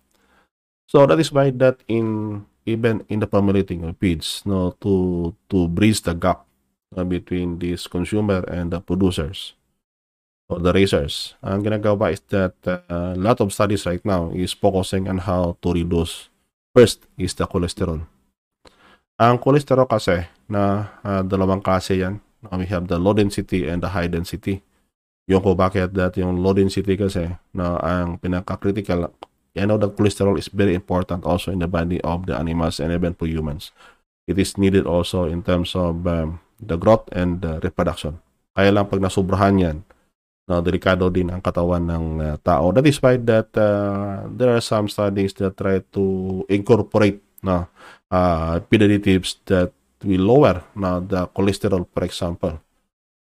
So 0.86 1.02
that 1.06 1.18
is 1.18 1.34
why 1.34 1.50
that 1.58 1.82
in 1.90 2.46
even 2.66 3.02
in 3.10 3.18
the 3.18 3.26
formulating 3.26 3.82
of 3.86 3.98
feeds 3.98 4.42
no 4.46 4.74
to 4.82 5.34
to 5.50 5.66
bridge 5.66 6.02
the 6.02 6.14
gap 6.14 6.46
uh, 6.94 7.02
between 7.02 7.58
these 7.58 7.86
consumer 7.86 8.42
and 8.46 8.70
the 8.70 8.78
producers 8.78 9.54
or 10.46 10.62
the 10.62 10.70
racers. 10.70 11.34
Ang 11.42 11.66
ginagawa 11.66 12.14
is 12.14 12.22
that 12.30 12.54
uh, 12.66 12.78
a 12.90 13.18
lot 13.18 13.42
of 13.42 13.50
studies 13.50 13.86
right 13.86 14.02
now 14.06 14.30
is 14.30 14.54
focusing 14.54 15.10
on 15.10 15.18
how 15.26 15.58
to 15.62 15.68
reduce. 15.74 16.30
First 16.70 17.06
is 17.18 17.34
the 17.34 17.46
cholesterol. 17.50 18.06
Ang 19.16 19.40
cholesterol 19.42 19.88
kasi 19.88 20.28
na 20.46 20.92
uh, 21.02 21.22
dalawang 21.26 21.64
klase 21.64 21.98
yan. 21.98 22.22
Uh, 22.46 22.62
we 22.62 22.68
have 22.68 22.86
the 22.86 23.00
low 23.00 23.16
density 23.16 23.66
and 23.66 23.82
the 23.82 23.90
high 23.90 24.06
density. 24.06 24.62
Yung 25.26 25.42
ko 25.42 25.58
bakit 25.58 25.96
that 25.98 26.14
yung 26.14 26.38
low 26.38 26.54
density 26.54 26.94
kasi 26.94 27.34
na 27.50 27.80
ang 27.82 28.22
pinaka-critical 28.22 29.10
I 29.56 29.64
know 29.64 29.80
that 29.80 29.96
cholesterol 29.96 30.36
is 30.36 30.52
very 30.52 30.76
important 30.76 31.24
also 31.24 31.50
in 31.50 31.64
the 31.64 31.70
body 31.70 32.00
of 32.04 32.28
the 32.28 32.36
animals 32.36 32.80
and 32.80 32.92
even 32.92 33.16
for 33.16 33.26
humans. 33.26 33.72
It 34.28 34.36
is 34.38 34.58
needed 34.58 34.84
also 34.84 35.24
in 35.24 35.42
terms 35.42 35.72
of 35.74 36.04
um, 36.06 36.40
the 36.60 36.76
growth 36.76 37.08
and 37.12 37.40
the 37.40 37.60
reproduction. 37.62 38.20
Kaya 38.56 38.72
lang 38.72 38.88
pag 38.88 39.00
nasubrahan 39.00 39.56
yan, 39.56 39.76
no, 40.48 40.60
delikado 40.60 41.12
din 41.12 41.30
ang 41.30 41.40
katawan 41.40 41.84
ng 41.86 42.06
uh, 42.20 42.36
tao. 42.40 42.72
That 42.72 42.86
is 42.88 42.98
why 43.00 43.16
that 43.22 43.52
uh, 43.54 44.26
there 44.32 44.54
are 44.56 44.64
some 44.64 44.88
studies 44.88 45.32
that 45.38 45.56
try 45.56 45.80
to 45.94 46.04
incorporate 46.48 47.22
no, 47.44 47.68
uh, 48.10 48.58
peditives 48.66 49.38
that 49.46 49.70
will 50.02 50.24
lower 50.24 50.64
no, 50.74 51.00
the 51.00 51.28
cholesterol, 51.30 51.86
for 51.86 52.02
example. 52.04 52.54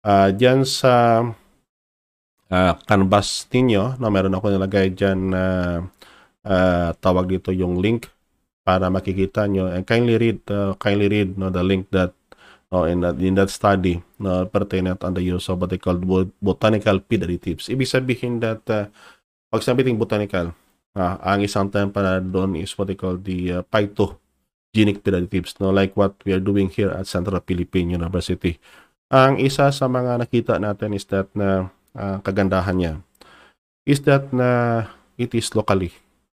Uh, 0.02 0.34
diyan 0.34 0.66
sa 0.66 1.24
uh, 2.52 2.74
canvas 2.86 3.48
ninyo, 3.50 3.98
no, 3.98 4.10
meron 4.10 4.36
ako 4.36 4.52
nilagay 4.54 4.94
diyan 4.94 5.20
na 5.32 5.44
uh, 5.44 5.78
uh, 6.46 6.94
tawag 6.98 7.30
dito 7.30 7.50
yung 7.54 7.78
link 7.82 8.10
para 8.62 8.94
makikita 8.94 9.50
nyo 9.50 9.70
and 9.74 9.90
kindly 9.90 10.16
read 10.22 10.40
uh, 10.54 10.78
kindly 10.78 11.10
read 11.10 11.34
no 11.34 11.50
the 11.50 11.66
link 11.66 11.90
that 11.90 12.14
no, 12.72 12.88
in 12.88 13.04
that 13.04 13.20
in 13.20 13.36
that 13.36 13.52
study 13.52 14.00
no, 14.18 14.48
pertinent 14.48 15.04
on 15.04 15.14
the 15.14 15.22
use 15.22 15.52
of 15.52 15.60
what 15.60 15.70
they 15.70 15.78
call 15.78 16.00
botanical 16.40 17.04
feed 17.06 17.28
additives. 17.28 17.68
Ibig 17.68 17.90
sabihin 17.90 18.40
that 18.40 18.64
uh, 18.72 18.88
pag 19.52 19.62
sabihin 19.62 20.00
botanical, 20.00 20.56
uh, 20.96 21.16
ang 21.20 21.44
isang 21.44 21.68
term 21.68 21.92
para 21.92 22.24
doon 22.24 22.56
is 22.56 22.72
what 22.80 22.88
they 22.88 22.96
call 22.96 23.20
the 23.20 23.60
uh, 23.60 23.62
phytogenic 23.68 25.04
feed 25.04 25.16
additives, 25.20 25.60
no, 25.60 25.70
like 25.70 25.94
what 26.00 26.16
we 26.24 26.32
are 26.32 26.42
doing 26.42 26.72
here 26.72 26.90
at 26.96 27.06
Central 27.06 27.44
Philippine 27.44 27.92
University. 27.92 28.56
Ang 29.12 29.44
isa 29.44 29.68
sa 29.76 29.86
mga 29.92 30.24
nakita 30.24 30.56
natin 30.56 30.96
is 30.96 31.04
that 31.12 31.28
na 31.36 31.68
uh, 32.00 32.18
kagandahan 32.24 32.76
niya 32.80 32.94
is 33.84 34.00
that 34.08 34.32
na 34.32 34.86
it 35.20 35.36
is 35.36 35.52
locally 35.52 35.92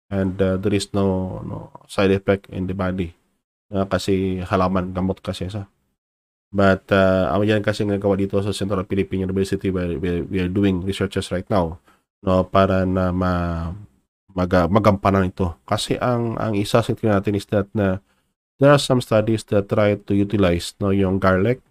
and 0.09 0.41
uh, 0.41 0.57
there 0.57 0.73
is 0.73 0.89
no, 0.93 1.39
no 1.45 1.69
side 1.85 2.11
effect 2.11 2.49
in 2.49 2.65
the 2.65 2.73
body 2.73 3.13
uh, 3.73 3.85
kasi 3.85 4.41
halaman 4.45 4.93
gamot 4.93 5.21
kasi 5.21 5.49
sa 5.49 5.69
But 6.49 6.89
uh, 6.89 7.29
yan 7.45 7.61
kasi 7.61 7.85
nagawa 7.85 8.17
dito 8.17 8.41
sa 8.41 8.49
Central 8.49 8.81
Philippine 8.89 9.29
University 9.29 9.69
where 9.69 9.93
we, 10.01 10.25
we 10.25 10.37
are 10.41 10.49
doing 10.49 10.81
researches 10.81 11.29
right 11.29 11.45
now 11.45 11.77
no 12.25 12.41
para 12.41 12.83
na 12.89 13.13
ma 13.13 13.33
mag, 14.33 14.51
magampanan 14.69 15.29
ito. 15.29 15.55
Kasi 15.63 15.95
ang 16.01 16.35
ang 16.41 16.57
isa 16.57 16.81
sa 16.81 16.91
natin 16.93 17.37
is 17.37 17.45
that 17.53 17.69
na 17.77 18.01
there 18.57 18.73
are 18.73 18.81
some 18.81 18.99
studies 18.99 19.45
that 19.53 19.69
try 19.69 19.93
to 19.93 20.11
utilize 20.17 20.73
no 20.81 20.89
yung 20.89 21.21
garlic 21.21 21.61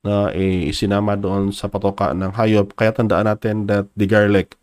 na 0.00 0.30
eh, 0.32 0.70
isinama 0.70 1.18
doon 1.18 1.50
sa 1.50 1.68
patoka 1.68 2.14
ng 2.14 2.32
hayop. 2.40 2.72
Kaya 2.72 2.94
tandaan 2.94 3.26
natin 3.28 3.68
that 3.68 3.90
the 3.98 4.06
garlic 4.08 4.56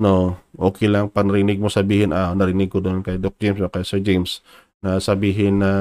no 0.00 0.38
okay 0.58 0.90
lang. 0.90 1.10
Panrinig 1.10 1.58
mo 1.62 1.70
sabihin 1.70 2.10
ah 2.10 2.34
narinig 2.34 2.70
ko 2.70 2.82
doon 2.82 3.00
kay 3.02 3.18
Doc 3.18 3.38
James 3.38 3.60
o 3.62 3.70
kay 3.70 3.84
Sir 3.86 4.02
James 4.02 4.42
na 4.84 5.00
sabihin 5.00 5.64
na 5.64 5.72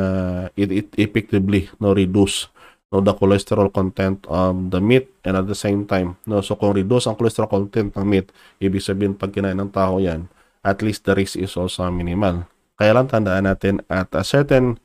uh, 0.47 0.59
it, 0.59 0.69
it 0.71 0.87
effectively 0.95 1.67
no 1.81 1.91
reduce 1.91 2.47
no 2.93 3.01
the 3.03 3.11
cholesterol 3.11 3.67
content 3.73 4.23
of 4.31 4.71
the 4.71 4.79
meat 4.79 5.11
and 5.27 5.35
at 5.35 5.49
the 5.49 5.57
same 5.57 5.83
time 5.83 6.15
no 6.23 6.39
so 6.39 6.55
kung 6.55 6.71
reduce 6.71 7.09
ang 7.09 7.19
cholesterol 7.19 7.51
content 7.51 7.91
ng 7.91 8.05
meat 8.07 8.31
ibig 8.63 8.79
sabihin 8.79 9.17
pag 9.17 9.33
kinain 9.33 9.59
ng 9.59 9.73
tao 9.73 9.99
yan 9.99 10.29
at 10.63 10.79
least 10.79 11.03
the 11.03 11.13
risk 11.13 11.35
is 11.35 11.53
also 11.59 11.83
minimal. 11.91 12.47
Kaya 12.79 12.95
lang 12.95 13.11
tandaan 13.11 13.45
natin 13.45 13.83
at 13.91 14.09
a 14.15 14.23
certain 14.23 14.79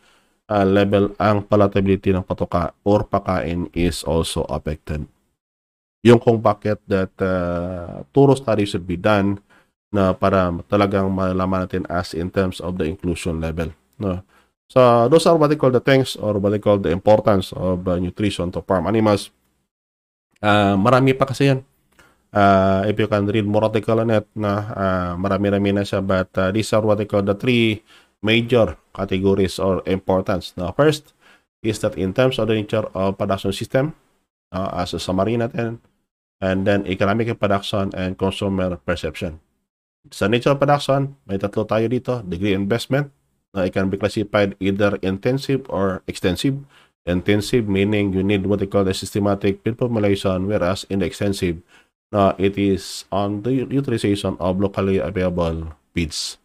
uh, 0.51 0.67
level 0.67 1.15
ang 1.17 1.47
palatability 1.47 2.13
ng 2.13 2.27
patuka 2.27 2.75
or 2.83 3.07
pakain 3.07 3.71
is 3.73 4.03
also 4.05 4.45
affected 4.51 5.07
yung 6.03 6.23
kung 6.23 6.39
bakit 6.39 6.79
that 6.87 7.11
uh, 7.23 8.03
thorough 8.15 8.39
study 8.39 8.65
should 8.65 8.87
be 8.87 8.97
done 8.97 9.39
na 9.89 10.13
para 10.13 10.53
talagang 10.69 11.09
malalaman 11.11 11.65
natin 11.65 11.85
as 11.89 12.13
in 12.13 12.29
terms 12.29 12.61
of 12.61 12.77
the 12.77 12.85
inclusion 12.85 13.41
level 13.41 13.73
no 13.99 14.23
So 14.69 15.09
those 15.09 15.25
are 15.25 15.37
what 15.37 15.49
they 15.49 15.57
call 15.57 15.73
the 15.73 15.81
things 15.81 16.15
or 16.17 16.37
what 16.37 16.53
they 16.53 16.61
call 16.61 16.77
the 16.77 16.93
importance 16.93 17.57
of 17.57 17.89
uh, 17.89 17.97
nutrition 17.97 18.53
to 18.53 18.61
farm 18.61 18.85
animals. 18.85 19.33
Uh, 20.45 20.77
marami 20.77 21.17
pa 21.17 21.25
kasi 21.25 21.49
yan. 21.49 21.65
Uh, 22.29 22.85
if 22.85 22.93
you 23.01 23.09
can 23.09 23.25
read 23.25 23.49
more 23.49 23.65
article 23.65 23.97
on 23.97 24.13
it, 24.13 24.29
na 24.37 24.53
uh, 24.77 25.13
marami-rami 25.17 25.73
na 25.73 25.89
siya. 25.89 26.05
But 26.05 26.29
uh, 26.37 26.53
these 26.53 26.69
are 26.77 26.85
what 26.85 27.01
they 27.01 27.09
call 27.09 27.25
the 27.25 27.33
three 27.33 27.81
major 28.21 28.77
categories 28.93 29.57
or 29.57 29.81
importance. 29.89 30.53
Now, 30.61 30.77
first 30.77 31.17
is 31.65 31.81
that 31.81 31.97
in 31.97 32.13
terms 32.13 32.37
of 32.37 32.53
the 32.53 32.55
nature 32.61 32.85
of 32.93 33.17
production 33.17 33.57
system, 33.57 33.97
uh, 34.53 34.71
as 34.77 34.95
a 34.95 35.01
summary 35.01 35.37
natin, 35.37 35.81
and 36.41 36.67
then 36.67 36.87
economic 36.87 37.33
production 37.39 37.91
and 37.95 38.17
consumer 38.17 38.79
perception. 38.83 39.41
Sa 40.09 40.31
nature 40.31 40.55
of 40.55 40.63
production, 40.63 41.19
may 41.29 41.37
tatlo 41.37 41.67
tayo 41.69 41.91
dito, 41.91 42.25
degree 42.25 42.55
investment, 42.57 43.13
uh, 43.53 43.67
it 43.67 43.73
can 43.73 43.91
be 43.91 43.99
classified 43.99 44.57
either 44.61 44.97
intensive 45.03 45.67
or 45.69 46.01
extensive. 46.07 46.57
Intensive 47.09 47.65
meaning 47.65 48.13
you 48.13 48.21
need 48.21 48.45
what 48.45 48.61
they 48.61 48.69
call 48.69 48.85
a 48.85 48.93
systematic 48.93 49.65
pin 49.65 49.75
formulation, 49.75 50.45
whereas 50.45 50.85
in 50.93 51.01
the 51.01 51.09
extensive, 51.09 51.57
uh, 52.13 52.37
it 52.37 52.57
is 52.61 53.05
on 53.09 53.43
the 53.43 53.65
utilization 53.65 54.37
of 54.41 54.61
locally 54.61 55.01
available 55.01 55.73
feeds. 55.97 56.37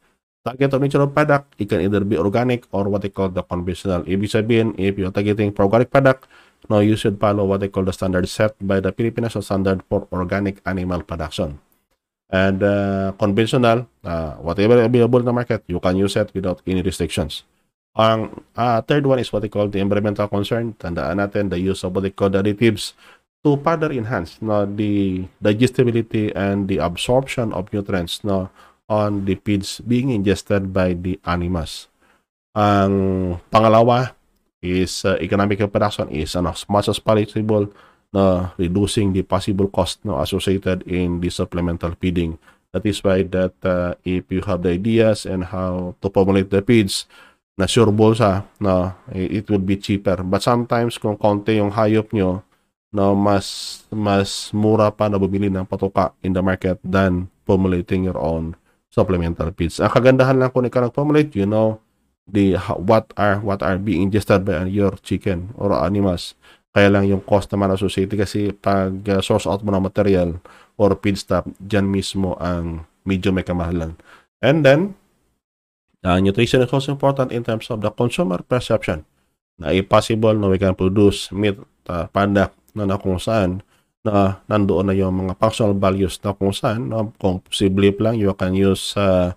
Target 0.44 0.74
of 0.76 0.82
natural 0.84 1.08
product, 1.08 1.56
it 1.60 1.68
can 1.68 1.80
either 1.80 2.04
be 2.04 2.18
organic 2.18 2.64
or 2.72 2.88
what 2.88 3.02
they 3.04 3.12
call 3.12 3.28
the 3.28 3.44
conventional. 3.44 4.04
Ibig 4.04 4.28
sabihin, 4.28 4.76
if 4.76 5.00
you're 5.00 5.12
targeting 5.12 5.52
for 5.56 5.64
organic 5.68 5.92
product, 5.92 6.28
no, 6.70 6.80
you 6.80 6.96
should 6.96 7.20
follow 7.20 7.46
what 7.46 7.60
they 7.60 7.68
call 7.68 7.84
the 7.84 7.94
standard 7.94 8.28
set 8.30 8.56
by 8.62 8.80
the 8.80 8.92
Philippine 8.92 9.24
National 9.24 9.44
Standard 9.44 9.84
for 9.90 10.08
Organic 10.12 10.62
Animal 10.66 11.04
Production. 11.04 11.60
And 12.34 12.64
uh, 12.64 13.14
conventional, 13.20 13.86
uh, 14.04 14.42
whatever 14.42 14.82
available 14.82 15.20
in 15.20 15.26
the 15.26 15.34
market, 15.34 15.64
you 15.68 15.80
can 15.80 15.98
use 15.98 16.16
it 16.16 16.34
without 16.34 16.62
any 16.66 16.82
restrictions. 16.82 17.44
Ang 17.94 18.42
uh, 18.58 18.82
third 18.82 19.06
one 19.06 19.22
is 19.22 19.30
what 19.30 19.46
they 19.46 19.54
call 19.54 19.70
the 19.70 19.78
environmental 19.78 20.26
concern. 20.26 20.74
Tandaan 20.82 21.22
natin 21.22 21.54
the 21.54 21.62
use 21.62 21.86
of 21.86 21.94
what 21.94 22.02
they 22.02 22.10
call 22.10 22.34
the 22.34 22.42
additives 22.42 22.98
to 23.46 23.60
further 23.62 23.94
enhance 23.94 24.42
no, 24.42 24.66
the 24.66 25.28
digestibility 25.44 26.34
and 26.34 26.66
the 26.66 26.82
absorption 26.82 27.54
of 27.54 27.70
nutrients 27.70 28.26
no, 28.26 28.50
on 28.90 29.30
the 29.30 29.38
feeds 29.46 29.78
being 29.86 30.10
ingested 30.10 30.74
by 30.74 30.98
the 30.98 31.22
animals. 31.30 31.86
Ang 32.58 33.38
pangalawa 33.54 34.18
is 34.64 35.04
uh, 35.04 35.20
economic 35.20 35.60
production 35.68 36.08
is 36.08 36.40
ano, 36.40 36.56
as 36.56 36.64
much 36.72 36.88
as 36.88 36.98
possible 36.98 37.68
na 38.16 38.56
reducing 38.56 39.12
the 39.12 39.28
possible 39.28 39.68
cost 39.68 40.00
no, 40.08 40.24
associated 40.24 40.88
in 40.88 41.20
the 41.20 41.28
supplemental 41.28 41.92
feeding. 42.00 42.40
That 42.72 42.88
is 42.88 43.04
why 43.04 43.28
that 43.36 43.54
uh, 43.62 44.00
if 44.02 44.32
you 44.32 44.42
have 44.48 44.64
the 44.64 44.74
ideas 44.74 45.28
and 45.28 45.46
how 45.52 46.00
to 46.02 46.08
formulate 46.10 46.50
the 46.50 46.64
feeds 46.64 47.06
na 47.60 47.70
sureable 47.70 48.18
sa, 48.18 48.50
no, 48.58 48.98
it 49.14 49.46
will 49.52 49.62
be 49.62 49.78
cheaper. 49.78 50.24
But 50.26 50.42
sometimes 50.42 50.98
kung 50.98 51.20
konti 51.20 51.62
yung 51.62 51.76
hayop 51.76 52.10
nyo, 52.16 52.42
no, 52.96 53.14
mas 53.14 53.82
mas 53.94 54.50
mura 54.56 54.90
pa 54.90 55.12
na 55.12 55.22
bumili 55.22 55.54
ng 55.54 55.68
patuka 55.70 56.18
in 56.26 56.34
the 56.34 56.42
market 56.42 56.82
than 56.82 57.30
formulating 57.46 58.10
your 58.10 58.18
own 58.18 58.58
supplemental 58.94 59.50
feeds. 59.54 59.82
Ang 59.82 59.94
kagandahan 59.94 60.38
lang 60.38 60.50
kung 60.54 60.66
ikaw 60.66 60.86
nag-formulate, 60.86 61.34
you 61.34 61.50
know, 61.50 61.82
the 62.28 62.56
what 62.80 63.12
are 63.20 63.44
what 63.44 63.60
are 63.60 63.76
being 63.76 64.08
ingested 64.08 64.48
by 64.48 64.64
your 64.68 64.96
chicken 65.04 65.52
or 65.60 65.76
animals 65.76 66.36
kaya 66.74 66.90
lang 66.90 67.06
yung 67.06 67.22
cost 67.22 67.54
naman 67.54 67.70
associated 67.70 68.18
kasi 68.18 68.50
pag 68.50 68.98
uh, 69.06 69.22
source 69.22 69.46
out 69.46 69.62
mo 69.62 69.70
ng 69.70 69.86
material 69.86 70.42
or 70.82 70.98
feedstock, 70.98 71.46
dyan 71.62 71.86
mismo 71.86 72.34
ang 72.42 72.90
medyo 73.06 73.30
may 73.30 73.46
kamahalan. 73.46 73.94
And 74.42 74.66
then, 74.66 74.98
uh, 76.02 76.18
nutrition 76.18 76.66
is 76.66 76.74
also 76.74 76.98
important 76.98 77.30
in 77.30 77.46
terms 77.46 77.70
of 77.70 77.86
the 77.86 77.94
consumer 77.94 78.42
perception. 78.42 79.06
Na 79.62 79.70
possible 79.86 80.34
na 80.34 80.50
we 80.50 80.58
can 80.58 80.74
produce 80.74 81.30
meat 81.30 81.62
uh, 81.86 82.10
product 82.10 82.58
na, 82.74 82.90
na 82.90 82.98
kung 82.98 83.22
saan 83.22 83.62
na 84.02 84.42
nandoon 84.50 84.90
na 84.90 84.98
yung 84.98 85.14
mga 85.14 85.38
functional 85.38 85.78
values 85.78 86.18
na 86.26 86.34
kung 86.34 86.52
saan 86.52 86.90
no, 86.90 87.14
kung 87.22 87.40
posible 87.40 87.88
lang 88.02 88.18
you 88.18 88.34
can 88.34 88.58
use 88.58 88.98
uh, 88.98 89.32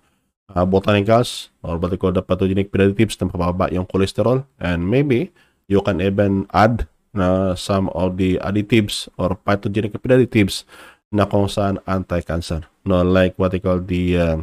uh, 0.52 0.66
botanicals 0.66 1.48
or 1.62 1.78
what 1.78 1.90
they 1.90 1.98
call 1.98 2.12
the 2.12 2.22
pathogenic 2.22 2.70
predators 2.70 3.18
na 3.18 3.26
mapababa 3.26 3.72
yung 3.74 3.86
cholesterol 3.88 4.46
and 4.62 4.86
maybe 4.86 5.32
you 5.66 5.82
can 5.82 5.98
even 5.98 6.46
add 6.54 6.86
na 7.16 7.56
some 7.56 7.88
of 7.96 8.20
the 8.20 8.36
additives 8.44 9.08
or 9.16 9.34
pathogenic 9.34 9.96
additives 9.96 10.68
na 11.10 11.24
kung 11.24 11.48
saan 11.48 11.80
anti-cancer. 11.88 12.66
No, 12.86 13.02
like 13.02 13.34
what 13.40 13.50
they 13.56 13.62
call 13.62 13.80
the 13.82 14.04
uh, 14.14 14.38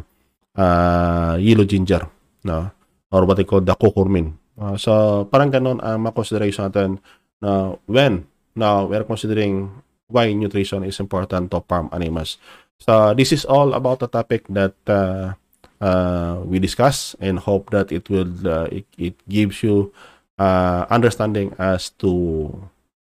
uh, 0.58 1.36
yellow 1.40 1.64
ginger, 1.64 2.04
no, 2.44 2.74
or 3.14 3.24
what 3.24 3.38
they 3.38 3.48
call 3.48 3.62
the 3.62 3.76
curcumin. 3.78 4.36
Uh, 4.58 4.76
so 4.76 5.24
parang 5.30 5.54
ganun 5.54 5.80
ang 5.80 6.04
uh, 6.04 6.14
consideration 6.14 6.68
natin 6.68 7.02
na 7.40 7.78
when 7.86 8.26
now 8.58 8.86
we're 8.86 9.06
considering 9.06 9.70
why 10.10 10.30
nutrition 10.34 10.86
is 10.86 11.00
important 11.00 11.50
to 11.50 11.62
farm 11.66 11.90
animals. 11.94 12.38
So 12.82 13.16
this 13.16 13.32
is 13.32 13.48
all 13.48 13.74
about 13.74 14.04
the 14.04 14.10
topic 14.12 14.46
that 14.52 14.76
uh, 14.90 15.40
uh, 15.84 16.40
we 16.48 16.64
discuss 16.64 17.16
and 17.20 17.44
hope 17.44 17.70
that 17.76 17.92
it 17.92 18.08
will 18.08 18.32
uh, 18.48 18.72
it, 18.72 18.88
it 18.96 19.20
gives 19.28 19.60
you 19.62 19.92
uh, 20.40 20.88
understanding 20.88 21.52
as 21.60 21.92
to 22.00 22.48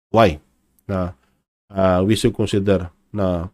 why 0.10 0.42
na 0.90 1.14
uh, 1.70 2.02
we 2.02 2.18
should 2.18 2.34
consider 2.34 2.90
na 3.14 3.54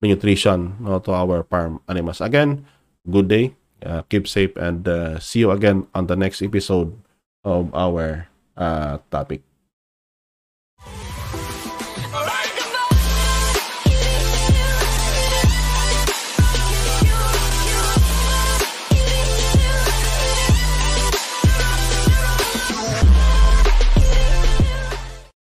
nutrition 0.00 0.76
no, 0.80 0.98
to 1.00 1.12
our 1.12 1.44
farm 1.44 1.80
animals. 1.88 2.20
Again, 2.20 2.64
good 3.04 3.28
day, 3.28 3.54
uh, 3.84 4.02
keep 4.08 4.28
safe, 4.28 4.54
and 4.56 4.86
uh, 4.88 5.18
see 5.18 5.44
you 5.44 5.50
again 5.50 5.86
on 5.94 6.06
the 6.06 6.16
next 6.16 6.40
episode 6.42 6.94
of 7.44 7.72
our 7.74 8.28
uh, 8.56 8.98
topic. 9.10 9.45